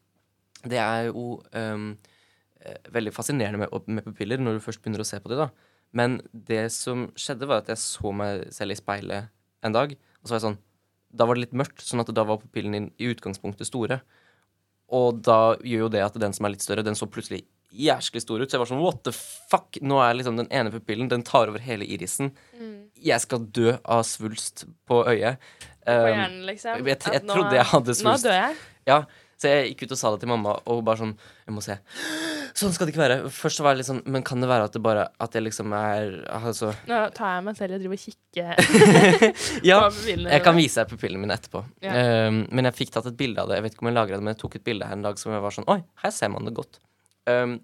Det 0.65 0.77
er 0.81 1.07
jo 1.09 1.39
um, 1.53 1.89
veldig 2.93 3.13
fascinerende 3.13 3.61
med, 3.61 3.89
med 3.89 4.05
pupiller 4.05 4.41
når 4.41 4.57
du 4.57 4.63
først 4.65 4.81
begynner 4.83 5.03
å 5.03 5.07
se 5.07 5.19
på 5.21 5.31
dem. 5.31 5.45
da. 5.45 5.73
Men 5.97 6.19
det 6.31 6.67
som 6.75 7.07
skjedde, 7.17 7.47
var 7.49 7.63
at 7.63 7.71
jeg 7.71 7.81
så 7.81 8.13
meg 8.15 8.47
selv 8.55 8.75
i 8.75 8.79
speilet 8.79 9.31
en 9.65 9.75
dag, 9.75 9.93
og 9.93 10.23
så 10.23 10.33
var 10.33 10.39
jeg 10.39 10.47
sånn 10.47 10.63
Da 11.17 11.25
var 11.25 11.37
det 11.37 11.45
litt 11.45 11.57
mørkt, 11.57 11.85
sånn 11.87 12.03
at 12.03 12.09
da 12.13 12.25
var 12.27 12.41
pupillene 12.41 12.77
din 12.77 12.89
i 12.99 13.07
utgangspunktet 13.13 13.69
store. 13.69 14.01
Og 14.93 15.21
da 15.23 15.55
gjør 15.63 15.85
jo 15.87 15.93
det 15.93 16.03
at 16.03 16.17
den 16.19 16.35
som 16.35 16.45
er 16.45 16.53
litt 16.53 16.65
større, 16.65 16.83
den 16.85 16.97
så 16.99 17.07
plutselig 17.09 17.45
jæsklig 17.71 18.21
stor 18.23 18.41
ut. 18.41 18.49
Så 18.49 18.57
jeg 18.57 18.61
var 18.61 18.69
sånn 18.69 18.83
what 18.83 18.99
the 19.07 19.13
fuck? 19.15 19.79
Nå 19.83 19.99
er 20.03 20.17
liksom 20.17 20.39
den 20.39 20.49
ene 20.53 20.71
pupillen, 20.73 21.09
den 21.11 21.25
tar 21.27 21.51
over 21.51 21.63
hele 21.63 21.87
irisen. 21.87 22.33
Mm. 22.55 22.75
Jeg 23.07 23.23
skal 23.23 23.47
dø 23.55 23.77
av 23.83 24.03
svulst 24.07 24.65
på 24.87 25.01
øyet. 25.07 25.41
På 25.87 25.93
Um, 25.95 26.09
hjernen, 26.11 26.41
liksom. 26.49 26.81
jeg, 26.83 26.85
jeg 26.91 27.13
jeg 27.15 27.23
trodde 27.29 27.55
jeg 27.55 27.65
hadde 27.71 27.93
Nå 27.93 28.01
svulst. 28.01 28.25
dør 28.27 28.35
jeg. 28.35 28.55
Ja, 28.89 28.97
så 29.39 29.51
jeg 29.53 29.69
gikk 29.71 29.85
ut 29.87 29.91
og 29.95 29.99
sa 30.01 30.09
det 30.15 30.19
til 30.23 30.29
mamma, 30.33 30.55
og 30.67 30.79
bare 30.83 30.97
sånn 30.99 31.13
Jeg 31.47 31.53
må 31.55 31.61
se. 31.63 31.75
Sånn 32.57 32.71
skal 32.73 32.87
det 32.89 32.93
ikke 32.95 33.03
være. 33.03 33.17
Først 33.29 33.61
var 33.61 33.75
jeg 33.75 33.83
litt 33.83 33.87
sånn 33.91 33.99
Men 34.09 34.23
kan 34.25 34.41
det 34.41 34.47
være 34.49 34.65
at 34.65 34.73
det 34.73 34.81
bare 34.81 35.03
At 35.21 35.35
jeg 35.37 35.43
liksom 35.45 35.71
er 35.77 36.15
Altså 36.39 36.71
Nå 36.89 37.01
tar 37.13 37.35
jeg 37.35 37.43
meg 37.45 37.59
selv 37.59 37.77
og 37.77 37.83
driver 37.83 37.99
og 37.99 38.01
kikker 38.01 38.49
Ja. 39.69 39.77
på 39.85 39.91
pupillene 39.99 40.33
Jeg 40.33 40.43
kan 40.47 40.57
vise 40.57 40.81
deg 40.81 40.89
pupillene 40.95 41.21
mine 41.21 41.37
etterpå. 41.37 41.61
Ja. 41.85 41.93
Um, 42.27 42.41
men 42.51 42.65
jeg 42.71 42.77
fikk 42.81 42.95
tatt 42.97 43.07
et 43.11 43.17
bilde 43.19 43.43
av 43.43 43.51
det. 43.51 43.59
Jeg 43.61 43.67
vet 43.67 43.77
ikke 43.77 43.85
om 43.85 43.91
jeg 43.91 43.97
lagra 43.99 44.17
det, 44.17 44.25
men 44.25 44.33
jeg 44.33 44.41
tok 44.41 44.57
et 44.59 44.65
bilde 44.67 44.89
her 44.89 44.97
en 44.97 45.05
dag 45.05 45.21
som 45.21 45.35
jeg 45.35 45.43
var 45.45 45.53
sånn 45.55 45.69
Oi, 45.75 45.79
her 46.03 46.15
ser 46.17 46.33
man 46.33 46.49
det 46.49 46.55
godt. 46.57 46.79
Um, 47.29 47.59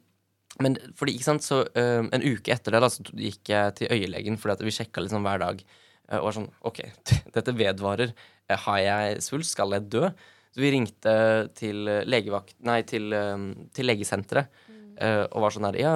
men 0.62 0.78
fordi, 1.00 1.16
ikke 1.18 1.26
sant, 1.32 1.42
så 1.48 1.64
um, 1.66 2.12
en 2.14 2.24
uke 2.30 2.54
etter 2.54 2.76
det 2.78 2.84
da, 2.86 2.90
så 2.94 3.02
gikk 3.18 3.50
jeg 3.50 3.74
til 3.80 3.90
øyelegen 3.98 4.38
fordi 4.38 4.54
at 4.60 4.62
vi 4.68 4.76
sjekka 4.78 5.02
liksom 5.02 5.26
hver 5.26 5.42
dag. 5.42 5.64
Uh, 6.12 6.20
og 6.20 6.30
var 6.30 6.38
sånn 6.38 6.50
OK, 6.70 6.82
dette 7.36 7.58
vedvarer. 7.58 8.16
Uh, 8.50 8.58
Har 8.66 8.80
jeg 8.84 9.22
svulst? 9.26 9.56
Skal 9.56 9.76
jeg 9.78 9.90
dø? 9.94 10.10
Så 10.54 10.62
vi 10.62 10.74
ringte 10.76 11.14
til 11.58 11.88
uh, 11.90 12.02
legevakt... 12.06 12.58
Nei, 12.66 12.82
til, 12.90 13.14
um, 13.14 13.52
til 13.74 13.90
legesenteret. 13.90 14.52
mm. 14.70 15.00
og 15.34 15.42
var 15.42 15.54
sånn 15.56 15.66
her 15.66 15.80
Ja, 15.82 15.94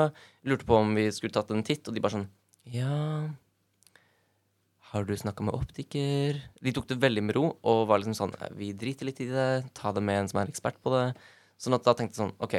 lurte 0.49 0.65
på 0.65 0.79
om 0.79 0.95
vi 0.97 1.09
skulle 1.13 1.35
tatt 1.35 1.51
en 1.53 1.65
titt, 1.65 1.85
og 1.87 1.93
de 1.93 2.01
bare 2.01 2.17
sånn 2.17 2.29
Ja 2.73 3.29
har 4.93 5.03
du 5.03 5.13
snakka 5.19 5.43
med 5.43 5.55
optiker? 5.55 6.39
De 6.63 6.71
tok 6.73 6.87
det 6.87 6.99
veldig 7.03 7.23
med 7.27 7.35
ro 7.35 7.43
og 7.67 7.87
var 7.89 7.99
liksom 7.99 8.15
sånn 8.15 8.35
Vi 8.55 8.71
driter 8.71 9.09
litt 9.09 9.19
i 9.23 9.27
det, 9.27 9.67
ta 9.75 9.91
det 9.91 10.03
med 10.03 10.21
en 10.21 10.29
som 10.31 10.39
er 10.41 10.51
ekspert 10.51 10.79
på 10.83 10.93
det. 10.95 11.05
Sånn 11.59 11.75
at 11.75 11.83
da 11.83 11.93
tenkte 11.97 12.15
jeg 12.15 12.21
sånn 12.23 12.35
OK, 12.43 12.55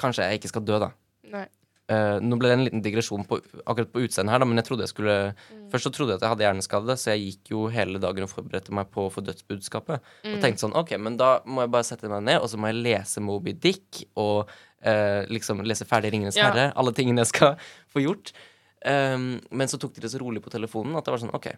kanskje 0.00 0.26
jeg 0.26 0.40
ikke 0.40 0.50
skal 0.50 0.64
dø, 0.66 0.80
da. 0.82 0.90
Nei. 1.30 1.46
Eh, 1.92 2.18
nå 2.24 2.36
ble 2.40 2.48
det 2.50 2.56
en 2.56 2.64
liten 2.64 2.82
digresjon 2.84 3.24
på, 3.28 3.40
akkurat 3.68 3.90
på 3.92 4.02
utseendet 4.06 4.32
her, 4.32 4.40
da, 4.42 4.46
men 4.48 4.60
jeg 4.60 4.68
trodde 4.70 4.86
jeg 4.86 4.92
skulle 4.94 5.16
Mm. 5.32 5.64
Først 5.72 5.86
så 5.88 5.90
trodde 5.94 6.12
jeg 6.12 6.20
at 6.20 6.24
jeg 6.26 6.30
hadde 6.32 6.44
hjerneskade, 6.44 6.94
så 7.00 7.10
jeg 7.12 7.22
gikk 7.24 7.50
jo 7.54 7.60
hele 7.72 7.98
dagen 8.02 8.26
og 8.26 8.30
forberedte 8.30 8.74
meg 8.76 8.90
på 8.92 9.06
å 9.06 9.10
få 9.12 9.22
dødsbudskapet. 9.24 10.02
Mm. 10.24 10.34
Og 10.34 10.42
tenkte 10.44 10.62
sånn 10.66 10.76
OK, 10.76 10.92
men 11.00 11.16
da 11.20 11.30
må 11.48 11.64
jeg 11.64 11.72
bare 11.72 11.86
sette 11.88 12.10
meg 12.12 12.22
ned, 12.26 12.38
og 12.44 12.50
så 12.52 12.60
må 12.60 12.68
jeg 12.70 12.82
lese 12.84 13.22
Moby 13.24 13.54
Dick 13.56 14.02
og 14.20 14.50
uh, 14.84 15.22
liksom 15.32 15.62
lese 15.64 15.86
ferdig 15.88 16.12
Ringenes 16.12 16.36
Ja. 16.36 16.50
herre. 16.50 16.66
Alle 16.76 16.92
tingene 16.92 17.24
jeg 17.24 17.32
skal 17.32 17.56
få 17.92 18.04
gjort. 18.04 18.32
Um, 18.84 19.40
men 19.50 19.68
så 19.70 19.78
tok 19.80 19.94
de 19.96 20.04
det 20.04 20.10
så 20.12 20.20
rolig 20.20 20.42
på 20.44 20.50
telefonen 20.52 20.96
at 20.98 21.06
det 21.06 21.14
var 21.14 21.22
sånn 21.22 21.34
OK, 21.36 21.52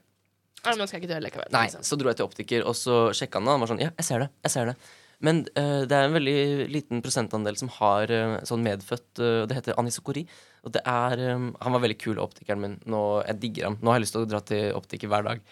Nei, 0.65 0.73
nå 0.81 0.87
skal 0.89 0.97
jeg 1.01 1.05
ikke 1.05 1.13
dø 1.15 1.21
likevel. 1.27 1.49
Nei, 1.53 1.65
liksom. 1.69 1.83
så 1.85 1.97
dro 2.01 2.09
jeg 2.09 2.17
til 2.17 2.25
optiker, 2.31 2.63
og 2.65 2.77
så 2.79 2.95
sjekka 3.13 3.37
han 3.41 3.45
det. 3.49 3.53
Han 3.53 3.61
var 3.67 3.69
sånn 3.75 3.83
Ja, 3.85 3.91
jeg 3.99 4.07
ser 4.07 4.23
det. 4.25 4.29
Jeg 4.47 4.53
ser 4.55 4.71
det. 4.71 4.75
Men 5.25 5.45
uh, 5.57 5.85
det 5.89 5.97
er 5.97 6.09
en 6.09 6.17
veldig 6.17 6.39
liten 6.73 7.03
prosentandel 7.05 7.57
som 7.57 7.71
har 7.79 8.11
uh, 8.13 8.41
sånn 8.47 8.65
medfødt 8.65 9.23
uh, 9.23 9.45
Det 9.49 9.57
heter 9.59 9.79
anisokori. 9.81 10.25
Og 10.67 10.75
det 10.75 10.83
er 10.89 11.23
um, 11.37 11.53
Han 11.63 11.77
var 11.77 11.85
veldig 11.85 12.01
kul, 12.01 12.21
optikeren 12.23 12.61
min. 12.61 12.77
Nå, 12.91 13.05
jeg 13.29 13.41
digger 13.43 13.71
ham. 13.71 13.79
Nå 13.81 13.93
har 13.93 14.01
jeg 14.01 14.07
lyst 14.07 14.17
til 14.19 14.27
å 14.27 14.31
dra 14.33 14.43
til 14.45 14.77
optiker 14.77 15.13
hver 15.13 15.27
dag. 15.31 15.43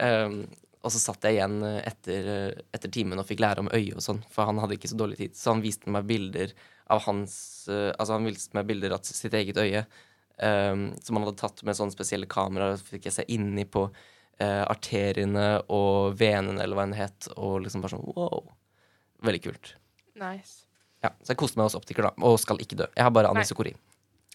Um, 0.00 0.42
og 0.80 0.94
så 0.94 1.00
satt 1.02 1.26
jeg 1.28 1.36
igjen 1.36 1.58
etter, 1.60 2.28
etter 2.72 2.88
timen 2.88 3.20
og 3.20 3.26
fikk 3.28 3.42
lære 3.44 3.60
om 3.60 3.66
øyet 3.68 3.98
og 3.98 4.00
sånn, 4.00 4.22
for 4.32 4.48
han 4.48 4.56
hadde 4.62 4.78
ikke 4.78 4.88
så 4.88 4.96
dårlig 4.96 5.18
tid. 5.18 5.34
Så 5.36 5.50
han 5.52 5.60
viste 5.60 5.92
meg 5.92 6.06
bilder 6.08 6.54
av 6.88 7.02
hans 7.04 7.34
Altså, 7.68 8.14
han 8.14 8.24
viste 8.24 8.56
meg 8.56 8.64
bilder 8.70 8.94
av 8.96 9.04
sitt 9.04 9.36
eget 9.36 9.60
øye. 9.60 9.82
Um, 10.40 10.86
som 11.04 11.18
han 11.18 11.26
hadde 11.26 11.42
tatt 11.42 11.60
med 11.68 11.76
sånne 11.76 11.92
spesielle 11.92 12.30
kameraer. 12.32 12.80
Fikk 12.80 13.10
jeg 13.10 13.18
se 13.18 13.26
inni 13.28 13.66
på 13.68 13.90
arteriene 14.40 15.58
og 15.68 16.14
venene, 16.16 16.62
eller 16.64 16.78
hva 16.78 16.86
enn 16.86 16.94
det 16.96 17.02
het. 17.02 17.28
Og 17.36 17.58
liksom 17.60 17.84
bare 17.84 17.98
sånn 17.98 18.08
wow. 18.16 18.48
Veldig 19.26 19.42
kult. 19.44 19.74
Nice. 20.20 20.66
Ja, 21.04 21.12
Så 21.24 21.32
jeg 21.32 21.40
koste 21.40 21.60
meg 21.60 21.70
hos 21.70 21.78
optiker, 21.78 22.08
da. 22.08 22.12
Og 22.28 22.38
skal 22.42 22.60
ikke 22.60 22.76
dø. 22.82 22.88
Jeg 22.96 23.06
har 23.06 23.12
bare 23.14 23.30
anisokori. 23.32 23.72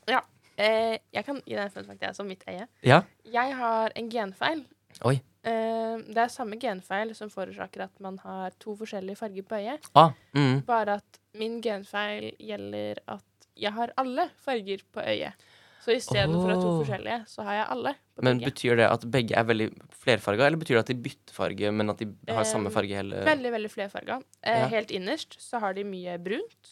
Ja. 0.10 0.24
Eh, 0.58 0.98
jeg 1.14 1.26
kan 1.28 1.42
gi 1.44 1.54
deg 1.54 1.66
en 1.66 1.74
fun 1.74 1.86
fact, 1.86 2.02
jeg, 2.02 2.16
som 2.16 2.28
mitt 2.30 2.44
eie. 2.50 2.66
Ja? 2.86 3.02
Jeg 3.28 3.56
har 3.60 3.94
en 4.00 4.10
genfeil. 4.12 4.64
Oi. 5.06 5.18
Eh, 5.46 5.96
det 6.08 6.22
er 6.24 6.32
samme 6.32 6.58
genfeil 6.62 7.12
som 7.18 7.30
forårsaker 7.30 7.86
at 7.86 8.00
man 8.02 8.18
har 8.24 8.56
to 8.62 8.74
forskjellige 8.80 9.20
farger 9.20 9.46
på 9.46 9.60
øyet. 9.60 9.90
Ah, 9.94 10.16
mm. 10.34 10.64
Bare 10.66 10.98
at 11.02 11.20
min 11.38 11.60
genfeil 11.62 12.32
gjelder 12.40 13.04
at 13.18 13.50
jeg 13.60 13.76
har 13.76 13.94
alle 14.00 14.30
farger 14.42 14.82
på 14.96 15.04
øyet. 15.04 15.46
Så 15.86 15.94
istedenfor 15.94 16.50
å 16.50 16.56
ha 16.56 16.62
to 16.62 16.70
forskjellige, 16.84 17.18
så 17.30 17.44
har 17.46 17.54
jeg 17.60 17.66
alle 17.76 17.92
på 18.18 18.24
Men 18.26 18.40
begge. 18.40 18.52
betyr 18.52 18.78
det 18.80 18.88
at 18.92 19.02
begge 19.12 19.36
er 19.38 19.44
veldig 19.46 19.68
flerfarga, 20.02 20.48
eller 20.48 20.58
betyr 20.58 20.76
det 20.80 20.84
at 20.86 20.88
de 20.90 20.96
bytter 20.96 21.34
farge, 21.36 21.72
men 21.72 21.90
at 21.94 21.98
de 22.02 22.08
har 22.34 22.44
samme 22.50 22.72
Eh, 22.72 22.74
farge 22.74 22.96
hele 22.98 23.24
Veldig, 23.26 23.52
veldig 23.54 23.72
flerfarga. 23.72 24.22
Eh, 24.44 24.60
Ja. 24.64 24.68
Helt 24.74 24.90
innerst 24.90 25.38
så 25.40 25.60
har 25.62 25.74
de 25.78 25.84
mye 25.84 26.18
brunt. 26.18 26.72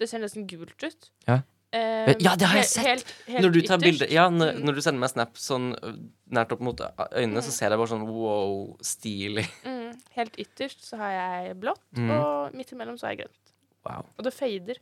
Det 0.00 0.08
ser 0.08 0.18
nesten 0.20 0.46
gult 0.48 0.82
ut. 0.82 1.10
Ja. 1.28 1.42
Eh, 1.72 2.14
Ja, 2.20 2.36
det 2.36 2.46
har 2.46 2.56
jeg 2.56 2.64
sett! 2.70 2.86
Helt, 2.86 3.12
helt 3.26 3.42
Når 3.44 3.52
du 3.52 3.60
tar 3.62 3.78
ytterst. 3.78 4.10
Ja, 4.10 4.28
når, 4.30 4.54
Mm. 4.54 4.62
når 4.64 4.74
du 4.74 4.80
sender 4.80 5.00
meg 5.00 5.10
snap 5.10 5.34
sånn 5.34 5.74
nært 6.30 6.52
opp 6.52 6.60
mot 6.60 6.76
øynene, 6.80 7.08
øynene, 7.12 7.42
så 7.42 7.50
Mm. 7.50 7.56
ser 7.58 7.68
jeg 7.70 7.78
bare 7.78 7.88
sånn 7.88 8.06
wow, 8.06 8.76
stilig. 8.80 9.46
Mm, 9.64 10.00
helt 10.14 10.36
ytterst 10.38 10.80
så 10.88 10.96
har 10.96 11.10
jeg 11.44 11.60
blått, 11.60 11.82
Mm. 11.96 12.10
og 12.10 12.54
midt 12.54 12.72
imellom 12.72 12.96
så 12.96 13.08
har 13.08 13.16
jeg 13.16 13.26
grønt. 13.26 13.52
Wow. 13.84 14.06
Og 14.18 14.24
det 14.24 14.32
fader. 14.32 14.76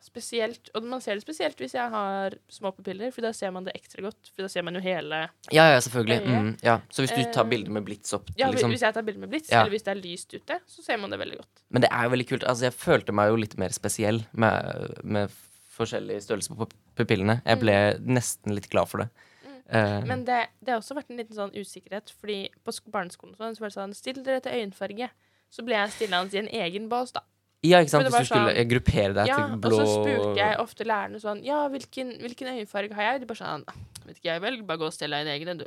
Spesielt, 0.00 0.70
og 0.74 0.86
man 0.88 1.02
ser 1.04 1.18
det 1.18 1.22
spesielt 1.26 1.58
hvis 1.60 1.74
jeg 1.76 1.92
har 1.92 2.34
små 2.48 2.70
pupiller, 2.72 3.10
for 3.12 3.26
da 3.26 3.34
ser 3.36 3.50
man 3.52 3.66
det 3.66 3.74
ekstra 3.76 4.00
godt. 4.06 4.30
For 4.32 4.46
da 4.46 4.48
ser 4.48 4.64
man 4.64 4.78
jo 4.78 4.80
hele 4.80 5.18
Ja, 5.52 5.66
ja, 5.74 5.80
selvfølgelig. 5.84 6.20
Mm, 6.24 6.54
ja. 6.64 6.78
Så 6.88 7.04
hvis 7.04 7.12
du 7.12 7.20
tar 7.34 7.44
Eh, 7.44 7.50
bilde 7.50 7.70
med 7.70 7.84
blits 7.84 8.14
opp 8.16 8.30
Ja, 8.38 8.48
liksom. 8.48 8.72
Hvis 8.72 8.80
jeg 8.86 8.94
tar 8.96 9.04
bilde 9.04 9.20
med 9.20 9.28
blits, 9.28 9.50
Ja. 9.52 9.60
eller 9.60 9.74
hvis 9.74 9.84
det 9.84 9.92
er 9.92 10.00
lyst 10.00 10.32
ute, 10.32 10.60
så 10.66 10.82
ser 10.82 10.96
man 10.96 11.10
det 11.10 11.18
veldig 11.20 11.36
godt. 11.36 11.62
Men 11.68 11.82
det 11.82 11.90
er 11.92 12.02
jo 12.04 12.10
veldig 12.14 12.28
kult. 12.28 12.44
Altså, 12.44 12.64
jeg 12.70 12.72
følte 12.72 13.12
meg 13.12 13.28
jo 13.28 13.36
litt 13.36 13.58
mer 13.58 13.68
spesiell 13.76 14.24
med, 14.32 15.04
med 15.04 15.30
forskjellig 15.76 16.22
størrelse 16.24 16.56
på 16.56 16.68
pupillene. 16.96 17.42
Jeg 17.44 17.60
ble 17.60 17.76
nesten 18.00 18.54
litt 18.56 18.70
glad 18.72 18.88
for 18.88 19.04
det. 19.04 19.10
Mm. 19.44 19.58
Uh, 19.70 20.06
Men 20.06 20.24
det, 20.24 20.48
det 20.64 20.72
har 20.72 20.80
også 20.80 20.96
vært 20.96 21.10
en 21.10 21.20
liten 21.20 21.36
sånn 21.36 21.52
usikkerhet, 21.52 22.10
fordi 22.20 22.48
på 22.64 22.72
barneskolen 22.90 23.36
sånn, 23.36 23.54
så 23.54 23.60
var 23.60 23.68
det 23.68 23.78
sånn 23.78 23.94
Still 23.94 24.22
dere 24.24 24.40
til 24.40 24.52
øyenfarge. 24.52 25.10
Så 25.50 25.64
ble 25.66 25.76
jeg 25.76 25.92
stillende 25.96 26.34
i 26.34 26.40
en 26.40 26.48
egen 26.64 26.88
bås, 26.88 27.12
da. 27.12 27.20
Ja, 27.62 27.80
ikke 27.82 27.90
sant. 27.92 28.06
Hvis 28.08 28.14
du 28.24 28.28
skulle 28.30 28.54
sånn- 28.54 28.68
gruppere 28.70 29.12
deg 29.14 29.26
Ja, 29.28 29.36
til 29.46 29.54
og 29.68 29.72
så 29.76 29.84
spurte 29.90 30.36
jeg 30.40 30.56
ofte 30.62 30.84
lærerne 30.88 31.20
sånn 31.20 31.42
Ja, 31.44 31.68
hvilken, 31.68 32.14
hvilken 32.22 32.48
øyenfarge 32.54 32.94
har 32.96 33.02
jeg? 33.12 33.20
De 33.20 33.26
bare 33.26 33.40
sånn 33.42 33.64
«Ah, 33.68 33.74
Vet 34.06 34.16
ikke 34.16 34.30
jeg 34.32 34.40
vel, 34.40 34.62
bare 34.62 34.78
gå 34.80 34.86
og 34.88 34.92
stell 34.96 35.10
deg 35.10 35.26
en 35.26 35.32
egen 35.34 35.48
en, 35.52 35.58
du. 35.58 35.66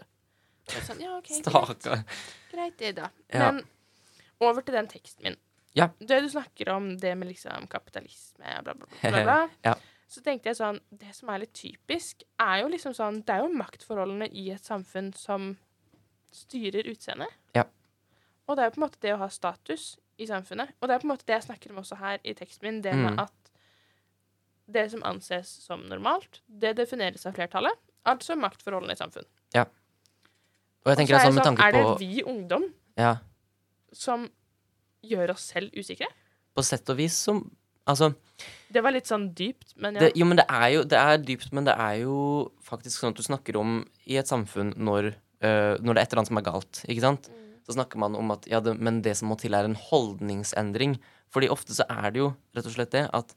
Sånn, 0.73 0.99
ja, 1.03 1.13
ok. 1.17 1.29
Stakkar. 1.37 2.03
Greit 2.51 2.77
det, 2.79 2.95
da. 2.97 3.09
Ja. 3.31 3.51
Men 3.51 3.61
over 4.41 4.61
til 4.65 4.73
den 4.75 4.87
teksten 4.87 5.23
min. 5.23 5.37
Ja. 5.77 5.89
Det 5.99 6.21
du 6.23 6.29
snakker 6.29 6.69
om, 6.73 6.97
det 6.97 7.15
med 7.17 7.29
liksom 7.29 7.67
kapitalisme, 7.71 8.45
bla, 8.63 8.73
bla, 8.73 8.87
bla, 9.01 9.23
bla. 9.23 9.37
Ja. 9.69 9.75
Så 10.13 10.21
tenkte 10.21 10.51
jeg 10.51 10.57
sånn 10.59 10.77
Det 10.93 11.09
som 11.15 11.29
er 11.33 11.39
litt 11.41 11.53
typisk, 11.57 12.21
er 12.37 12.59
jo 12.61 12.67
liksom 12.69 12.93
sånn 12.93 13.23
Det 13.25 13.33
er 13.33 13.39
jo 13.41 13.47
maktforholdene 13.57 14.27
i 14.29 14.51
et 14.53 14.61
samfunn 14.61 15.11
som 15.17 15.55
styrer 16.33 16.85
utseendet. 16.89 17.29
Ja. 17.55 17.63
Og 18.47 18.57
det 18.57 18.63
er 18.63 18.69
jo 18.69 18.75
på 18.75 18.81
en 18.81 18.85
måte 18.87 19.01
det 19.05 19.13
å 19.15 19.21
ha 19.21 19.29
status 19.29 19.93
i 20.19 20.25
samfunnet. 20.29 20.69
Og 20.81 20.87
det 20.87 20.95
er 20.95 20.99
på 20.99 21.07
en 21.07 21.13
måte 21.15 21.25
det 21.25 21.35
jeg 21.39 21.47
snakker 21.49 21.71
om 21.71 21.77
også 21.83 21.97
her 21.97 22.19
i 22.23 22.33
teksten 22.37 22.63
min, 22.67 22.81
det 22.81 22.93
med 22.95 23.13
Mm. 23.13 23.19
at 23.19 23.31
det 24.73 24.91
som 24.91 25.01
anses 25.03 25.47
som 25.65 25.81
normalt, 25.89 26.41
det 26.47 26.75
defineres 26.77 27.25
av 27.25 27.33
flertallet. 27.33 27.73
Altså 28.05 28.35
maktforholdene 28.35 28.91
i 28.93 28.95
samfunn. 28.99 29.25
Og 30.83 30.91
jeg 30.91 30.97
tenker 30.97 31.15
Og 31.15 31.19
det 31.19 31.23
så 31.23 31.27
er 31.27 31.31
sånn 31.31 31.37
med 31.37 31.45
tanke 31.47 31.63
er 31.63 31.71
det 31.77 31.99
vi 32.01 32.23
ungdom 32.27 32.65
Ja, 32.99 33.15
som 33.93 34.25
gjør 35.03 35.31
oss 35.31 35.45
selv 35.53 35.71
usikre? 35.79 36.07
på 36.55 36.61
sett 36.63 36.89
og 36.89 36.97
vis 36.97 37.13
som 37.15 37.49
Altså 37.87 38.13
Det 38.71 38.81
var 38.83 38.91
litt 38.91 39.05
sånn 39.07 39.33
dypt, 39.33 39.73
men 39.77 39.95
ja. 39.95 39.99
det, 40.01 40.11
Jo, 40.17 40.25
men 40.25 40.37
det 40.37 40.45
er 40.49 40.67
jo 40.73 40.83
Det 40.83 40.99
er 40.99 41.17
dypt, 41.17 41.53
men 41.53 41.63
det 41.65 41.73
er 41.77 42.01
jo 42.03 42.51
faktisk 42.63 42.99
sånn 42.99 43.09
at 43.11 43.15
du 43.15 43.23
snakker 43.23 43.55
om 43.59 43.87
i 44.05 44.17
et 44.17 44.27
samfunn 44.27 44.73
når, 44.77 45.13
øh, 45.41 45.79
når 45.79 45.93
det 45.93 45.97
er 45.97 46.03
et 46.03 46.11
eller 46.13 46.19
annet 46.19 46.27
som 46.27 46.37
er 46.37 46.47
galt, 46.51 46.83
ikke 46.87 47.01
sant? 47.01 47.29
Mm. 47.29 47.52
Så 47.63 47.77
snakker 47.77 48.01
man 48.01 48.15
om 48.19 48.33
at 48.35 48.47
ja, 48.51 48.59
det, 48.63 48.75
men 48.79 49.01
det 49.05 49.15
som 49.19 49.29
må 49.31 49.37
til, 49.39 49.55
er 49.55 49.67
en 49.67 49.77
holdningsendring. 49.79 50.97
Fordi 51.33 51.49
ofte 51.53 51.75
så 51.75 51.85
er 51.89 52.11
det 52.11 52.21
jo 52.21 52.29
rett 52.55 52.67
og 52.69 52.75
slett 52.75 52.93
det 52.95 53.05
at 53.15 53.33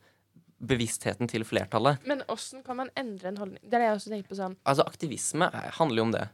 bevisstheten 0.57 1.29
til 1.29 1.45
flertallet 1.45 2.01
Men 2.09 2.23
åssen 2.33 2.63
kan 2.65 2.79
man 2.79 2.91
endre 2.97 3.29
en 3.29 3.39
holdning? 3.41 3.61
Det 3.61 3.77
er 3.77 3.83
det 3.83 3.89
jeg 3.91 3.99
også 3.99 4.13
tenker 4.13 4.31
på 4.31 4.39
sånn. 4.39 4.57
Altså, 4.65 4.87
aktivisme 4.89 5.51
er, 5.53 5.69
handler 5.77 6.01
jo 6.01 6.07
om 6.07 6.15
det. 6.15 6.25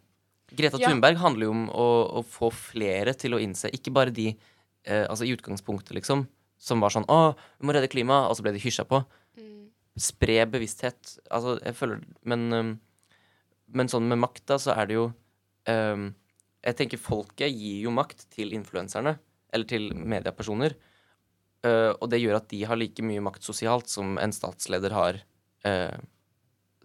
Greta 0.53 0.79
Ja. 0.81 0.91
Thunberg 0.91 1.19
handler 1.19 1.49
jo 1.49 1.55
om 1.55 1.65
å, 1.71 1.89
å 2.21 2.23
få 2.27 2.53
flere 2.55 3.15
til 3.19 3.35
å 3.35 3.41
innse 3.41 3.71
Ikke 3.73 3.93
bare 3.95 4.13
de 4.15 4.29
eh, 4.33 5.05
altså 5.09 5.27
i 5.27 5.33
utgangspunktet, 5.35 5.95
liksom, 5.97 6.27
som 6.63 6.83
var 6.83 6.95
sånn 6.95 7.09
'Å, 7.09 7.35
vi 7.59 7.67
må 7.67 7.75
redde 7.75 7.91
klimaet', 7.91 8.31
og 8.31 8.37
så 8.39 8.45
ble 8.47 8.55
de 8.55 8.63
hysja 8.63 8.87
på. 8.87 9.03
Spre 9.99 10.47
bevissthet. 10.49 11.19
Altså, 11.31 11.59
jeg 11.61 11.77
føler 11.77 12.01
Men, 12.25 12.53
um, 12.53 12.81
men 13.69 13.89
sånn 13.89 14.09
med 14.09 14.23
makta 14.23 14.57
så 14.61 14.73
er 14.77 14.87
det 14.89 14.95
jo 14.97 15.13
um, 15.69 16.15
Jeg 16.63 16.79
tenker 16.79 17.01
folket 17.01 17.51
gir 17.51 17.83
jo 17.87 17.93
makt 17.95 18.27
til 18.33 18.55
influenserne, 18.55 19.17
eller 19.53 19.69
til 19.69 19.91
mediepersoner. 19.95 20.77
Uh, 21.63 21.93
og 21.99 22.09
det 22.11 22.23
gjør 22.23 22.41
at 22.41 22.49
de 22.51 22.63
har 22.67 22.79
like 22.79 23.05
mye 23.07 23.23
makt 23.23 23.45
sosialt 23.47 23.91
som 23.91 24.17
en 24.19 24.35
statsleder 24.35 24.95
har 24.95 25.19
uh, 25.67 25.99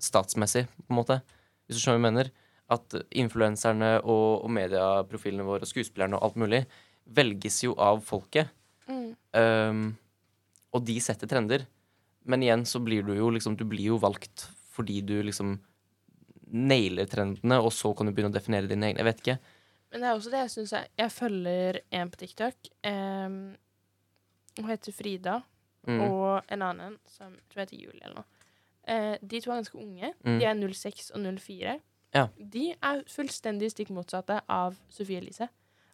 statsmessig, 0.01 0.67
på 0.85 0.93
en 0.93 0.99
måte. 0.99 1.21
Hvis 1.65 1.79
du 1.79 1.83
skjønner 1.83 1.99
hva 1.99 2.03
jeg 2.03 2.09
mener. 2.09 2.33
At 2.67 2.97
influenserne 3.15 3.93
og, 4.01 4.43
og 4.43 4.51
medieprofilene 4.51 5.45
våre 5.47 5.63
og 5.63 5.69
skuespillerne 5.69 6.17
og 6.17 6.25
alt 6.27 6.41
mulig 6.41 6.65
velges 7.15 7.61
jo 7.63 7.77
av 7.79 8.01
folket. 8.03 8.51
Mm. 8.91 9.13
Um, 9.39 9.85
og 10.75 10.83
de 10.87 10.97
setter 11.03 11.29
trender. 11.31 11.63
Men 12.27 12.43
igjen 12.43 12.65
så 12.67 12.81
blir 12.83 13.05
du 13.07 13.13
jo 13.15 13.29
liksom 13.31 13.55
Du 13.55 13.63
blir 13.67 13.93
jo 13.93 14.01
valgt 14.03 14.49
fordi 14.77 14.99
du 15.01 15.15
liksom 15.25 15.55
nailer 16.53 17.07
trendene, 17.09 17.57
og 17.57 17.71
så 17.73 17.89
kan 17.97 18.05
du 18.07 18.13
begynne 18.13 18.29
å 18.29 18.35
definere 18.35 18.69
dine 18.69 18.91
egne. 18.91 19.01
Jeg 19.01 19.07
vet 19.07 19.23
ikke. 19.23 19.37
Men 19.91 20.01
det 20.01 20.07
er 20.09 20.15
også 20.17 20.31
det 20.33 20.39
jeg 20.39 20.51
syns 20.51 20.71
jeg 20.75 20.87
Jeg 20.97 21.11
følger 21.11 21.79
en 21.91 22.09
på 22.11 22.19
TikTok. 22.19 22.55
Um, 22.85 23.37
hun 24.57 24.69
heter 24.69 24.91
Frida, 24.91 25.41
Mm. 25.87 26.01
og 26.01 26.41
en 26.51 26.61
annen 26.61 26.97
som 27.07 27.31
jeg 27.31 27.43
tror 27.49 27.61
heter 27.61 27.77
Julie 27.79 28.01
eller 28.03 28.15
noe. 28.15 28.25
Uh, 28.87 29.15
de 29.23 29.39
to 29.41 29.51
er 29.51 29.55
ganske 29.61 29.77
unge. 29.77 30.09
Mm. 30.25 30.39
De 30.39 30.45
er 30.45 30.73
06 30.73 31.11
og 31.15 31.21
04. 31.39 31.79
Ja. 32.13 32.25
De 32.37 32.65
er 32.83 33.03
fullstendig 33.07 33.69
stikk 33.71 33.89
motsatte 33.95 34.41
av 34.49 34.75
Sofie 34.89 35.21
Elise. 35.21 35.47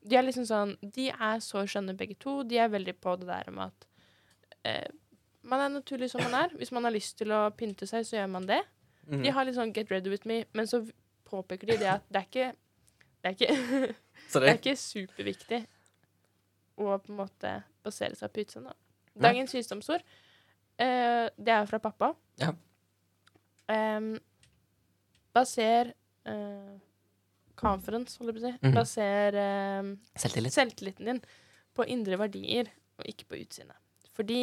De 0.03 0.17
er 0.17 0.25
liksom 0.25 0.45
sånn 0.49 0.73
De 0.81 1.09
er 1.09 1.39
så 1.45 1.61
skjønne 1.69 1.95
begge 1.97 2.15
to. 2.19 2.41
De 2.43 2.57
er 2.57 2.69
veldig 2.73 2.95
på 3.01 3.15
det 3.19 3.27
der 3.27 3.51
med 3.51 3.69
at 3.69 3.87
uh, 4.65 4.97
man 5.43 5.59
er 5.59 5.69
naturlig 5.75 6.09
som 6.09 6.21
man 6.23 6.33
er. 6.41 6.57
Hvis 6.57 6.71
man 6.71 6.83
har 6.83 6.91
lyst 6.95 7.17
til 7.17 7.31
å 7.35 7.51
pynte 7.51 7.85
seg, 7.85 8.05
så 8.07 8.17
gjør 8.17 8.29
man 8.33 8.47
det. 8.49 8.61
Mm. 9.07 9.23
De 9.23 9.31
har 9.35 9.45
litt 9.45 9.55
sånn 9.55 9.73
'get 9.73 9.91
ready 9.91 10.09
with 10.09 10.25
me', 10.25 10.45
men 10.53 10.65
så 10.65 10.81
påpeker 11.25 11.67
de 11.67 11.77
det 11.77 11.89
at 11.99 12.03
det 12.09 12.21
er 12.21 12.25
ikke 12.29 12.55
Det 13.23 13.31
er 13.31 13.37
ikke, 13.37 13.93
det 14.33 14.49
er 14.49 14.57
ikke 14.57 14.75
superviktig 14.75 15.61
å 16.75 16.97
på 16.99 17.13
en 17.13 17.19
måte 17.21 17.53
basere 17.85 18.17
seg 18.19 18.33
på 18.33 18.43
utseendet. 18.43 18.75
Dagens 19.23 19.53
visdomsord, 19.55 20.03
uh, 20.81 21.27
det 21.37 21.53
er 21.53 21.69
fra 21.69 21.79
pappa. 21.79 22.09
Ja. 22.41 22.49
Um, 23.71 24.15
baser 25.33 25.93
uh, 26.27 26.73
Conference, 27.55 28.17
holder 28.19 28.33
jeg 28.33 28.41
på 28.41 28.43
å 28.43 28.49
si. 28.49 28.53
Mhm. 28.59 28.75
Baser 28.75 29.39
em, 29.39 29.93
Selvtillit. 30.19 30.55
selvtilliten 30.57 31.09
din 31.11 31.23
på 31.77 31.85
indre 31.87 32.17
verdier, 32.19 32.73
og 32.99 33.07
ikke 33.07 33.29
på 33.29 33.39
utseende. 33.39 33.77
Fordi 34.17 34.41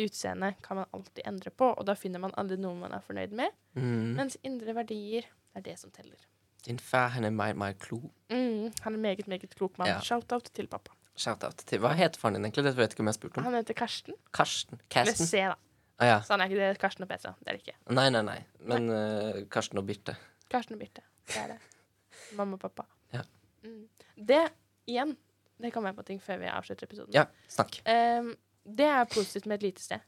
utseende 0.00 0.54
kan 0.64 0.80
man 0.80 0.90
alltid 0.96 1.26
endre 1.26 1.52
på, 1.52 1.68
og 1.74 1.84
da 1.86 1.98
finner 1.98 2.22
man 2.22 2.34
aldri 2.40 2.56
noe 2.62 2.78
man 2.78 2.94
er 2.96 3.04
fornøyd 3.04 3.34
med. 3.36 3.52
Mm. 3.76 4.14
Mens 4.16 4.38
indre 4.46 4.74
verdier 4.78 5.26
er 5.58 5.66
det 5.66 5.76
som 5.82 5.92
teller. 5.94 6.22
Din 6.66 6.78
far, 6.78 7.08
han 7.08 7.24
er 7.24 7.30
meget, 7.30 7.56
meget 7.56 7.78
klok. 7.78 8.10
Mm, 8.30 8.72
han 8.80 8.94
er 8.94 8.98
meget, 8.98 9.26
meget 9.28 9.54
klok 9.56 9.78
mann. 9.78 9.90
Ja. 9.90 10.00
Shout-out 10.00 10.50
til 10.54 10.66
pappa. 10.66 10.92
Shout-out 11.16 11.54
til 11.66 11.80
Hva 11.82 11.92
heter 11.98 12.20
faren 12.20 12.34
din 12.34 12.44
egentlig? 12.44 12.64
Det 12.64 12.76
vet 12.76 12.92
ikke 12.92 13.00
om 13.00 13.06
jeg 13.06 13.14
har 13.14 13.18
spurt 13.18 13.38
om. 13.38 13.44
Han 13.44 13.54
heter 13.54 13.74
Karsten. 13.74 14.14
Karsten. 14.32 14.78
Med 14.78 14.88
Karsten. 14.90 15.26
C, 15.26 15.32
da. 15.32 15.54
Ah, 16.00 16.08
ja. 16.08 16.20
Så 16.24 16.32
han 16.32 16.40
er 16.40 16.44
ikke 16.48 16.60
det 16.60 16.68
er 16.68 16.78
Karsten 16.80 17.04
og 17.04 17.08
Petra. 17.08 17.34
Det 17.40 17.48
er 17.48 17.56
det 17.58 17.66
ikke. 17.66 17.76
Nei, 17.96 18.06
nei, 18.10 18.22
nei. 18.24 18.38
Men 18.70 18.88
eh, 18.94 19.42
Karsten 19.52 19.78
og 19.78 19.86
Birte. 19.88 20.16
Karsten 20.50 20.78
og 20.78 20.80
Birte. 20.80 21.02
Det 21.28 21.36
er 21.42 21.52
det. 21.54 21.58
Mamma 22.38 22.56
og 22.56 22.62
pappa. 22.62 22.86
Ja. 23.12 23.24
Mm. 23.64 23.82
Det, 24.16 24.40
igjen, 24.88 25.16
det 25.60 25.72
kommer 25.74 25.92
jeg 25.92 25.98
på 26.00 26.06
ting 26.08 26.22
før 26.24 26.40
vi 26.40 26.48
avslutter 26.48 26.88
episoden. 26.88 27.12
Ja, 27.14 27.26
snakk. 27.48 27.82
Um, 27.84 28.32
Det 28.64 28.86
er 28.86 29.04
positivt 29.04 29.46
med 29.46 29.58
et 29.60 29.62
lite 29.62 29.82
sted. 29.82 30.00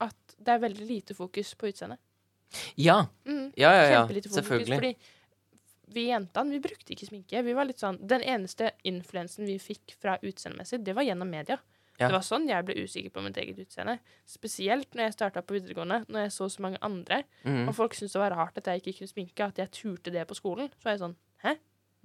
At 0.00 0.34
det 0.38 0.48
er 0.52 0.58
veldig 0.58 0.86
lite 0.86 1.14
fokus 1.14 1.54
på 1.54 1.66
utseendet. 1.66 1.98
Ja. 2.76 3.06
Mm. 3.26 3.52
Ja, 3.56 3.70
ja, 3.72 3.84
ja. 3.90 4.06
Fokus. 4.06 4.32
Selvfølgelig. 4.32 4.76
Fordi 4.76 4.96
vi 5.92 6.08
jentene 6.08 6.56
vi 6.56 6.62
brukte 6.64 6.94
ikke 6.94 7.08
sminke. 7.10 7.42
Vi 7.44 7.54
var 7.56 7.68
litt 7.68 7.82
sånn, 7.82 7.98
Den 8.00 8.24
eneste 8.24 8.72
influensen 8.88 9.48
vi 9.48 9.58
fikk 9.62 9.96
fra 10.00 10.16
utseendemessig, 10.22 10.82
det 10.84 10.94
var 10.96 11.06
gjennom 11.06 11.30
media. 11.30 11.58
Ja. 11.94 12.08
Det 12.08 12.16
var 12.16 12.24
sånn 12.26 12.48
jeg 12.50 12.66
ble 12.66 12.74
usikker 12.82 13.12
på 13.14 13.22
mitt 13.22 13.36
eget 13.38 13.60
utseende. 13.62 14.00
Spesielt 14.26 14.96
når 14.96 15.08
jeg 15.08 15.14
starta 15.14 15.44
på 15.46 15.54
videregående, 15.54 16.00
når 16.10 16.26
jeg 16.26 16.32
så 16.34 16.48
så 16.50 16.64
mange 16.64 16.80
andre. 16.82 17.20
Mm. 17.44 17.68
Og 17.68 17.76
folk 17.76 17.94
syntes 17.94 18.16
det 18.16 18.22
var 18.24 18.34
rart 18.34 18.58
at 18.58 18.70
jeg 18.70 18.82
ikke 18.82 18.96
kunne 18.98 19.12
sminke, 19.12 19.46
at 19.46 19.60
jeg 19.62 19.70
turte 19.76 20.14
det 20.14 20.24
på 20.26 20.38
skolen. 20.38 20.72
Så 20.74 20.88
var 20.88 20.96
jeg 20.96 21.04
sånn 21.04 21.16
Hæ? 21.44 21.54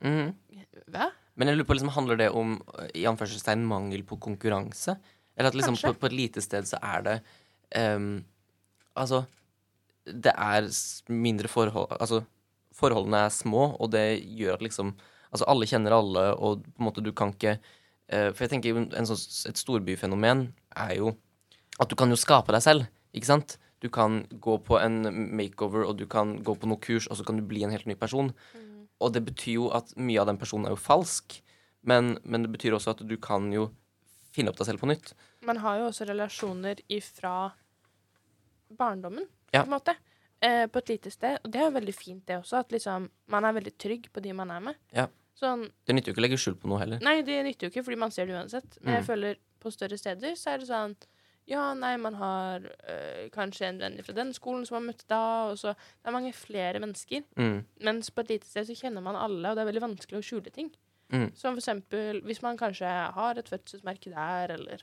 Mm. 0.05 0.30
Hva? 0.93 1.09
Men 1.39 1.49
jeg 1.49 1.57
lurer 1.57 1.69
på, 1.71 1.77
liksom, 1.80 1.93
handler 1.95 2.19
det 2.19 2.30
om 2.36 2.59
i 2.93 3.07
anførselstegn 3.09 3.65
mangel 3.67 4.05
på 4.07 4.19
konkurranse? 4.21 4.97
Eller 5.39 5.49
at 5.49 5.57
liksom 5.57 5.80
på, 5.80 5.93
på 5.95 6.09
et 6.09 6.17
lite 6.17 6.43
sted 6.43 6.67
så 6.67 6.77
er 6.84 7.05
det 7.05 7.17
um, 7.80 8.19
Altså, 8.99 9.23
det 10.03 10.34
er 10.36 10.67
mindre 11.07 11.47
forhold 11.47 11.95
Altså, 11.95 12.21
forholdene 12.80 13.25
er 13.27 13.34
små, 13.36 13.73
og 13.80 13.91
det 13.95 14.07
gjør 14.25 14.65
liksom 14.67 14.95
Altså, 15.30 15.45
alle 15.45 15.67
kjenner 15.69 15.93
alle, 15.93 16.21
og 16.41 16.63
på 16.65 16.82
en 16.82 16.86
måte 16.88 17.03
du 17.05 17.11
kan 17.13 17.30
ikke 17.36 17.51
eh, 18.09 18.32
For 18.34 18.47
jeg 18.47 18.49
tenker 18.55 18.80
sånn, 19.05 19.19
et 19.51 19.59
storbyfenomen 19.61 20.47
er 20.73 20.95
jo 20.97 21.11
at 21.80 21.91
du 21.91 21.93
kan 21.95 22.09
jo 22.09 22.17
skape 22.17 22.49
deg 22.51 22.63
selv, 22.65 22.88
ikke 23.13 23.30
sant? 23.30 23.53
Du 23.80 23.86
kan 23.93 24.23
gå 24.43 24.57
på 24.65 24.80
en 24.82 24.97
makeover, 25.38 25.86
og 25.88 25.99
du 26.01 26.07
kan 26.11 26.34
gå 26.43 26.55
på 26.59 26.67
noe 26.67 26.82
kurs, 26.84 27.05
og 27.07 27.15
så 27.15 27.23
kan 27.23 27.38
du 27.38 27.45
bli 27.47 27.61
en 27.63 27.71
helt 27.71 27.86
ny 27.88 27.95
person. 27.95 28.34
Og 28.99 29.13
det 29.15 29.21
betyr 29.30 29.53
jo 29.53 29.69
at 29.77 29.93
mye 29.95 30.19
av 30.19 30.27
den 30.27 30.41
personen 30.41 30.67
er 30.67 30.73
jo 30.73 30.82
falsk, 30.82 31.38
men, 31.88 32.17
men 32.25 32.43
det 32.43 32.51
betyr 32.57 32.75
også 32.75 32.97
at 32.97 33.05
du 33.07 33.15
kan 33.21 33.47
jo 33.53 33.69
finne 34.36 34.51
opp 34.51 34.59
deg 34.59 34.67
selv 34.67 34.84
på 34.84 34.89
nytt. 34.91 35.13
Man 35.47 35.61
har 35.63 35.80
jo 35.80 35.88
også 35.93 36.09
relasjoner 36.09 36.82
ifra 36.91 37.53
barndommen, 38.75 39.30
Ja. 39.53 39.63
på 39.63 39.69
en 39.69 39.77
måte. 39.77 39.95
Eh, 40.42 40.68
på 40.72 40.78
et 40.80 40.90
lite 40.94 41.12
sted. 41.12 41.38
Og 41.44 41.52
det 41.52 41.60
er 41.60 41.66
jo 41.70 41.76
veldig 41.76 41.94
fint, 41.96 42.26
det 42.26 42.38
også. 42.40 42.60
At 42.64 42.70
liksom, 42.72 43.10
man 43.28 43.44
er 43.44 43.52
veldig 43.58 43.74
trygg 43.78 44.06
på 44.14 44.22
de 44.24 44.32
man 44.34 44.52
er 44.56 44.60
med. 44.62 44.76
Ja. 44.96 45.08
Sånn, 45.36 45.66
Det 45.86 45.96
nytter 45.96 46.12
jo 46.12 46.14
ikke 46.16 46.22
å 46.22 46.26
legge 46.28 46.38
skjul 46.40 46.56
på 46.56 46.68
noe 46.72 46.80
heller. 46.80 47.00
Nei, 47.04 47.22
det 47.28 47.44
nytter 47.44 47.68
jo 47.68 47.72
ikke, 47.74 47.84
fordi 47.84 47.98
man 48.00 48.12
ser 48.12 48.26
det 48.28 48.36
uansett. 48.36 48.78
Men 48.82 48.94
jeg 48.96 49.04
Mm. 49.04 49.08
føler 49.08 49.36
på 49.60 49.72
større 49.72 49.98
steder 50.00 50.36
så 50.36 50.54
er 50.54 50.58
det 50.60 50.68
sånn 50.68 50.96
Ja, 51.50 51.74
nei, 51.74 51.98
man 51.98 52.14
har 52.14 52.60
øh, 52.62 53.30
kanskje 53.32 53.64
en 53.68 53.80
venn 53.80 54.04
fra 54.04 54.14
den 54.14 54.32
skolen 54.34 54.68
som 54.68 54.76
man 54.86 54.94
møtte 54.94 55.08
da, 55.10 55.50
og 55.50 55.58
så 55.58 55.74
Det 55.74 56.06
er 56.06 56.12
mange 56.12 56.32
flere 56.34 56.80
mennesker. 56.80 57.24
Mm. 57.36 57.66
Mens 57.82 58.10
på 58.12 58.20
et 58.22 58.30
lite 58.30 58.46
sted 58.46 58.68
så 58.68 58.76
kjenner 58.78 59.02
man 59.02 59.16
alle, 59.16 59.50
og 59.50 59.56
det 59.58 59.64
er 59.66 59.72
veldig 59.72 59.82
vanskelig 59.98 60.20
å 60.20 60.24
skjule 60.24 60.52
ting. 60.54 60.70
Mm. 61.12 61.36
Som 61.36 61.56
for 61.56 61.62
eksempel 61.64 62.22
hvis 62.24 62.42
man 62.44 62.56
kanskje 62.56 62.86
har 63.14 63.34
et 63.36 63.50
fødselsmerke 63.50 64.12
der, 64.14 64.54
eller 64.54 64.78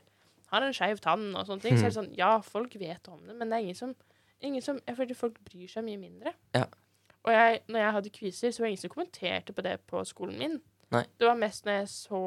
har 0.51 0.63
en 0.63 0.73
skeiv 0.73 0.99
tann 1.01 1.37
og 1.37 1.47
sånne 1.47 1.63
ting, 1.63 1.77
så 1.79 1.85
er 1.87 1.91
det 1.91 1.97
sånn 2.01 2.17
Ja, 2.19 2.41
folk 2.41 2.75
vet 2.75 3.09
om 3.09 3.21
det, 3.29 3.37
men 3.37 3.49
det 3.49 3.57
er 3.59 3.63
ingen 3.63 3.75
som, 3.77 3.95
ingen 4.41 4.63
som 4.63 4.81
Jeg 4.87 4.97
føler 4.97 5.15
folk 5.15 5.39
bryr 5.45 5.69
seg 5.71 5.85
mye 5.87 6.01
mindre. 6.01 6.33
Ja. 6.55 6.65
Og 7.27 7.33
jeg, 7.33 7.61
når 7.69 7.81
jeg 7.81 7.93
hadde 7.93 8.11
kviser, 8.11 8.51
så 8.51 8.63
var 8.63 8.67
det 8.67 8.75
ingen 8.75 8.83
som 8.85 8.91
kommenterte 8.91 9.53
på 9.53 9.63
det 9.63 9.81
på 9.91 10.05
skolen 10.05 10.39
min. 10.39 10.61
Nei. 10.95 11.03
Det 11.19 11.27
var 11.27 11.39
mest 11.41 11.67
når 11.67 11.81
jeg 11.81 11.89
så 11.91 12.21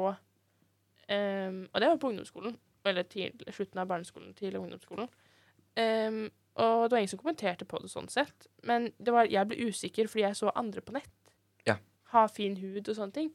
um, 1.08 1.62
Og 1.72 1.80
det 1.80 1.88
var 1.88 1.96
på 1.96 2.08
ungdomsskolen. 2.08 2.58
Eller 2.84 3.02
til, 3.02 3.32
slutten 3.52 3.80
av 3.80 3.88
barneskolen 3.88 4.34
til 4.34 4.56
ungdomsskolen. 4.56 5.08
Um, 5.76 6.30
og 6.60 6.82
det 6.84 6.92
var 6.92 6.98
ingen 6.98 7.12
som 7.12 7.20
kommenterte 7.22 7.64
på 7.68 7.78
det 7.80 7.90
sånn 7.92 8.10
sett. 8.12 8.48
Men 8.66 8.90
det 8.98 9.14
var, 9.14 9.30
jeg 9.30 9.48
ble 9.48 9.70
usikker 9.70 10.10
fordi 10.10 10.26
jeg 10.26 10.36
så 10.36 10.52
andre 10.54 10.84
på 10.84 10.96
nett 10.96 11.12
Ja. 11.68 11.76
ha 12.12 12.26
fin 12.28 12.56
hud 12.56 12.88
og 12.88 12.96
sånne 12.96 13.16
ting. 13.16 13.30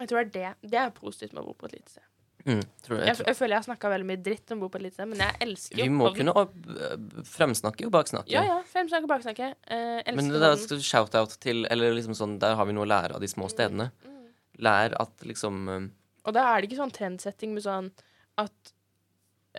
Jeg 0.00 0.08
tror 0.08 0.24
det 0.24 0.26
er 0.26 0.32
det. 0.60 0.70
Det 0.70 0.78
er 0.80 0.90
positivt 0.90 1.32
med 1.32 1.44
å 1.44 1.46
bo 1.46 1.54
på 1.56 1.70
et 1.70 1.78
lite 1.78 1.90
sted. 1.94 2.04
Mm. 2.46 2.60
Jeg, 2.62 2.98
Jeg, 3.08 3.16
jeg 3.26 3.34
føler 3.34 3.56
jeg 3.56 3.58
har 3.58 3.66
snakka 3.66 3.90
veldig 3.90 4.06
mye 4.06 4.20
dritt 4.22 4.52
om 4.54 4.60
å 4.60 4.62
bo 4.62 4.68
på 4.70 4.78
et 4.78 4.84
lite 4.84 4.94
sted, 4.94 5.08
men 5.10 5.22
jeg 5.24 5.38
elsker 5.42 5.80
jo 5.80 5.86
Vi 5.88 5.90
må 5.90 6.10
kunne 6.14 6.34
opp, 6.38 6.52
øh, 6.70 7.24
fremsnakke 7.26 7.88
og 7.88 7.94
baksnakke. 7.96 8.30
Ja, 8.30 8.44
ja. 8.46 8.58
Fremsnakke 8.70 9.08
og 9.08 9.10
baksnakke. 9.10 9.48
Eh, 9.66 10.12
Men 10.14 10.30
det 10.30 10.52
du 10.70 10.76
shout-out 10.78 11.34
til 11.42 11.66
Eller 11.70 11.96
liksom 11.96 12.14
sånn, 12.14 12.38
der 12.42 12.54
har 12.54 12.68
vi 12.68 12.76
noe 12.76 12.86
å 12.86 12.90
lære 12.92 13.18
av 13.18 13.24
de 13.24 13.30
små 13.30 13.50
stedene. 13.50 13.90
Mm. 14.06 14.28
Lær 14.62 14.94
at 15.02 15.26
liksom 15.26 15.68
øh, 15.68 15.88
Og 16.24 16.36
da 16.38 16.46
er 16.52 16.62
det 16.62 16.70
ikke 16.70 16.82
sånn 16.84 16.94
trendsetting 16.94 17.56
med 17.56 17.66
sånn 17.66 17.90
at 18.38 18.72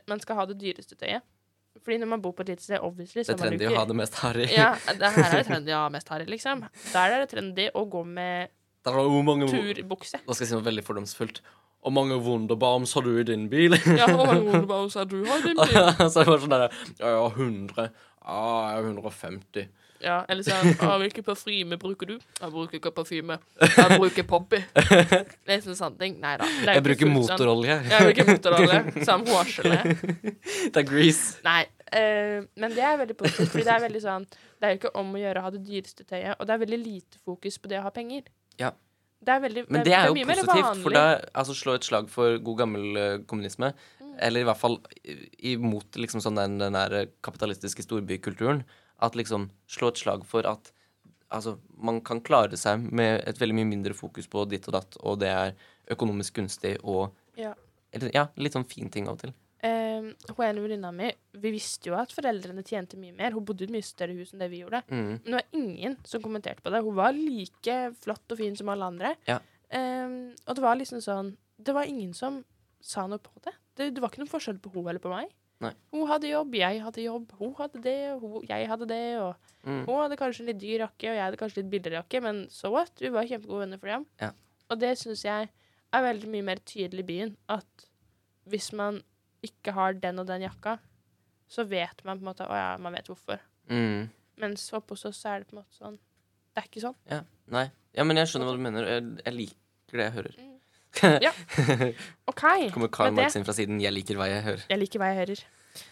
man 0.08 0.22
skal 0.22 0.38
ha 0.40 0.46
det 0.46 0.60
dyreste 0.62 0.96
tøyet. 0.96 1.26
Fordi 1.84 2.00
når 2.02 2.10
man 2.16 2.22
bor 2.22 2.34
på 2.38 2.44
et 2.46 2.54
lite 2.54 2.64
sted, 2.64 2.80
obviously, 2.80 3.24
Det 3.24 3.34
er 3.34 3.38
er 3.38 3.44
trendy 3.44 3.68
å 3.68 3.76
ha 3.76 3.86
det 3.90 3.96
mest 3.98 4.18
harry. 4.22 4.48
Ja, 4.54 4.76
det 5.00 5.12
her 5.14 5.24
er 5.28 5.40
det 5.42 5.48
trendy 5.50 5.74
å 5.76 5.84
ha 5.84 5.90
mest 5.94 6.10
harry, 6.14 6.28
liksom. 6.30 6.64
Der 6.94 7.16
er 7.16 7.24
det 7.26 7.30
trendy 7.34 7.68
å 7.74 7.84
gå 7.90 8.04
med 8.06 8.54
er 8.88 9.52
turbukse. 9.52 10.20
Hva 10.24 10.36
skal 10.36 10.46
jeg 10.46 10.52
si 10.52 10.56
noe 10.56 10.64
veldig 10.64 10.84
fordomsfullt? 10.88 11.42
Og 11.86 11.94
mange 11.94 12.18
Wunderbaums 12.20 12.94
har 12.98 13.06
du 13.06 13.14
i 13.20 13.26
din 13.28 13.48
bil? 13.52 13.78
Ja, 13.86 14.10
og 14.12 14.26
mange 14.26 14.46
Wunderbaums 14.50 14.98
har 15.00 15.06
du 15.10 15.20
har 15.26 15.44
i 15.44 15.50
din 15.50 15.60
bil. 15.62 15.82
så 16.12 16.24
det 16.24 16.32
var 16.32 16.46
sånn 16.46 16.56
der 16.56 16.66
Ja, 16.68 17.12
jeg 17.12 17.20
har 17.20 17.36
100. 17.38 17.90
Ja, 18.28 18.40
jeg 18.72 18.80
har 18.80 18.90
150. 18.92 19.70
Ja, 20.04 20.18
eller 20.30 20.46
sånn 20.46 20.76
ah, 20.86 20.98
'Hvilken 21.02 21.26
parfyme 21.26 21.78
bruker 21.82 22.10
du?' 22.10 22.18
'Jeg 22.20 22.52
bruker 22.54 22.78
ikke 22.78 22.92
parfyme. 22.94 23.40
Jeg 23.62 23.98
bruker 23.98 24.28
Poppy.' 24.30 24.62
Det 24.76 25.56
er 25.56 25.64
sånn 25.64 25.78
sånne 25.80 25.98
ting. 26.02 26.20
Nei 26.22 26.36
da. 26.38 26.50
Jeg 26.68 26.84
bruker 26.86 27.08
sånn. 27.08 27.16
motorolje. 27.16 27.78
Jeg 27.90 28.10
bruker 28.10 28.30
motorolje. 28.30 29.06
Samme 29.08 29.34
hårgelé. 29.34 29.80
Det 30.74 30.84
er 30.84 30.86
grease. 30.86 31.42
Nei. 31.48 31.64
Uh, 31.88 32.44
men 32.60 32.74
det 32.76 32.84
er 32.84 32.98
veldig 33.00 33.16
positivt, 33.16 33.54
fordi 33.54 33.64
det 33.64 33.72
er 33.72 33.80
veldig 33.80 34.00
sånn 34.04 34.26
Det 34.28 34.66
er 34.68 34.74
jo 34.74 34.80
ikke 34.82 34.90
om 35.00 35.14
å 35.16 35.20
gjøre 35.22 35.40
å 35.40 35.46
ha 35.46 35.52
det 35.54 35.62
dyreste 35.64 36.04
tøyet, 36.04 36.34
og 36.36 36.44
det 36.44 36.52
er 36.52 36.60
veldig 36.66 36.80
lite 36.82 37.22
fokus 37.24 37.56
på 37.64 37.72
det 37.72 37.80
å 37.80 37.86
ha 37.86 37.94
penger. 37.96 38.26
Ja. 38.60 38.74
Det 39.18 39.34
er 39.34 39.42
veldig 39.44 39.64
Men 39.74 39.84
det 39.86 39.94
er 39.98 40.10
jo 40.12 40.26
positivt, 40.30 40.82
for 40.84 40.94
da 40.96 41.06
altså 41.34 41.56
slå 41.58 41.78
et 41.78 41.88
slag 41.88 42.10
for 42.12 42.38
god 42.44 42.60
gammel 42.62 42.98
uh, 42.98 43.20
kommunisme. 43.30 43.72
Mm. 44.00 44.12
Eller 44.28 44.44
i 44.44 44.48
hvert 44.48 44.62
fall 44.62 44.78
imot 45.52 45.98
liksom 46.00 46.22
sånn 46.24 46.38
den, 46.38 46.58
den 46.62 46.78
der 46.78 47.10
kapitalistiske 47.26 47.86
storbykulturen. 47.86 48.64
At 49.04 49.18
liksom 49.18 49.50
slå 49.70 49.92
et 49.92 50.02
slag 50.02 50.26
for 50.30 50.48
at 50.50 50.72
altså, 51.34 51.58
man 51.78 52.02
kan 52.06 52.22
klare 52.26 52.58
seg 52.60 52.86
med 52.86 53.24
et 53.28 53.42
veldig 53.42 53.58
mye 53.60 53.72
mindre 53.74 53.98
fokus 53.98 54.30
på 54.32 54.46
ditt 54.50 54.68
og 54.70 54.78
datt, 54.78 55.00
og 55.04 55.20
det 55.24 55.34
er 55.34 55.58
økonomisk 55.94 56.40
gunstig 56.40 56.78
og 56.84 57.12
Ja. 57.38 57.54
eller, 57.94 58.12
ja, 58.14 58.28
litt 58.36 58.54
sånn 58.54 58.68
fin 58.68 58.90
ting 58.90 59.08
av 59.08 59.18
og 59.18 59.26
til. 59.26 59.34
Eh, 59.68 60.08
hun 60.38 60.44
ene 60.46 60.64
venninna 60.64 60.92
mi 60.96 61.10
Vi 61.38 61.52
visste 61.54 61.90
jo 61.90 61.96
at 62.00 62.14
foreldrene 62.16 62.64
tjente 62.68 62.98
mye 63.00 63.14
mer. 63.18 63.34
Hun 63.36 63.46
bodde 63.48 63.66
i 63.66 63.68
et 63.68 63.74
mye 63.76 63.86
større 63.86 64.16
hus 64.18 64.34
enn 64.34 64.40
det 64.44 64.50
vi 64.54 64.62
gjorde. 64.64 64.84
Mm. 64.90 65.10
Men 65.12 65.26
det 65.26 65.38
var 65.40 65.60
ingen 65.62 65.98
som 66.08 66.22
kommenterte 66.24 66.64
på 66.66 66.72
det. 66.74 66.84
Hun 66.86 66.96
var 66.98 67.12
like 67.18 67.78
flott 68.04 68.32
og 68.36 68.40
fin 68.40 68.56
som 68.60 68.70
alle 68.74 68.86
andre. 68.92 69.16
Ja. 69.28 69.40
Ehm, 69.76 70.20
og 70.48 70.56
det 70.56 70.64
var 70.64 70.78
liksom 70.80 71.02
sånn 71.04 71.34
Det 71.60 71.74
var 71.76 71.90
ingen 71.90 72.14
som 72.14 72.44
sa 72.80 73.08
noe 73.10 73.18
på 73.20 73.34
det. 73.44 73.54
Det, 73.76 73.90
det 73.96 74.02
var 74.02 74.10
ikke 74.14 74.22
noen 74.24 74.32
forskjell 74.32 74.60
på 74.62 74.72
hun 74.76 74.88
eller 74.88 75.02
på 75.04 75.10
meg. 75.12 75.32
Nei. 75.60 75.72
Hun 75.92 76.06
hadde 76.08 76.30
jobb, 76.30 76.54
jeg 76.54 76.82
hadde 76.86 77.02
jobb. 77.02 77.32
Hun 77.40 77.56
hadde 77.58 77.82
det, 77.82 77.96
hun, 78.22 78.44
jeg 78.48 78.68
hadde 78.70 78.88
det. 78.88 79.04
Og 79.20 79.36
Mm. 79.68 79.82
hun 79.88 79.98
hadde 80.00 80.16
kanskje 80.16 80.46
litt 80.48 80.60
dyr 80.62 80.80
jakke, 80.86 81.10
og 81.10 81.16
jeg 81.18 81.24
hadde 81.26 81.38
kanskje 81.42 81.58
litt 81.60 81.70
billigere 81.74 81.98
jakke, 82.00 82.22
men 82.24 82.38
so 82.54 82.70
what? 82.72 82.92
Vi 83.02 83.10
var 83.12 83.26
kjempegode 83.28 83.66
venner 83.66 83.80
for 83.82 83.90
dem. 83.92 84.06
Ja. 84.22 84.30
Og 84.70 84.80
det 84.80 84.94
syns 85.02 85.24
jeg 85.26 85.50
er 85.92 86.06
veldig 86.06 86.30
mye 86.32 86.46
mer 86.52 86.62
tydelig 86.64 87.04
i 87.04 87.08
byen. 87.10 87.34
At 87.50 87.88
hvis 88.48 88.70
man 88.78 89.02
ikke 89.44 89.74
har 89.74 89.94
den 89.94 90.20
og 90.20 90.28
den 90.28 90.42
jakka, 90.48 90.78
så 91.48 91.64
vet 91.68 92.04
man 92.04 92.18
på 92.20 92.26
en 92.26 92.30
måte 92.32 92.48
Å 92.48 92.56
ja, 92.58 92.78
man 92.82 92.94
vet 92.94 93.08
hvorfor. 93.08 93.40
Mm. 93.70 94.10
Mens 94.38 94.68
oppe 94.74 94.94
hos 94.96 95.06
oss 95.06 95.18
så 95.24 95.30
er 95.36 95.40
det 95.40 95.48
på 95.50 95.56
en 95.56 95.62
måte 95.64 95.76
sånn 95.78 95.98
Det 96.56 96.64
er 96.64 96.68
ikke 96.70 96.82
sånn. 96.84 96.96
Ja. 97.10 97.22
Nei. 97.54 97.70
Ja, 97.94 98.04
men 98.04 98.18
jeg 98.18 98.28
skjønner 98.28 98.50
hva 98.50 98.56
du 98.58 98.62
mener. 98.64 98.88
Jeg, 98.90 99.04
jeg 99.26 99.34
liker 99.34 99.98
det 100.02 100.08
jeg 100.08 100.16
hører. 100.20 100.38
Ja. 101.22 101.30
OK. 102.26 102.42
Kommer 102.74 102.90
Karl 102.90 103.12
Marx 103.14 103.36
inn 103.38 103.44
fra 103.46 103.54
siden 103.54 103.78
'jeg 103.82 103.94
liker 103.94 104.18
hva 104.18 104.26
jeg 104.32 104.42
hører'. 104.44 104.64
Jeg 104.72 104.80
liker 104.80 105.00
hva 105.00 105.10
jeg 105.12 105.18
hører. 105.20 105.44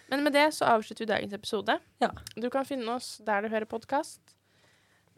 Men 0.09 0.23
med 0.23 0.33
det 0.33 0.47
så 0.55 0.65
avslutter 0.65 1.05
vi 1.05 1.11
dagens 1.13 1.33
episode. 1.33 1.75
Ja. 2.01 2.09
Du 2.35 2.49
kan 2.49 2.65
finne 2.65 2.89
oss 2.95 3.21
der 3.25 3.41
du 3.45 3.49
hører 3.53 3.65
podkast. 3.69 4.19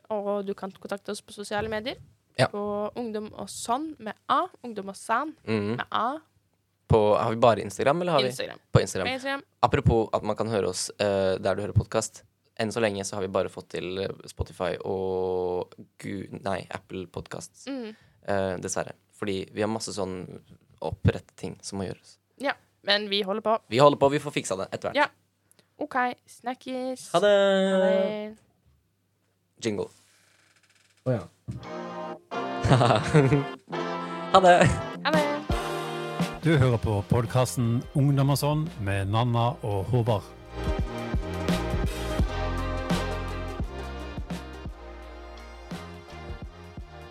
Og 0.10 0.46
du 0.46 0.54
kan 0.54 0.72
kontakte 0.72 1.12
oss 1.12 1.22
på 1.22 1.32
sosiale 1.32 1.70
medier. 1.72 1.96
Ja. 2.38 2.48
På 2.52 2.92
Ungdom 3.00 3.32
og 3.34 3.48
Sånn 3.50 3.96
med 4.00 4.14
A. 4.28 4.48
Ungdom 4.64 4.90
og 4.90 4.96
San 4.96 5.36
Mm. 5.48 5.78
med 5.78 5.86
A. 5.92 6.20
På, 6.88 7.02
har 7.20 7.34
vi 7.34 7.40
bare 7.44 7.62
Instagram, 7.62 8.02
eller 8.02 8.16
har 8.16 8.24
vi 8.24 8.32
Instagram. 8.32 8.60
vi 8.64 8.72
På 8.72 8.82
Instagram? 8.82 9.08
Instagram. 9.08 9.44
Apropos 9.60 10.10
at 10.14 10.24
man 10.24 10.36
kan 10.40 10.52
høre 10.52 10.72
oss 10.72 10.88
uh, 11.02 11.36
der 11.36 11.56
du 11.56 11.66
hører 11.66 11.76
podkast. 11.76 12.24
Enn 12.58 12.72
så 12.74 12.82
lenge 12.82 13.04
så 13.06 13.18
har 13.18 13.26
vi 13.26 13.30
bare 13.30 13.52
fått 13.54 13.68
til 13.76 14.00
eh, 14.02 14.14
Spotify 14.26 14.72
og 14.82 15.76
Gu 16.02 16.40
nei, 16.42 16.64
Apple 16.74 17.04
Podcasts. 17.14 17.68
Mm. 17.70 17.92
Uh, 18.26 18.56
dessverre. 18.64 18.96
Fordi 19.20 19.44
vi 19.54 19.62
har 19.62 19.70
masse 19.70 19.94
sånn 19.94 20.24
opprette 20.82 21.36
ting 21.38 21.60
som 21.62 21.78
må 21.78 21.86
gjøres. 21.92 22.18
Men 22.88 23.10
vi 23.10 23.22
holder 23.22 23.42
på. 23.42 23.60
Vi 23.68 23.78
holder 23.78 23.98
på, 23.98 24.10
vi 24.10 24.20
får 24.20 24.32
fiksa 24.32 24.56
det 24.56 24.70
etter 24.72 24.90
hvert. 24.90 24.96
Ja. 24.96 25.08
OK. 25.78 25.98
Snakkes. 26.40 27.10
Ha 27.12 27.20
det! 27.20 27.36
Ha 27.74 27.84
det. 27.84 28.36
Jingle. 29.64 29.90
Å 31.04 31.20
ja. 31.20 31.24
ha! 32.72 32.92
Ha 34.28 34.40
det. 34.44 34.87
Du 36.48 36.54
hører 36.56 36.78
på 36.80 36.94
podkasten 37.10 37.82
Ungdom 38.00 38.30
og 38.32 38.38
sånn 38.40 38.62
med 38.88 39.10
Nanna 39.12 39.50
og 39.68 39.90
Håvard. 39.92 40.24